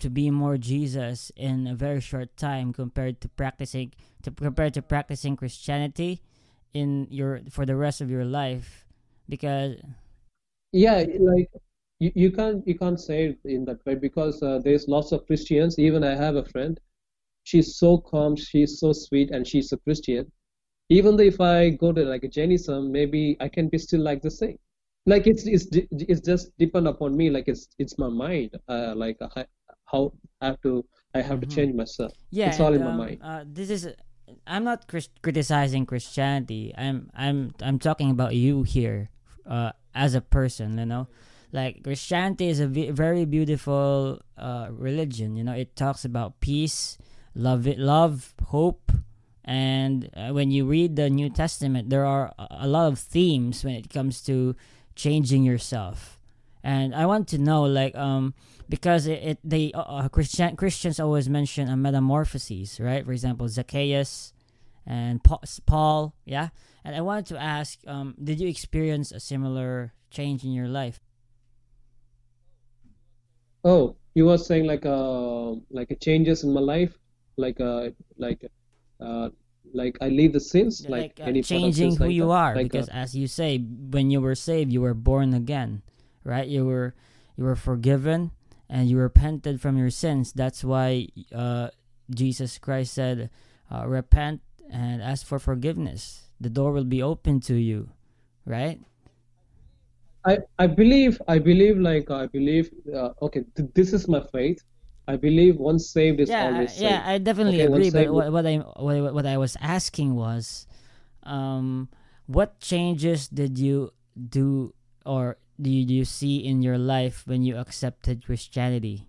to 0.00 0.10
be 0.10 0.30
more 0.30 0.56
Jesus 0.56 1.30
in 1.36 1.66
a 1.66 1.74
very 1.74 2.00
short 2.00 2.36
time 2.36 2.72
compared 2.72 3.20
to 3.20 3.28
practicing 3.28 3.92
to 4.22 4.30
compared 4.30 4.74
to 4.74 4.82
practicing 4.82 5.36
Christianity 5.36 6.20
in 6.74 7.06
your 7.10 7.40
for 7.50 7.66
the 7.66 7.76
rest 7.76 8.00
of 8.00 8.10
your 8.10 8.24
life 8.24 8.86
because 9.28 9.76
Yeah, 10.72 11.04
like 11.18 11.50
you, 12.00 12.12
you 12.14 12.30
can't 12.32 12.66
you 12.66 12.76
can't 12.78 13.00
say 13.00 13.18
it 13.30 13.38
in 13.44 13.64
that 13.66 13.84
way 13.86 13.94
because 13.94 14.42
uh, 14.42 14.58
there's 14.64 14.88
lots 14.88 15.12
of 15.12 15.26
Christians. 15.26 15.78
Even 15.78 16.04
I 16.04 16.14
have 16.16 16.36
a 16.36 16.44
friend. 16.44 16.78
She's 17.44 17.76
so 17.76 17.98
calm, 17.98 18.36
she's 18.36 18.78
so 18.80 18.92
sweet, 18.92 19.30
and 19.30 19.46
she's 19.46 19.72
a 19.72 19.78
Christian. 19.78 20.30
Even 20.88 21.16
though 21.16 21.24
if 21.24 21.40
I 21.40 21.70
go 21.70 21.92
to 21.92 22.04
like 22.04 22.24
a 22.24 22.28
Jainism, 22.28 22.90
maybe 22.92 23.36
I 23.40 23.48
can 23.48 23.68
be 23.68 23.78
still 23.78 24.00
like 24.02 24.22
the 24.22 24.30
same. 24.30 24.58
Like 25.06 25.26
it's 25.26 25.46
it's 25.46 25.66
it's 25.72 26.20
just 26.20 26.50
depend 26.58 26.88
upon 26.88 27.16
me. 27.16 27.30
Like 27.30 27.48
it's 27.48 27.68
it's 27.78 27.98
my 27.98 28.08
mind. 28.08 28.50
Uh, 28.68 28.94
like 28.96 29.18
I, 29.36 29.46
how 29.86 30.12
I 30.40 30.46
have 30.48 30.60
to 30.62 30.84
I 31.14 31.22
have 31.22 31.40
to 31.40 31.46
Mhm. 31.46 31.54
change 31.54 31.74
myself. 31.74 32.12
Yeah, 32.30 32.48
It's 32.50 32.60
all 32.60 32.72
and 32.72 32.76
in 32.76 32.84
my 32.84 32.90
um, 32.90 32.96
mind. 32.96 33.18
uh, 33.22 33.44
this 33.46 33.70
is. 33.70 33.88
I'm 34.46 34.62
not 34.64 34.86
Chris- 34.86 35.08
criticizing 35.22 35.86
Christianity. 35.86 36.72
I'm 36.76 37.10
I'm 37.14 37.52
I'm 37.62 37.78
talking 37.78 38.10
about 38.10 38.34
you 38.36 38.62
here, 38.62 39.10
uh, 39.46 39.72
as 39.94 40.14
a 40.14 40.20
person. 40.20 40.78
You 40.78 40.86
know, 40.86 41.08
like 41.52 41.82
Christianity 41.82 42.48
is 42.48 42.60
a 42.60 42.66
very 42.66 43.24
beautiful 43.24 44.20
uh 44.36 44.68
religion. 44.70 45.36
You 45.36 45.44
know, 45.44 45.54
it 45.54 45.76
talks 45.76 46.04
about 46.04 46.40
peace, 46.40 46.98
love, 47.34 47.66
it, 47.66 47.78
love, 47.78 48.34
hope, 48.46 48.92
and 49.44 50.10
uh, 50.14 50.30
when 50.30 50.50
you 50.50 50.64
read 50.64 50.96
the 50.96 51.10
New 51.10 51.28
Testament, 51.28 51.90
there 51.90 52.06
are 52.06 52.32
a 52.38 52.68
lot 52.68 52.86
of 52.86 52.98
themes 52.98 53.64
when 53.64 53.74
it 53.74 53.90
comes 53.90 54.22
to 54.22 54.54
changing 54.94 55.42
yourself. 55.42 56.20
And 56.62 56.94
I 56.94 57.06
want 57.06 57.26
to 57.28 57.38
know, 57.38 57.64
like, 57.64 57.96
um, 57.96 58.34
because 58.68 59.06
it, 59.06 59.22
it 59.22 59.38
they 59.42 59.72
uh, 59.72 59.80
uh, 59.80 60.08
Christian 60.08 60.54
Christians 60.56 61.00
always 61.00 61.28
mention 61.28 61.68
a 61.68 61.76
metamorphoses, 61.76 62.78
right? 62.78 63.04
For 63.04 63.12
example, 63.12 63.48
Zacchaeus 63.48 64.32
and 64.86 65.20
Paul, 65.66 66.14
yeah. 66.24 66.50
And 66.84 66.94
I 66.94 67.00
wanted 67.00 67.26
to 67.26 67.42
ask, 67.42 67.78
um, 67.86 68.14
did 68.22 68.40
you 68.40 68.48
experience 68.48 69.10
a 69.10 69.20
similar 69.20 69.94
change 70.10 70.44
in 70.44 70.52
your 70.52 70.68
life? 70.68 71.00
Oh, 73.64 73.96
you 74.14 74.26
were 74.26 74.38
saying 74.38 74.66
like 74.66 74.86
uh 74.86 75.52
like 75.70 75.90
a 75.90 75.96
changes 75.96 76.44
in 76.44 76.52
my 76.52 76.60
life, 76.60 76.96
like 77.36 77.60
uh 77.60 77.90
like 78.18 78.44
uh 79.00 79.30
like 79.72 79.98
I 80.00 80.08
leave 80.08 80.32
the 80.32 80.40
sins, 80.40 80.86
like 80.88 81.18
like 81.18 81.20
uh, 81.20 81.30
any 81.30 81.42
changing 81.42 81.96
who 81.96 82.04
like 82.04 82.14
you 82.14 82.26
that. 82.26 82.32
are. 82.32 82.54
Like 82.54 82.66
uh, 82.66 82.68
because 82.68 82.88
as 82.88 83.14
you 83.14 83.26
say 83.26 83.58
when 83.58 84.10
you 84.10 84.20
were 84.20 84.34
saved 84.34 84.72
you 84.72 84.80
were 84.80 84.94
born 84.94 85.34
again 85.34 85.82
right? 86.24 86.48
You 86.48 86.66
were 86.66 86.94
you 87.36 87.44
were 87.44 87.56
forgiven 87.56 88.32
and 88.68 88.88
you 88.88 88.98
repented 88.98 89.60
from 89.60 89.76
your 89.76 89.90
sins. 89.90 90.32
That's 90.32 90.64
why 90.64 91.08
uh 91.34 91.68
jesus 92.10 92.58
christ 92.58 92.92
said 92.92 93.30
uh, 93.70 93.86
repent 93.86 94.40
and 94.70 95.02
ask 95.02 95.26
for 95.26 95.38
forgiveness. 95.38 96.30
The 96.40 96.50
door 96.50 96.72
will 96.72 96.84
be 96.84 97.02
open 97.02 97.40
to 97.42 97.54
you 97.54 97.90
right 98.44 98.80
I 100.24 100.38
I 100.58 100.66
believe 100.66 101.20
I 101.28 101.38
believe 101.38 101.78
like 101.78 102.10
I 102.10 102.26
believe 102.26 102.70
uh, 102.94 103.10
okay 103.22 103.44
th 103.56 103.68
this 103.74 103.92
is 103.92 104.08
my 104.08 104.22
faith. 104.32 104.60
I 105.08 105.16
believe 105.16 105.56
once 105.56 105.90
saved 105.90 106.20
is 106.20 106.30
yeah 106.30 106.44
always 106.44 106.76
yeah 106.78 107.02
i 107.06 107.18
definitely 107.18 107.60
Okay, 107.60 107.66
agree 107.66 107.90
but 107.90 108.12
what, 108.12 108.30
what 108.30 108.46
i 108.46 108.56
what, 108.78 109.14
what 109.14 109.26
i 109.26 109.36
was 109.36 109.56
asking 109.60 110.14
was 110.14 110.66
um 111.24 111.88
what 112.26 112.60
changes 112.60 113.26
did 113.26 113.58
you 113.58 113.90
do 114.14 114.72
or 115.04 115.38
did 115.60 115.90
you 115.90 116.04
see 116.04 116.44
in 116.44 116.62
your 116.62 116.78
life 116.78 117.26
when 117.26 117.42
you 117.42 117.56
accepted 117.56 118.24
christianity 118.24 119.08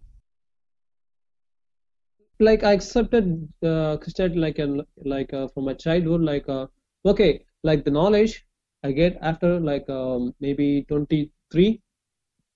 like 2.40 2.64
I 2.64 2.74
accepted 2.74 3.48
uh, 3.64 3.98
Christianity 3.98 4.40
like 4.40 4.60
an 4.60 4.82
like 5.06 5.34
uh, 5.34 5.48
from 5.48 5.66
my 5.66 5.74
childhood 5.74 6.22
like 6.22 6.48
uh, 6.50 6.68
okay 7.06 7.46
like 7.64 7.86
the 7.86 7.92
knowledge 7.92 8.46
I 8.84 8.92
get 8.92 9.18
after 9.22 9.60
like 9.60 9.88
um, 9.90 10.34
maybe 10.40 10.86
23 10.90 11.82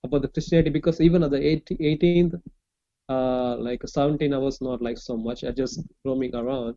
about 0.03 0.21
the 0.21 0.27
Christianity 0.27 0.69
because 0.69 0.99
even 1.01 1.23
at 1.23 1.31
the 1.31 1.38
18th 1.38 2.41
uh, 3.09 3.55
like 3.57 3.81
17 3.85 4.33
I 4.33 4.38
was 4.38 4.61
not 4.61 4.81
like 4.81 4.97
so 4.97 5.17
much 5.17 5.43
I 5.43 5.51
just 5.51 5.81
roaming 6.03 6.33
around. 6.35 6.75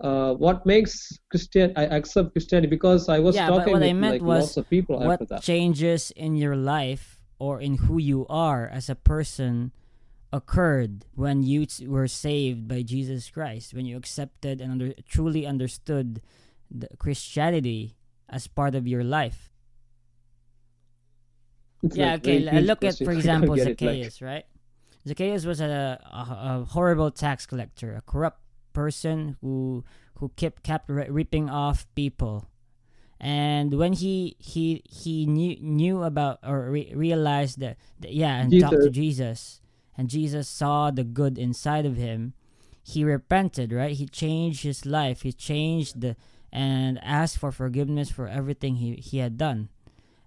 Uh, 0.00 0.34
what 0.34 0.66
makes 0.66 1.18
Christian 1.30 1.72
I 1.76 1.84
accept 1.86 2.32
Christianity 2.32 2.68
because 2.68 3.08
I 3.08 3.18
was 3.18 3.34
yeah 3.36 3.46
talking 3.46 3.74
what 3.74 3.82
i 3.82 3.92
with 3.92 3.96
meant 3.96 4.14
like 4.14 4.22
was 4.22 4.42
lots 4.42 4.56
of 4.56 4.68
people 4.70 4.96
after 4.96 5.06
what 5.06 5.28
that. 5.28 5.42
changes 5.42 6.10
in 6.16 6.34
your 6.36 6.56
life 6.56 7.18
or 7.38 7.60
in 7.60 7.76
who 7.86 7.98
you 7.98 8.26
are 8.28 8.66
as 8.68 8.88
a 8.90 8.94
person 8.94 9.70
occurred 10.32 11.04
when 11.14 11.44
you 11.44 11.66
t- 11.66 11.86
were 11.86 12.08
saved 12.08 12.66
by 12.66 12.82
jesus 12.82 13.30
christ 13.30 13.72
when 13.72 13.86
you 13.86 13.96
accepted 13.96 14.60
and 14.60 14.72
under, 14.72 14.92
truly 15.06 15.46
understood 15.46 16.20
the 16.70 16.88
christianity 16.98 17.94
as 18.28 18.46
part 18.46 18.74
of 18.74 18.86
your 18.86 19.04
life. 19.04 19.50
It's 21.82 21.96
yeah 21.96 22.12
like 22.12 22.20
okay 22.26 22.60
look 22.60 22.82
at 22.84 22.96
for 22.96 23.12
example 23.18 23.54
it, 23.54 23.58
like- 23.58 23.78
zacchaeus 23.78 24.22
right? 24.22 24.44
Zacchaeus 25.06 25.44
was 25.44 25.60
a, 25.60 26.00
a, 26.02 26.62
a 26.62 26.64
horrible 26.70 27.10
tax 27.10 27.44
collector 27.44 27.94
a 27.94 28.00
corrupt 28.02 28.40
person 28.72 29.36
who 29.42 29.84
who 30.18 30.30
kept 30.36 30.62
kept 30.62 30.88
ripping 30.88 31.50
off 31.50 31.86
people. 31.94 32.48
And 33.20 33.74
when 33.78 33.92
he 33.92 34.36
he 34.38 34.82
he 34.88 35.26
knew 35.26 35.56
knew 35.60 36.02
about 36.02 36.38
or 36.42 36.70
re- 36.70 36.92
realized 36.94 37.60
that, 37.60 37.76
that 38.00 38.12
yeah 38.14 38.40
and 38.40 38.60
talked 38.60 38.80
to 38.82 38.90
jesus 38.90 39.60
and 39.96 40.08
jesus 40.08 40.48
saw 40.48 40.90
the 40.90 41.04
good 41.04 41.38
inside 41.38 41.86
of 41.86 41.96
him 41.96 42.34
he 42.82 43.02
repented 43.04 43.72
right? 43.72 43.92
He 43.96 44.04
changed 44.06 44.62
his 44.62 44.84
life. 44.84 45.22
He 45.22 45.32
changed 45.32 46.02
the 46.02 46.16
and 46.54 47.02
asked 47.02 47.36
for 47.36 47.50
forgiveness 47.52 48.10
for 48.10 48.28
everything 48.28 48.76
he 48.76 48.94
he 48.94 49.18
had 49.18 49.36
done 49.36 49.68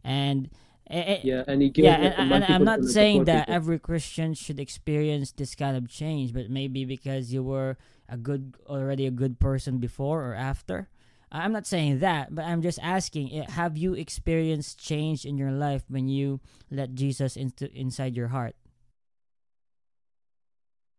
and 0.04 0.50
it, 0.90 1.26
yeah 1.26 1.44
and 1.48 1.62
he 1.62 1.70
gave 1.70 1.86
yeah, 1.86 1.96
and, 1.96 2.32
and 2.34 2.44
I'm 2.46 2.64
not 2.64 2.78
to, 2.78 2.82
like, 2.82 2.88
the 2.88 2.94
saying 2.94 3.24
that 3.26 3.48
people. 3.48 3.56
every 3.56 3.80
Christian 3.80 4.34
should 4.34 4.60
experience 4.60 5.32
this 5.32 5.56
kind 5.56 5.76
of 5.76 5.90
change, 5.90 6.34
but 6.34 6.50
maybe 6.50 6.86
because 6.86 7.34
you 7.34 7.44
were 7.44 7.78
a 8.08 8.16
good, 8.16 8.56
already 8.68 9.06
a 9.06 9.12
good 9.12 9.40
person 9.40 9.80
before 9.80 10.24
or 10.24 10.34
after. 10.34 10.88
I'm 11.30 11.52
not 11.52 11.68
saying 11.68 12.00
that, 12.00 12.34
but 12.34 12.46
I'm 12.46 12.62
just 12.62 12.80
asking: 12.82 13.34
eh, 13.34 13.52
Have 13.52 13.76
you 13.78 13.96
experienced 13.96 14.80
change 14.80 15.26
in 15.26 15.38
your 15.38 15.52
life 15.52 15.84
when 15.90 16.08
you 16.08 16.40
let 16.72 16.96
Jesus 16.96 17.36
into 17.36 17.68
inside 17.76 18.16
your 18.16 18.30
heart? 18.30 18.56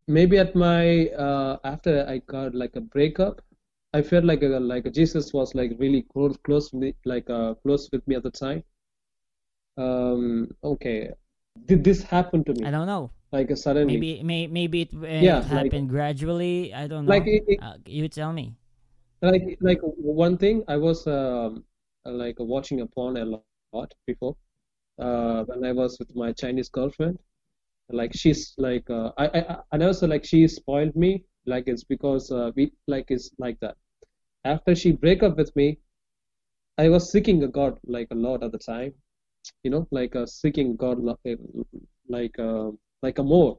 maybe 0.08 0.38
at 0.38 0.54
my 0.56 1.08
uh, 1.08 1.58
after 1.62 2.04
I 2.08 2.18
got 2.26 2.54
like 2.54 2.74
a 2.74 2.80
breakup, 2.80 3.42
I 3.94 4.02
felt 4.02 4.24
like 4.24 4.42
a, 4.42 4.46
like 4.60 4.92
Jesus 4.92 5.32
was 5.32 5.54
like 5.54 5.72
really 5.78 6.02
close 6.12 6.36
close 6.44 6.72
with 6.72 6.82
me, 6.82 6.94
like 7.04 7.28
uh, 7.30 7.54
close 7.62 7.88
with 7.92 8.06
me 8.06 8.16
at 8.16 8.22
the 8.22 8.30
time. 8.30 8.62
Um, 9.76 10.48
okay, 10.62 11.10
did 11.66 11.84
this 11.84 12.02
happen 12.02 12.44
to 12.44 12.52
me? 12.54 12.66
I 12.66 12.70
don't 12.70 12.86
know. 12.86 13.10
Like 13.32 13.50
uh, 13.50 13.56
suddenly, 13.56 13.94
Maybe 13.94 14.22
may, 14.22 14.46
maybe 14.46 14.82
it, 14.82 14.90
uh, 14.94 15.06
Yeah, 15.06 15.38
it 15.38 15.40
like- 15.40 15.64
happened 15.64 15.88
gradually. 15.88 16.74
I 16.74 16.86
don't 16.86 17.04
know. 17.06 17.10
like 17.10 17.26
it, 17.26 17.44
it, 17.48 17.58
uh, 17.62 17.74
you 17.86 18.08
tell 18.08 18.32
me. 18.32 18.54
like 19.22 19.58
like 19.60 19.80
one 19.82 20.36
thing 20.36 20.62
I 20.68 20.76
was 20.76 21.06
um, 21.06 21.64
like 22.04 22.36
watching 22.38 22.80
a 22.82 22.86
porn 22.86 23.16
a 23.16 23.24
lot 23.24 23.92
before 24.06 24.36
uh, 24.98 25.44
when 25.44 25.64
I 25.64 25.72
was 25.72 25.98
with 25.98 26.14
my 26.14 26.32
Chinese 26.32 26.68
girlfriend. 26.68 27.18
Like 27.90 28.12
she's 28.14 28.54
like 28.58 28.88
uh, 28.90 29.12
I 29.16 29.26
I 29.28 29.40
I- 29.54 29.60
and 29.72 29.82
also 29.82 30.06
like 30.06 30.24
she 30.24 30.46
spoiled 30.48 30.94
me. 30.94 31.24
Like 31.48 31.68
it's 31.68 31.84
because 31.84 32.30
uh, 32.32 32.52
we 32.56 32.72
like 32.86 33.06
it's 33.10 33.30
like 33.38 33.58
that. 33.60 33.76
After 34.44 34.74
she 34.74 34.92
break 34.92 35.22
up 35.22 35.36
with 35.38 35.54
me, 35.56 35.78
I 36.78 36.88
was 36.88 37.10
seeking 37.12 37.42
a 37.44 37.48
God 37.48 37.78
like 37.86 38.08
a 38.10 38.14
lot 38.14 38.42
at 38.42 38.52
the 38.52 38.58
time. 38.58 38.94
You 39.62 39.70
know, 39.70 39.86
like 39.90 40.16
uh, 40.16 40.26
seeking 40.26 40.76
God 40.76 40.98
like 41.00 41.38
like 42.08 42.38
uh, 42.38 42.70
like 43.02 43.18
a 43.18 43.22
more. 43.24 43.58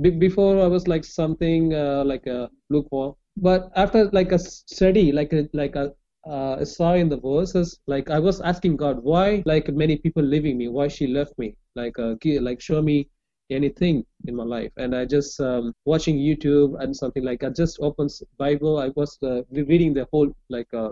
Be- 0.00 0.10
before 0.10 0.60
I 0.62 0.66
was 0.68 0.86
like 0.88 1.04
something 1.04 1.74
uh, 1.74 2.04
like 2.04 2.26
a 2.26 2.50
lukewarm, 2.70 3.14
but 3.36 3.70
after 3.76 4.10
like 4.12 4.32
a 4.32 4.38
study, 4.38 5.12
like 5.12 5.32
a 5.32 5.48
like 5.52 5.76
a 5.76 5.92
uh, 6.26 6.56
I 6.60 6.64
saw 6.64 6.94
in 6.94 7.08
the 7.08 7.18
verses, 7.18 7.78
like 7.86 8.10
I 8.10 8.18
was 8.18 8.40
asking 8.40 8.76
God 8.76 9.02
why, 9.02 9.42
like 9.46 9.68
many 9.72 9.96
people 9.98 10.22
leaving 10.22 10.58
me, 10.58 10.68
why 10.68 10.88
she 10.88 11.06
left 11.06 11.38
me, 11.38 11.56
like 11.76 11.98
uh, 11.98 12.16
like 12.40 12.60
show 12.60 12.82
me 12.82 13.08
anything 13.50 14.04
in 14.26 14.36
my 14.36 14.44
life, 14.44 14.72
and 14.76 14.94
I 14.94 15.04
just 15.04 15.40
um, 15.40 15.72
watching 15.84 16.16
YouTube 16.16 16.80
and 16.82 16.94
something 16.94 17.24
like 17.24 17.44
I 17.44 17.50
just 17.50 17.78
opened 17.80 18.10
Bible, 18.38 18.78
I 18.78 18.88
was 18.96 19.18
uh, 19.22 19.42
reading 19.50 19.94
the 19.94 20.06
whole 20.12 20.30
like 20.48 20.72
uh, 20.74 20.90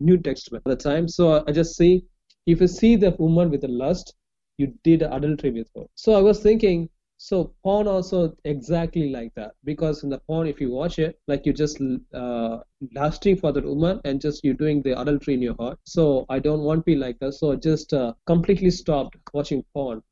New 0.00 0.18
Testament 0.18 0.62
at 0.66 0.78
the 0.78 0.90
time, 0.90 1.08
so 1.08 1.44
I 1.46 1.52
just 1.52 1.76
see 1.76 2.04
if 2.46 2.60
you 2.60 2.68
see 2.68 2.96
the 2.96 3.10
woman 3.18 3.50
with 3.50 3.62
the 3.62 3.68
lust, 3.68 4.14
you 4.58 4.72
did 4.84 5.02
adultery 5.02 5.50
with 5.50 5.68
her. 5.76 5.84
So 5.96 6.12
I 6.12 6.20
was 6.20 6.40
thinking, 6.40 6.88
so 7.18 7.54
porn 7.64 7.88
also 7.88 8.36
exactly 8.44 9.10
like 9.10 9.34
that 9.34 9.52
because 9.64 10.04
in 10.04 10.10
the 10.10 10.18
porn, 10.18 10.46
if 10.46 10.60
you 10.60 10.70
watch 10.70 10.98
it, 10.98 11.18
like 11.26 11.46
you 11.46 11.52
just 11.52 11.80
uh, 12.14 12.58
lusting 12.94 13.36
for 13.36 13.52
that 13.52 13.64
woman 13.64 14.00
and 14.04 14.20
just 14.20 14.44
you 14.44 14.54
doing 14.54 14.82
the 14.82 14.98
adultery 15.00 15.34
in 15.34 15.42
your 15.42 15.56
heart. 15.58 15.78
So 15.84 16.26
I 16.28 16.38
don't 16.38 16.60
want 16.60 16.80
to 16.80 16.84
be 16.84 16.94
like 16.94 17.18
that. 17.20 17.32
So 17.32 17.52
I 17.52 17.56
just 17.56 17.92
uh, 17.92 18.12
completely 18.26 18.70
stopped 18.70 19.16
watching 19.32 19.64
porn 19.72 20.02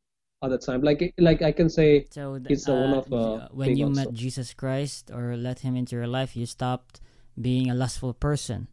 the 0.48 0.58
time. 0.58 0.82
Like 0.82 1.14
like 1.18 1.42
I 1.42 1.52
can 1.52 1.68
say 1.68 2.06
So 2.10 2.40
it's 2.48 2.68
uh, 2.68 2.74
one 2.74 2.92
uh, 2.92 2.98
of 2.98 3.12
uh, 3.12 3.48
when 3.50 3.76
you 3.76 3.86
also. 3.86 4.10
met 4.10 4.14
Jesus 4.14 4.54
Christ 4.54 5.10
or 5.10 5.36
let 5.36 5.60
Him 5.60 5.76
into 5.76 5.96
your 5.96 6.06
life, 6.06 6.36
you 6.36 6.46
stopped 6.46 7.00
being 7.40 7.70
a 7.70 7.74
lustful 7.74 8.14
person. 8.14 8.68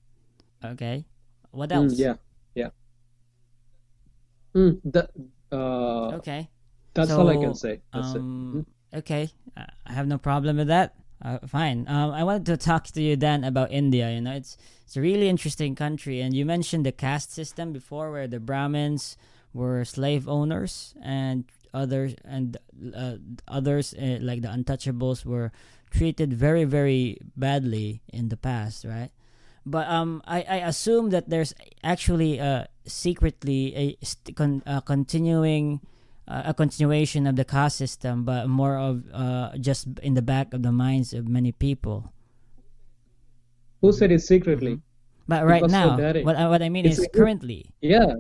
Okay. 0.64 1.06
What 1.52 1.72
Mm, 1.72 1.92
else? 1.92 1.98
yeah, 1.98 2.16
yeah. 2.56 2.70
Mm, 4.56 4.82
that 4.92 5.10
uh, 5.52 6.12
Okay. 6.18 6.50
that's 6.94 7.18
all 7.18 7.30
I 7.30 7.38
can 7.38 7.56
say. 7.56 7.82
That's 7.94 8.16
it. 8.16 8.22
Um, 8.24 8.66
okay, 8.94 9.30
uh, 9.56 9.66
I 9.86 9.94
have 9.94 10.08
no 10.08 10.18
problem 10.18 10.58
with 10.58 10.68
that. 10.68 10.96
Uh, 11.24 11.40
fine. 11.48 11.86
Um, 11.88 12.12
I 12.12 12.24
wanted 12.24 12.46
to 12.48 12.58
talk 12.58 12.86
to 12.88 13.02
you 13.02 13.16
then 13.16 13.44
about 13.44 13.72
India. 13.72 14.12
You 14.12 14.22
know, 14.22 14.34
it's 14.34 14.58
it's 14.84 14.98
a 14.98 15.02
really 15.02 15.30
interesting 15.30 15.76
country, 15.76 16.22
and 16.22 16.36
you 16.36 16.46
mentioned 16.46 16.86
the 16.86 16.92
caste 16.92 17.32
system 17.32 17.72
before, 17.74 18.12
where 18.12 18.28
the 18.28 18.40
Brahmins 18.40 19.18
were 19.54 19.86
slave 19.86 20.28
owners, 20.28 20.96
and 21.02 21.46
others 21.74 22.16
and 22.26 22.58
uh, 22.96 23.16
others 23.48 23.94
uh, 23.94 24.18
like 24.22 24.42
the 24.42 24.48
untouchables 24.50 25.26
were 25.26 25.52
treated 25.92 26.34
very 26.34 26.64
very 26.64 27.18
badly 27.36 28.02
in 28.12 28.30
the 28.30 28.38
past, 28.38 28.86
right? 28.86 29.10
But 29.66 29.88
um, 29.88 30.24
I, 30.26 30.42
I 30.42 30.56
assume 30.66 31.12
that 31.12 31.30
there's 31.30 31.54
actually 31.84 32.40
uh, 32.40 32.66
secretly 32.86 33.76
a 33.76 33.98
st- 34.04 34.36
con- 34.36 34.64
uh, 34.66 34.82
continuing 34.82 35.82
uh, 36.28 36.44
a 36.46 36.54
continuation 36.54 37.28
of 37.28 37.36
the 37.36 37.46
caste 37.46 37.78
system, 37.78 38.24
but 38.26 38.48
more 38.48 38.78
of 38.78 39.04
uh, 39.14 39.52
just 39.60 39.88
in 40.02 40.14
the 40.16 40.22
back 40.22 40.54
of 40.54 40.64
the 40.64 40.72
minds 40.72 41.14
of 41.14 41.28
many 41.28 41.52
people. 41.52 42.12
Who 43.82 43.92
said 43.92 44.12
it 44.12 44.22
secretly? 44.22 44.80
But 45.28 45.46
right 45.46 45.62
so 45.62 45.68
now, 45.68 45.98
what 46.24 46.36
I- 46.36 46.50
what 46.50 46.62
I 46.62 46.70
mean 46.70 46.86
It's 46.86 47.00
is 47.00 47.06
a- 47.06 47.10
currently. 47.10 47.70
Yeah. 47.82 48.16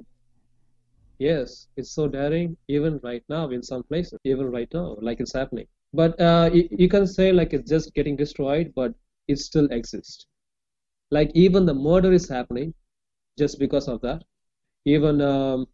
Yes, 1.21 1.67
it's 1.77 1.91
so 1.91 2.07
daring, 2.07 2.57
even 2.67 2.99
right 3.03 3.23
now 3.29 3.49
in 3.51 3.61
some 3.63 3.83
places, 3.83 4.19
even 4.25 4.51
right 4.51 4.67
now, 4.73 4.97
like 5.01 5.19
it's 5.21 5.33
happening. 5.33 5.67
But 5.93 6.19
uh, 6.19 6.49
you, 6.53 6.67
you 6.71 6.89
can 6.89 7.05
say 7.07 7.31
like 7.31 7.53
it's 7.53 7.69
just 7.69 7.93
getting 7.93 8.15
destroyed, 8.17 8.73
but 8.75 8.93
it 9.27 9.39
still 9.39 9.67
exists. 9.71 10.25
Like 11.11 11.31
even 11.35 11.65
the 11.65 11.73
murder 11.75 12.13
is 12.13 12.29
happening 12.29 12.73
just 13.37 13.59
because 13.59 13.87
of 13.89 14.01
that. 14.01 14.23
Even 14.85 15.21
um, 15.21 15.67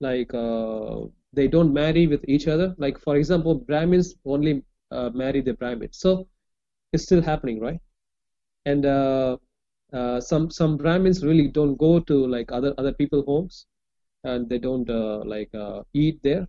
like 0.00 0.32
uh, 0.34 1.00
they 1.32 1.48
don't 1.48 1.72
marry 1.72 2.06
with 2.06 2.24
each 2.28 2.48
other. 2.48 2.74
Like 2.78 2.98
for 3.00 3.16
example, 3.16 3.54
Brahmins 3.54 4.14
only 4.24 4.62
uh, 4.90 5.10
marry 5.10 5.40
the 5.42 5.54
Brahmins, 5.54 5.98
so 5.98 6.28
it's 6.92 7.04
still 7.04 7.22
happening, 7.22 7.60
right? 7.60 7.80
And 8.66 8.86
uh, 9.92 10.20
uh, 10.20 10.20
some 10.20 10.50
some 10.50 10.76
Brahmins 10.76 11.24
really 11.24 11.48
don't 11.48 11.76
go 11.76 12.00
to 12.00 12.26
like 12.26 12.52
other 12.52 12.74
other 12.78 12.92
people 12.92 13.22
homes, 13.26 13.66
and 14.24 14.48
they 14.48 14.58
don't 14.58 14.88
uh, 14.90 15.22
like 15.24 15.54
uh, 15.54 15.82
eat 15.94 16.22
there. 16.22 16.46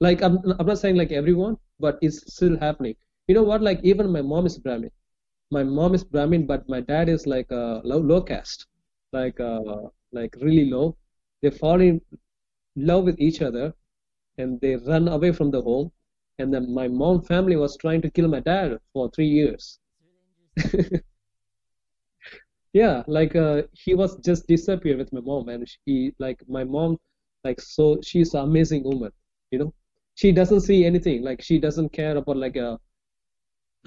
Like 0.00 0.22
I'm 0.22 0.38
I'm 0.58 0.66
not 0.66 0.78
saying 0.78 0.96
like 0.96 1.12
everyone, 1.12 1.56
but 1.80 1.98
it's 2.02 2.20
still 2.34 2.58
happening. 2.58 2.96
You 3.28 3.34
know 3.34 3.42
what? 3.44 3.62
Like 3.62 3.80
even 3.84 4.10
my 4.12 4.22
mom 4.22 4.46
is 4.46 4.58
Brahmin. 4.58 4.90
My 5.50 5.64
mom 5.64 5.94
is 5.94 6.04
Brahmin, 6.04 6.46
but 6.46 6.68
my 6.68 6.80
dad 6.80 7.08
is 7.08 7.26
like 7.26 7.50
a 7.50 7.80
low 7.84 7.98
low 7.98 8.22
caste, 8.22 8.66
like 9.12 9.40
uh 9.40 9.88
like 10.12 10.36
really 10.40 10.70
low. 10.70 10.96
They 11.42 11.50
fall 11.50 11.80
in 11.80 12.00
love 12.76 13.04
with 13.04 13.20
each 13.20 13.42
other, 13.42 13.74
and 14.38 14.60
they 14.60 14.76
run 14.76 15.08
away 15.08 15.32
from 15.32 15.50
the 15.50 15.62
home. 15.62 15.92
And 16.38 16.52
then 16.54 16.72
my 16.74 16.88
mom 16.88 17.22
family 17.22 17.56
was 17.56 17.76
trying 17.76 18.02
to 18.02 18.10
kill 18.10 18.28
my 18.28 18.40
dad 18.40 18.78
for 18.92 19.10
three 19.10 19.28
years. 19.28 19.78
yeah 22.72 23.02
like 23.06 23.34
uh, 23.36 23.62
he 23.72 23.94
was 23.94 24.16
just 24.18 24.46
disappeared 24.46 24.98
with 24.98 25.12
my 25.12 25.20
mom 25.20 25.48
and 25.48 25.66
she 25.68 26.12
like 26.18 26.40
my 26.48 26.64
mom 26.64 26.96
like 27.44 27.60
so 27.60 27.98
she's 28.02 28.34
an 28.34 28.40
amazing 28.44 28.84
woman 28.84 29.10
you 29.50 29.58
know? 29.58 29.74
She 30.14 30.32
doesn't 30.32 30.60
see 30.60 30.84
anything 30.84 31.22
like 31.22 31.40
she 31.42 31.58
doesn't 31.58 31.90
care 31.92 32.16
about 32.16 32.36
like 32.36 32.56
a 32.56 32.78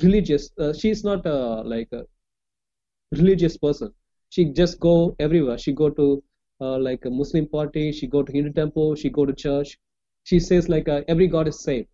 religious 0.01 0.51
uh, 0.59 0.73
she's 0.73 1.03
not 1.03 1.25
uh, 1.25 1.63
like 1.65 1.91
a 1.91 2.05
religious 3.11 3.57
person. 3.57 3.93
She 4.29 4.45
just 4.45 4.79
go 4.79 5.15
everywhere. 5.19 5.57
She 5.57 5.71
go 5.73 5.89
to 5.89 6.23
uh, 6.61 6.77
like 6.79 7.03
a 7.05 7.09
muslim 7.09 7.47
party 7.47 7.91
she 7.91 8.07
go 8.07 8.21
to 8.23 8.31
hindu 8.31 8.51
temple 8.53 8.95
she 8.95 9.09
go 9.09 9.25
to 9.25 9.33
church. 9.33 9.77
She 10.23 10.39
says 10.39 10.69
like 10.69 10.87
uh, 10.87 11.01
every 11.07 11.27
god 11.27 11.47
is 11.47 11.59
same. 11.63 11.85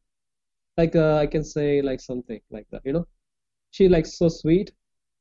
Like 0.77 0.95
uh, 0.95 1.15
i 1.17 1.27
can 1.27 1.43
say 1.43 1.81
like 1.81 2.01
something 2.01 2.41
like 2.51 2.67
that 2.71 2.81
you 2.85 2.93
know? 2.93 3.07
She 3.71 3.89
like 3.89 4.05
so 4.05 4.29
sweet 4.29 4.71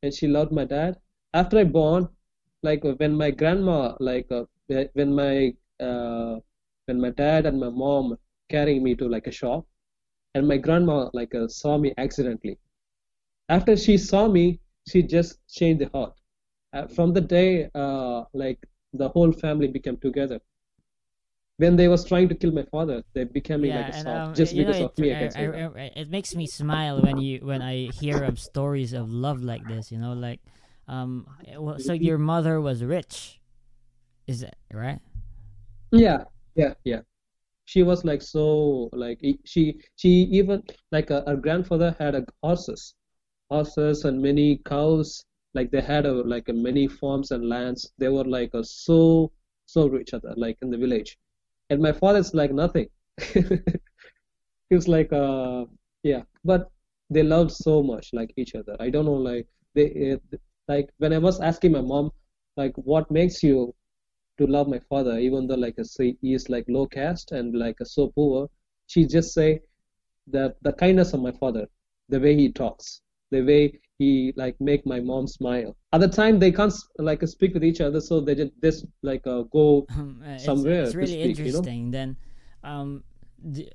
and 0.02 0.14
she 0.14 0.28
loved 0.28 0.52
my 0.52 0.64
dad 0.64 0.98
after 1.34 1.58
I 1.58 1.64
born, 1.64 2.08
like 2.62 2.84
uh, 2.84 2.94
when 2.94 3.14
my 3.16 3.30
grandma, 3.30 3.96
like 4.00 4.30
uh, 4.32 4.44
when 4.94 5.14
my 5.14 5.54
uh, 5.80 6.40
when 6.86 7.00
my 7.00 7.10
dad 7.10 7.46
and 7.46 7.58
my 7.60 7.70
mom 7.70 8.16
carrying 8.48 8.82
me 8.82 8.94
to 8.96 9.08
like 9.08 9.26
a 9.26 9.30
shop, 9.32 9.66
and 10.34 10.48
my 10.48 10.58
grandma 10.58 11.10
like 11.14 11.34
uh, 11.34 11.48
saw 11.48 11.78
me 11.78 11.94
accidentally. 11.98 12.58
After 13.48 13.76
she 13.76 13.98
saw 13.98 14.28
me, 14.28 14.60
she 14.88 15.02
just 15.02 15.46
changed 15.48 15.82
the 15.82 15.88
heart. 15.90 16.14
Uh, 16.72 16.86
from 16.88 17.12
the 17.14 17.20
day, 17.22 17.70
uh, 17.74 18.24
like 18.34 18.60
the 18.94 19.08
whole 19.10 19.32
family 19.32 19.68
became 19.68 19.98
together. 19.98 20.40
When 21.58 21.76
they 21.76 21.88
was 21.88 22.04
trying 22.04 22.30
to 22.30 22.34
kill 22.34 22.52
my 22.52 22.64
father, 22.64 23.04
they 23.12 23.24
became 23.24 23.60
Yeah, 23.60 23.74
like 23.74 23.88
a 23.88 23.92
soft 23.92 24.32
um, 24.32 24.34
just 24.34 24.56
you 24.56 24.64
know, 24.64 24.72
because 24.72 24.80
of 24.80 24.96
it, 24.96 24.98
me. 24.98 25.12
I 25.12 25.14
I- 25.14 25.16
can 25.16 25.30
say 25.30 25.46
I- 25.46 25.48
that. 25.48 25.66
I- 25.66 25.92
it 25.96 26.08
makes 26.10 26.34
me 26.34 26.46
smile 26.46 27.02
when 27.02 27.18
you 27.18 27.40
when 27.44 27.60
I 27.62 27.88
hear 27.90 28.22
of 28.22 28.38
stories 28.38 28.92
of 28.92 29.10
love 29.10 29.42
like 29.42 29.66
this. 29.66 29.90
You 29.90 29.98
know, 29.98 30.12
like 30.12 30.40
um, 30.88 31.26
well, 31.58 31.78
so 31.78 31.92
your 31.92 32.18
mother 32.18 32.60
was 32.60 32.82
rich, 32.82 33.40
is 34.26 34.40
that 34.40 34.56
right? 34.72 35.00
Yeah, 35.92 36.24
yeah, 36.54 36.74
yeah. 36.84 37.00
She 37.66 37.82
was 37.82 38.04
like 38.04 38.22
so 38.22 38.88
like 38.92 39.20
she 39.44 39.78
she 39.96 40.08
even 40.08 40.62
like 40.90 41.10
uh, 41.10 41.22
her 41.26 41.36
grandfather 41.36 41.94
had 41.98 42.14
a 42.14 42.24
horses, 42.42 42.94
horses 43.50 44.04
and 44.04 44.20
many 44.22 44.60
cows. 44.64 45.24
Like 45.54 45.70
they 45.70 45.82
had 45.82 46.06
a 46.06 46.12
like 46.12 46.48
a 46.48 46.54
many 46.54 46.88
farms 46.88 47.30
and 47.30 47.46
lands. 47.48 47.92
They 47.98 48.08
were 48.08 48.24
like 48.24 48.54
a 48.54 48.64
so 48.64 49.30
so 49.66 49.86
rich 49.88 50.14
at 50.14 50.22
like 50.38 50.56
in 50.62 50.70
the 50.70 50.78
village, 50.78 51.18
and 51.68 51.82
my 51.82 51.92
father's 51.92 52.32
like 52.32 52.52
nothing. 52.52 52.88
he 53.34 54.74
was 54.74 54.88
like 54.88 55.12
uh 55.12 55.66
yeah, 56.02 56.22
but 56.44 56.70
they 57.10 57.22
loved 57.22 57.52
so 57.52 57.82
much 57.82 58.10
like 58.14 58.32
each 58.36 58.54
other. 58.54 58.74
I 58.80 58.88
don't 58.88 59.04
know 59.04 59.20
like 59.32 59.46
they 59.74 60.12
uh, 60.12 60.36
like 60.68 60.88
when 60.98 61.12
I 61.12 61.18
was 61.18 61.40
asking 61.40 61.72
my 61.72 61.80
mom 61.80 62.10
like 62.56 62.74
what 62.76 63.10
makes 63.10 63.42
you 63.42 63.74
to 64.38 64.46
love 64.46 64.68
my 64.68 64.80
father, 64.88 65.18
even 65.18 65.46
though 65.46 65.56
like 65.56 65.76
say 65.82 66.16
he 66.22 66.34
is 66.34 66.48
like 66.48 66.64
low 66.68 66.86
caste 66.86 67.32
and 67.32 67.56
like 67.58 67.76
so 67.84 68.08
poor. 68.14 68.48
She 68.86 69.06
just 69.06 69.34
say 69.34 69.60
the 70.28 70.54
the 70.62 70.72
kindness 70.72 71.12
of 71.14 71.20
my 71.22 71.32
father, 71.32 71.66
the 72.08 72.20
way 72.20 72.34
he 72.36 72.52
talks, 72.52 73.00
the 73.30 73.42
way 73.42 73.80
he 73.98 74.32
like 74.36 74.56
make 74.60 74.86
my 74.86 75.00
mom 75.00 75.26
smile. 75.26 75.76
At 75.92 76.00
the 76.00 76.08
time 76.08 76.38
they 76.38 76.52
can't 76.52 76.72
like 76.98 77.26
speak 77.26 77.54
with 77.54 77.64
each 77.64 77.80
other, 77.80 78.00
so 78.00 78.20
they 78.20 78.34
just, 78.34 78.52
just 78.62 78.86
like 79.02 79.26
uh, 79.26 79.42
go 79.52 79.86
Um, 79.96 80.22
uh, 80.24 80.36
somewhere 80.36 80.82
it's 80.84 80.94
to 80.94 80.96
really 80.96 81.14
speak, 81.14 81.38
you 81.44 81.52
know? 81.52 81.60
interesting. 81.60 81.90
Then, 81.90 82.16
um, 82.64 83.02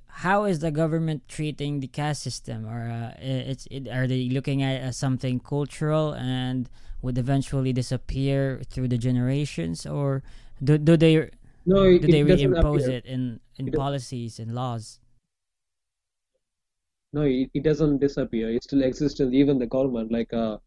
how 0.07 0.45
is 0.45 0.59
the 0.59 0.71
government 0.71 1.27
treating 1.27 1.79
the 1.79 1.87
caste 1.87 2.23
system, 2.23 2.65
or 2.67 2.89
uh, 2.89 3.15
it's 3.19 3.67
it, 3.71 3.87
are 3.87 4.07
they 4.07 4.29
looking 4.29 4.61
at 4.61 4.75
it 4.75 4.83
as 4.83 4.97
something 4.97 5.39
cultural 5.39 6.13
and 6.13 6.69
would 7.01 7.17
eventually 7.17 7.73
disappear 7.73 8.61
through 8.69 8.87
the 8.89 8.97
generations, 8.97 9.85
or 9.85 10.23
do 10.63 10.77
do 10.77 10.97
they 10.97 11.29
No, 11.65 11.83
it, 11.83 12.01
do 12.01 12.07
they 12.07 12.23
it 12.29 12.39
reimpose 12.39 12.87
appear. 12.87 12.89
it 12.89 13.05
in 13.05 13.39
in 13.57 13.71
It 13.71 13.73
policies 13.73 14.39
and 14.39 14.53
laws? 14.53 14.99
No, 17.13 17.21
it, 17.21 17.49
it 17.53 17.63
doesn't 17.63 17.99
disappear. 17.99 18.49
It 18.51 18.63
still 18.63 18.83
exists 18.83 19.19
in 19.21 19.33
even 19.33 19.57
the 19.57 19.67
government. 19.67 20.11
Like, 20.11 20.33
uh, 20.33 20.57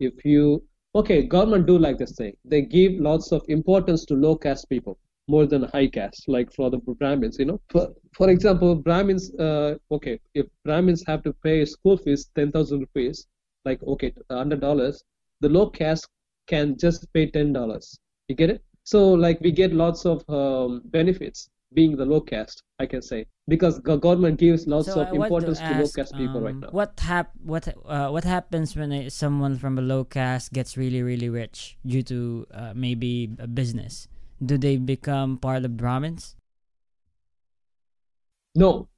if 0.00 0.24
you 0.24 0.66
okay, 0.94 1.22
government 1.24 1.66
do 1.66 1.78
like 1.78 1.98
this 1.98 2.16
thing. 2.16 2.36
They 2.44 2.62
give 2.62 2.94
lots 3.00 3.32
of 3.32 3.44
importance 3.48 4.04
to 4.06 4.14
low 4.14 4.36
caste 4.36 4.68
people 4.70 4.98
more 5.28 5.46
than 5.46 5.62
high 5.64 5.86
caste. 5.86 6.24
Like 6.28 6.52
for 6.52 6.70
the 6.70 6.78
Brahmins, 6.78 7.38
you 7.38 7.46
know. 7.46 7.60
For 7.70 7.88
for 8.16 8.30
example, 8.30 8.74
Brahmins. 8.74 9.34
Uh, 9.34 9.76
okay, 9.90 10.20
if 10.34 10.46
Brahmins 10.64 11.04
have 11.06 11.22
to 11.24 11.32
pay 11.32 11.64
school 11.64 11.96
fees 11.96 12.30
ten 12.34 12.50
thousand 12.52 12.80
rupees, 12.80 13.26
like 13.64 13.82
okay, 13.82 14.12
hundred 14.30 14.60
dollars, 14.60 15.04
the 15.40 15.48
low 15.48 15.68
caste 15.70 16.08
can 16.46 16.76
just 16.78 17.12
pay 17.12 17.30
ten 17.30 17.52
dollars. 17.52 17.98
You 18.28 18.36
get 18.36 18.50
it? 18.50 18.62
So 18.84 19.12
like 19.12 19.40
we 19.40 19.52
get 19.52 19.72
lots 19.72 20.04
of 20.06 20.28
um, 20.28 20.82
benefits 20.86 21.48
being 21.74 21.96
the 21.96 22.04
low 22.04 22.20
caste, 22.20 22.62
I 22.78 22.86
can 22.86 23.00
say, 23.00 23.26
because 23.48 23.80
the 23.80 23.96
government 23.96 24.38
gives 24.38 24.66
lots 24.66 24.88
So 24.88 25.00
of 25.00 25.08
I 25.08 25.12
want 25.12 25.30
to 25.30 25.46
importance 25.46 25.58
to, 25.60 25.74
low 25.74 25.80
ask, 25.84 25.96
caste 25.96 26.16
people 26.16 26.40
right 26.40 26.54
um, 26.54 26.60
now. 26.60 26.68
What 26.70 27.00
hap- 27.00 27.32
what 27.42 27.68
uh, 27.86 28.08
what 28.10 28.24
happens 28.24 28.76
when 28.76 28.92
a, 28.92 29.08
someone 29.08 29.56
from 29.56 29.78
a 29.78 29.82
low 29.82 30.04
caste 30.04 30.52
gets 30.52 30.76
really 30.76 31.02
really 31.02 31.28
rich 31.28 31.78
due 31.86 32.02
to 32.02 32.46
uh, 32.52 32.72
maybe 32.74 33.30
a 33.38 33.46
business? 33.46 34.08
Do 34.44 34.58
they 34.58 34.76
become 34.76 35.38
part 35.38 35.64
of 35.64 35.76
Brahmins? 35.76 36.34
No, 38.54 38.88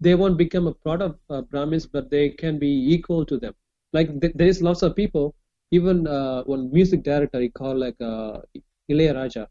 they 0.00 0.14
won't 0.14 0.36
become 0.36 0.66
a 0.66 0.74
part 0.74 1.02
of 1.02 1.18
uh, 1.30 1.42
Brahmins, 1.42 1.86
but 1.86 2.10
they 2.10 2.28
can 2.30 2.58
be 2.58 2.92
equal 2.94 3.24
to 3.26 3.38
them. 3.38 3.54
Like 3.92 4.20
th- 4.20 4.34
there 4.34 4.46
is 4.46 4.62
lots 4.62 4.82
of 4.82 4.94
people, 4.94 5.34
even 5.70 6.06
uh, 6.06 6.44
one 6.44 6.70
music 6.72 7.02
director 7.02 7.40
he 7.40 7.48
called 7.48 7.78
like 7.78 8.00
uh, 8.00 8.40
Ilayaraja. 8.90 9.46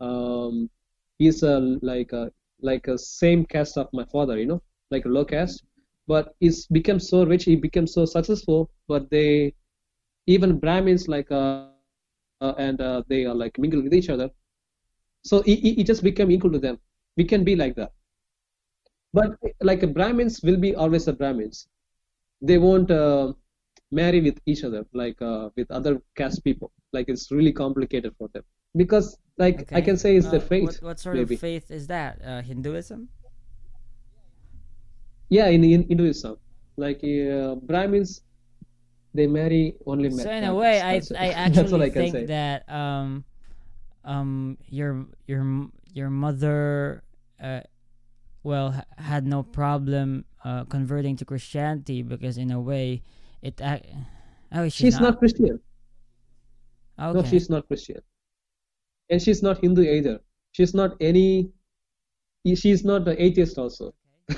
Um, 0.00 0.70
he's 1.18 1.42
a 1.42 1.58
like 1.82 2.12
a 2.12 2.30
like 2.60 2.88
a 2.88 2.96
same 2.96 3.44
caste 3.44 3.76
of 3.76 3.88
my 3.92 4.04
father, 4.04 4.38
you 4.38 4.46
know, 4.46 4.62
like 4.90 5.04
a 5.04 5.08
low 5.08 5.24
caste, 5.24 5.64
but 6.06 6.34
he's 6.40 6.66
become 6.68 7.00
so 7.00 7.24
rich, 7.24 7.44
he 7.44 7.56
became 7.56 7.86
so 7.86 8.04
successful. 8.04 8.70
But 8.88 9.10
they, 9.10 9.54
even 10.26 10.58
Brahmins 10.58 11.08
like 11.08 11.30
uh, 11.30 11.68
uh 12.40 12.54
and 12.58 12.80
uh, 12.80 13.02
they 13.08 13.24
are 13.24 13.34
like 13.34 13.58
mingle 13.58 13.82
with 13.82 13.94
each 13.94 14.08
other. 14.08 14.30
So 15.30 15.42
he, 15.48 15.54
he 15.64 15.70
he 15.78 15.84
just 15.90 16.02
became 16.10 16.30
equal 16.36 16.52
to 16.56 16.60
them. 16.66 16.76
We 17.18 17.24
can 17.32 17.42
be 17.50 17.56
like 17.62 17.74
that 17.80 17.92
but 19.12 19.30
like 19.68 19.82
brahmins 19.94 20.42
will 20.42 20.56
be 20.66 20.74
always 20.74 21.08
a 21.08 21.12
brahmins 21.12 21.68
they 22.42 22.58
won't 22.58 22.90
uh, 22.90 23.32
marry 24.00 24.20
with 24.26 24.38
each 24.46 24.62
other 24.68 24.82
like 25.02 25.20
uh, 25.22 25.48
with 25.56 25.70
other 25.78 25.94
caste 26.20 26.42
people 26.48 26.70
like 26.96 27.08
it's 27.14 27.30
really 27.38 27.52
complicated 27.64 28.12
for 28.18 28.28
them 28.34 28.44
because 28.82 29.08
like 29.44 29.58
i 29.74 29.80
can 29.88 29.96
say 30.04 30.16
it's 30.16 30.26
Uh, 30.26 30.30
their 30.34 30.46
faith 30.52 30.64
What, 30.66 30.82
what 30.88 30.98
sort 30.98 31.16
maybe 31.18 31.34
of 31.36 31.40
faith 31.40 31.70
is 31.70 31.86
that? 31.86 32.12
Uh, 32.24 32.42
Hinduism? 32.42 33.08
yeah 35.28 35.48
in, 35.48 35.64
in 35.64 35.82
hinduism 35.88 36.36
like 36.76 37.00
uh, 37.04 37.54
brahmins 37.70 38.22
they 39.14 39.26
marry 39.26 39.74
only 39.86 40.10
So 40.10 40.30
in 40.30 40.44
a 40.44 40.54
way, 40.54 40.80
I. 40.80 41.00
I 41.18 41.28
actually 41.48 41.86
I 41.86 41.90
think 41.90 42.12
say. 42.12 42.26
that 42.26 42.68
um 42.68 43.24
um 44.06 44.56
your 44.68 45.06
your 45.26 45.68
your 45.92 46.10
mother 46.10 47.02
uh 47.42 47.60
well 48.42 48.70
ha- 48.70 48.84
had 48.96 49.26
no 49.26 49.42
problem 49.42 50.24
uh 50.44 50.64
converting 50.64 51.16
to 51.16 51.24
Christianity 51.24 52.02
because 52.02 52.38
in 52.38 52.50
a 52.50 52.60
way 52.60 53.02
it 53.42 53.60
ac- 53.60 53.84
oh 54.52 54.64
she's, 54.64 54.74
she's 54.74 55.00
not 55.00 55.18
christian. 55.18 55.60
Okay. 56.98 57.18
no 57.18 57.24
she's 57.24 57.50
not 57.50 57.66
christian. 57.68 58.00
And 59.10 59.20
she's 59.22 59.42
not 59.42 59.58
hindu 59.58 59.82
either. 59.82 60.20
She's 60.52 60.72
not 60.74 60.96
any 61.00 61.50
she's 62.54 62.84
not 62.84 63.06
an 63.08 63.16
atheist 63.18 63.58
also. 63.58 63.94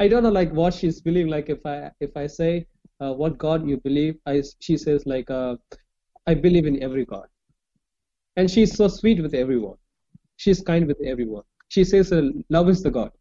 I 0.00 0.08
don't 0.08 0.22
know 0.24 0.30
like 0.30 0.50
what 0.52 0.74
she's 0.74 1.00
believing. 1.00 1.30
Like 1.30 1.48
if 1.50 1.64
i 1.64 1.90
if 2.00 2.16
i 2.16 2.26
say 2.26 2.66
uh, 3.00 3.12
what 3.12 3.38
god 3.38 3.68
you 3.68 3.76
believe 3.78 4.16
i 4.26 4.42
she 4.60 4.76
says 4.76 5.06
like 5.06 5.30
uh, 5.30 5.56
i 6.26 6.34
believe 6.34 6.66
in 6.66 6.82
every 6.82 7.04
god 7.04 7.26
and 8.36 8.50
she's 8.50 8.74
so 8.76 8.88
sweet 8.88 9.22
with 9.22 9.34
everyone. 9.34 9.76
She's 10.36 10.60
kind 10.60 10.86
with 10.86 11.00
everyone. 11.04 11.44
She 11.68 11.84
says 11.84 12.12
uh, 12.12 12.30
love 12.50 12.68
is 12.68 12.82
the 12.82 12.90
god. 12.90 13.12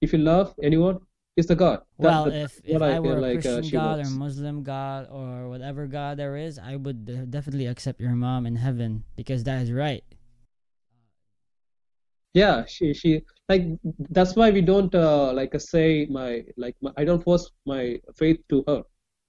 If 0.00 0.12
you 0.12 0.18
love 0.18 0.54
anyone 0.62 1.00
it's 1.36 1.48
the 1.48 1.56
god. 1.56 1.80
That- 1.98 2.06
well 2.08 2.26
if 2.26 2.60
if 2.64 2.74
what 2.74 2.82
I 2.82 2.98
were 3.00 3.16
a 3.16 3.20
like, 3.20 3.38
uh, 3.38 3.42
Christian 3.42 3.64
she 3.64 3.76
God 3.76 4.00
or. 4.00 4.10
Muslim 4.10 4.62
God 4.62 5.08
or 5.10 5.48
whatever 5.48 5.86
God 5.86 6.18
there 6.18 6.36
is 6.36 6.58
I 6.58 6.76
would 6.76 7.30
definitely 7.30 7.66
accept 7.66 8.00
your 8.00 8.12
mom 8.12 8.46
in 8.46 8.56
heaven 8.56 9.04
because 9.16 9.44
that 9.44 9.62
is 9.62 9.72
right. 9.72 10.04
Yeah 12.34 12.64
she 12.66 12.94
she 12.94 13.22
like 13.48 13.64
that's 14.10 14.36
why 14.36 14.50
we 14.50 14.60
don't 14.60 14.94
uh, 14.94 15.32
like 15.32 15.54
uh, 15.54 15.58
say 15.58 16.06
my 16.10 16.44
like 16.56 16.76
my, 16.80 16.92
i 16.96 17.04
don't 17.04 17.22
force 17.24 17.50
my 17.66 17.98
faith 18.16 18.38
to 18.50 18.62
her. 18.68 18.82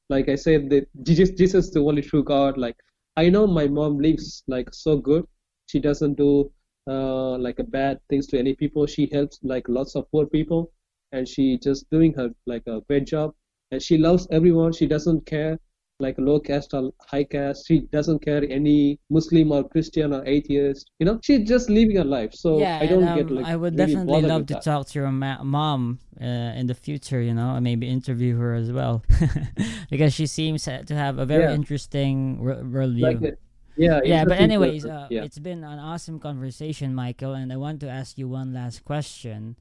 Like 0.10 0.28
i 0.30 0.36
said 0.36 0.70
that 0.72 0.86
jesus 1.04 1.32
jesus 1.32 1.66
is 1.68 1.72
the 1.72 1.80
only 1.80 2.02
true 2.02 2.24
god 2.24 2.58
like 2.58 2.76
i 3.22 3.30
know 3.30 3.46
my 3.48 3.68
mom 3.68 3.98
lives 4.00 4.44
like 4.48 4.74
so 4.74 4.98
good. 4.98 5.26
She 5.68 5.80
doesn't 5.80 6.16
do 6.16 6.52
uh, 6.88 7.38
like 7.38 7.60
a 7.60 7.64
bad 7.64 8.00
things 8.10 8.28
to 8.28 8.40
any 8.40 8.54
people. 8.56 8.86
She 8.88 9.08
helps 9.12 9.40
like 9.44 9.70
lots 9.70 9.96
of 9.96 10.10
poor 10.12 10.26
people 10.26 10.72
and 11.12 11.28
she 11.28 11.58
just 11.58 11.90
doing 11.90 12.14
her 12.14 12.30
like 12.46 12.66
a 12.68 12.82
great 12.88 13.06
job. 13.06 13.34
And 13.72 13.82
she 13.82 13.98
loves 13.98 14.28
everyone. 14.32 14.74
She 14.74 14.88
doesn't 14.88 15.26
care 15.26 15.60
like 16.02 16.16
low 16.18 16.40
caste 16.40 16.74
or 16.74 16.92
high 17.12 17.24
caste 17.24 17.68
she 17.68 17.80
doesn't 17.92 18.20
care 18.20 18.44
any 18.50 19.00
muslim 19.10 19.52
or 19.52 19.68
christian 19.70 20.14
or 20.14 20.26
atheist 20.26 20.90
you 21.00 21.06
know 21.06 21.20
she's 21.24 21.48
just 21.48 21.70
living 21.70 21.96
her 21.98 22.04
life 22.04 22.34
so 22.34 22.60
yeah, 22.60 22.80
i 22.82 22.86
don't 22.88 23.04
and, 23.04 23.16
get 23.18 23.30
um, 23.30 23.36
like 23.38 23.46
I 23.46 23.56
would 23.56 23.76
really 23.78 23.94
definitely 23.94 24.22
love 24.22 24.46
to 24.48 24.54
that. 24.56 24.64
talk 24.64 24.88
to 24.88 25.00
your 25.00 25.12
ma- 25.12 25.44
mom 25.44 26.00
uh, 26.20 26.60
in 26.60 26.68
the 26.68 26.74
future. 26.76 27.22
You 27.22 27.34
know, 27.34 27.56
and 27.56 27.64
maybe 27.64 27.88
interview 27.88 28.38
her 28.38 28.54
as 28.54 28.72
well, 28.72 29.04
because 29.90 30.14
she 30.14 30.28
seems 30.28 30.64
to 30.66 30.96
have 30.96 31.18
a 31.18 31.26
very 31.26 31.44
Yeah. 31.46 31.56
interesting 31.56 32.40
wor- 32.44 32.64
worldview. 32.64 33.02
like 33.22 33.38
yeah 33.78 34.02
yeah, 34.04 34.26
but 34.26 34.38
anyways, 34.40 34.86
uh, 34.86 35.08
yeah 35.10 35.24
it's 35.24 35.40
been 35.40 35.64
an 35.64 35.80
awesome 35.80 36.20
conversation, 36.20 36.94
Michael, 36.94 37.34
and 37.34 37.52
I 37.52 37.58
want 37.58 37.80
to 37.82 37.90
ask 37.90 38.18
you 38.18 38.28
one 38.28 38.54
last 38.54 38.84
question. 38.86 39.56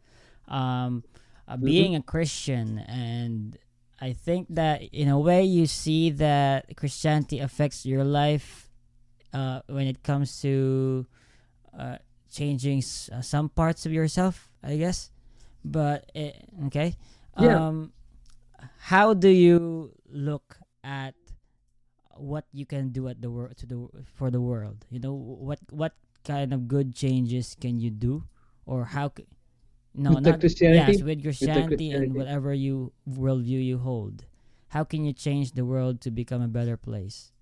Um, 0.49 1.05
uh, 1.49 1.57
Mm-hmm. 1.57 1.64
being 1.64 1.93
a 1.97 2.03
Christian, 2.03 2.78
and 2.86 3.57
I 4.01 4.12
think 4.12 4.48
that 4.51 4.82
in 4.92 5.09
a 5.09 5.18
way 5.18 5.44
you 5.44 5.66
see 5.66 6.11
that 6.11 6.76
Christianity 6.76 7.38
affects 7.40 7.84
your 7.84 8.05
life 8.05 8.70
uh, 9.32 9.61
when 9.68 9.86
it 9.86 10.03
comes 10.03 10.40
to 10.42 11.07
uh, 11.76 11.96
changing 12.30 12.78
s- 12.78 13.11
uh, 13.12 13.20
some 13.22 13.48
parts 13.48 13.86
of 13.86 13.92
yourself, 13.92 14.48
I 14.62 14.76
guess. 14.76 15.11
But 15.64 16.11
it, 16.14 16.36
okay, 16.66 16.96
Yeah. 17.36 17.64
um, 17.64 17.92
how 18.88 19.14
do 19.14 19.28
you 19.28 19.92
look 20.09 20.59
at 20.84 21.14
what 22.16 22.44
you 22.53 22.66
can 22.66 22.90
do 22.90 23.09
at 23.09 23.20
the 23.22 23.30
world 23.30 23.57
to 23.59 23.66
the 23.66 23.88
for 24.16 24.30
the 24.30 24.40
world? 24.40 24.84
You 24.90 25.01
know 25.01 25.14
what 25.14 25.59
what 25.70 25.94
kind 26.24 26.53
of 26.53 26.68
good 26.68 26.94
changes 26.94 27.57
can 27.61 27.80
you 27.80 27.90
do, 27.90 28.24
or 28.66 28.84
how? 28.96 29.12
c- 29.16 29.26
No, 29.95 30.14
With 30.14 30.22
not 30.24 30.41
Christianity? 30.41 30.93
Yes, 30.93 31.03
with 31.03 31.22
Christianity 31.22 31.64
and 31.64 31.68
Christianity. 31.68 32.18
whatever 32.18 32.55
you 32.55 32.93
worldview 33.09 33.64
you 33.64 33.78
hold. 33.78 34.24
How 34.68 34.84
can 34.84 35.05
you 35.05 35.12
change 35.12 35.53
the 35.53 35.64
world 35.64 36.01
to 36.03 36.11
become 36.11 36.43
a 36.43 36.49
better 36.49 36.76
place? 36.76 37.32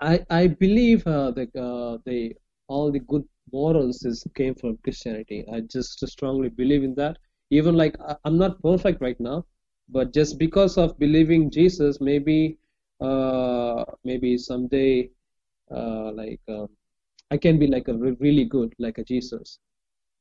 I 0.00 0.24
I 0.30 0.46
believe 0.48 1.06
uh, 1.06 1.30
the 1.30 1.44
uh, 1.58 1.98
the 2.04 2.36
all 2.68 2.90
the 2.92 3.00
good 3.00 3.24
morals 3.52 4.04
is 4.04 4.26
came 4.34 4.54
from 4.54 4.76
Christianity. 4.78 5.44
I 5.52 5.60
just 5.60 6.06
strongly 6.08 6.48
believe 6.48 6.84
in 6.84 6.94
that. 6.96 7.18
Even 7.50 7.74
like 7.76 7.96
I, 8.00 8.16
I'm 8.24 8.38
not 8.38 8.62
perfect 8.62 9.00
right 9.00 9.18
now, 9.20 9.44
but 9.88 10.12
just 10.12 10.38
because 10.38 10.78
of 10.78 10.98
believing 10.98 11.50
Jesus, 11.50 12.00
maybe 12.00 12.58
uh, 13.00 13.84
maybe 14.04 14.36
someday 14.38 15.10
uh, 15.70 16.12
like 16.12 16.40
um, 16.48 16.68
I 17.30 17.36
can 17.38 17.58
be 17.58 17.66
like 17.66 17.88
a 17.88 17.94
re- 17.94 18.16
really 18.20 18.44
good 18.44 18.74
like 18.78 18.98
a 18.98 19.04
Jesus. 19.04 19.58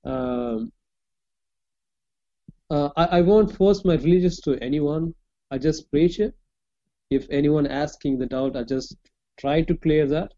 Um, 0.03 0.71
uh, 2.69 2.89
I, 2.95 3.05
I 3.17 3.21
won't 3.21 3.55
force 3.55 3.83
my 3.85 3.95
religious 3.95 4.39
to 4.41 4.55
anyone. 4.61 5.13
I 5.51 5.57
just 5.57 5.89
preach 5.91 6.19
it. 6.19 6.35
If 7.09 7.27
anyone 7.29 7.67
asking 7.67 8.19
the 8.19 8.25
doubt, 8.27 8.55
I 8.55 8.63
just 8.63 8.97
try 9.39 9.61
to 9.63 9.75
clear 9.77 10.07
that. 10.07 10.33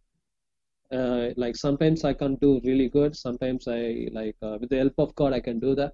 Uh, 0.91 1.30
like 1.38 1.55
sometimes 1.55 2.03
I 2.03 2.14
can 2.14 2.36
do 2.36 2.62
really 2.64 2.89
good. 2.89 3.16
Sometimes 3.16 3.68
I 3.68 4.07
like 4.12 4.36
uh, 4.41 4.57
with 4.59 4.70
the 4.70 4.78
help 4.78 4.93
of 4.99 5.16
God 5.16 5.34
I 5.34 5.39
can 5.39 5.59
do 5.59 5.76
that. 5.76 5.93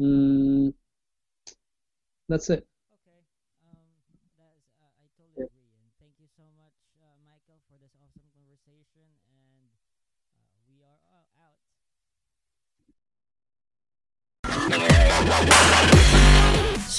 Mm, 0.00 0.74
that's 2.28 2.50
it. 2.50 2.66
Okay. 2.92 3.20
Um, 3.64 3.88
that 4.08 4.18
is, 4.24 4.32
uh, 4.40 4.60
I 4.80 4.88
totally 4.96 5.36
agree. 5.36 5.68
And 5.76 5.90
thank 6.00 6.16
you 6.20 6.28
so 6.36 6.44
much, 6.56 6.76
uh, 7.00 7.16
Michael, 7.24 7.60
for 7.68 7.76
this 7.80 7.92
awesome 8.00 8.28
conversation. 8.32 9.06
And 9.28 9.68
uh, 10.38 10.56
we 10.68 10.80
are 10.82 11.00
out. 11.36 11.58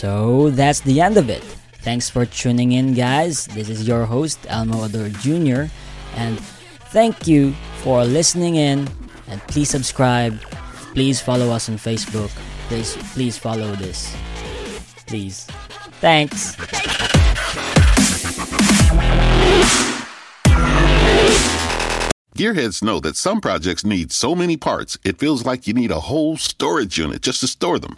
So 0.05 0.51
that's 0.51 0.81
the 0.81 1.01
end 1.01 1.17
of 1.17 1.31
it. 1.31 1.41
Thanks 1.81 2.11
for 2.11 2.27
tuning 2.27 2.73
in, 2.73 2.93
guys. 2.93 3.47
This 3.47 3.69
is 3.69 3.87
your 3.87 4.05
host, 4.05 4.37
Elmo 4.49 4.83
Ador 4.83 5.09
Jr. 5.09 5.65
And 6.13 6.39
thank 6.93 7.25
you 7.25 7.53
for 7.81 8.05
listening 8.05 8.53
in. 8.53 8.87
And 9.27 9.41
please 9.47 9.71
subscribe. 9.71 10.39
Please 10.93 11.19
follow 11.19 11.49
us 11.49 11.69
on 11.69 11.77
Facebook. 11.77 12.29
Please, 12.67 12.95
please 13.17 13.35
follow 13.39 13.73
this. 13.77 14.15
Please. 15.07 15.47
Thanks. 16.05 16.55
Gearheads 22.37 22.83
know 22.83 22.99
that 22.99 23.15
some 23.15 23.41
projects 23.41 23.83
need 23.83 24.11
so 24.11 24.35
many 24.35 24.55
parts, 24.55 24.99
it 25.03 25.17
feels 25.17 25.47
like 25.47 25.65
you 25.65 25.73
need 25.73 25.89
a 25.89 26.01
whole 26.01 26.37
storage 26.37 26.99
unit 26.99 27.23
just 27.23 27.39
to 27.39 27.47
store 27.47 27.79
them. 27.79 27.97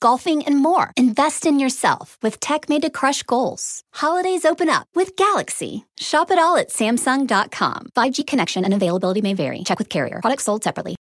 golfing, 0.00 0.42
and 0.44 0.58
more. 0.58 0.92
Invest 0.96 1.46
in 1.46 1.60
yourself 1.60 2.18
with 2.22 2.40
tech 2.40 2.68
made 2.68 2.82
to 2.82 2.90
crush 2.90 3.22
goals. 3.22 3.82
Holidays 3.94 4.44
open 4.44 4.68
up 4.68 4.88
with 4.94 5.16
Galaxy. 5.16 5.86
Shop 5.98 6.30
it 6.30 6.38
all 6.38 6.56
at 6.56 6.70
Samsung.com. 6.70 7.86
5G 7.96 8.26
connection 8.26 8.64
and 8.64 8.74
availability 8.74 9.22
may 9.22 9.34
vary. 9.34 9.62
Check 9.64 9.78
with 9.78 9.88
carrier. 9.88 10.20
Products 10.20 10.44
sold 10.44 10.64
separately. 10.64 10.96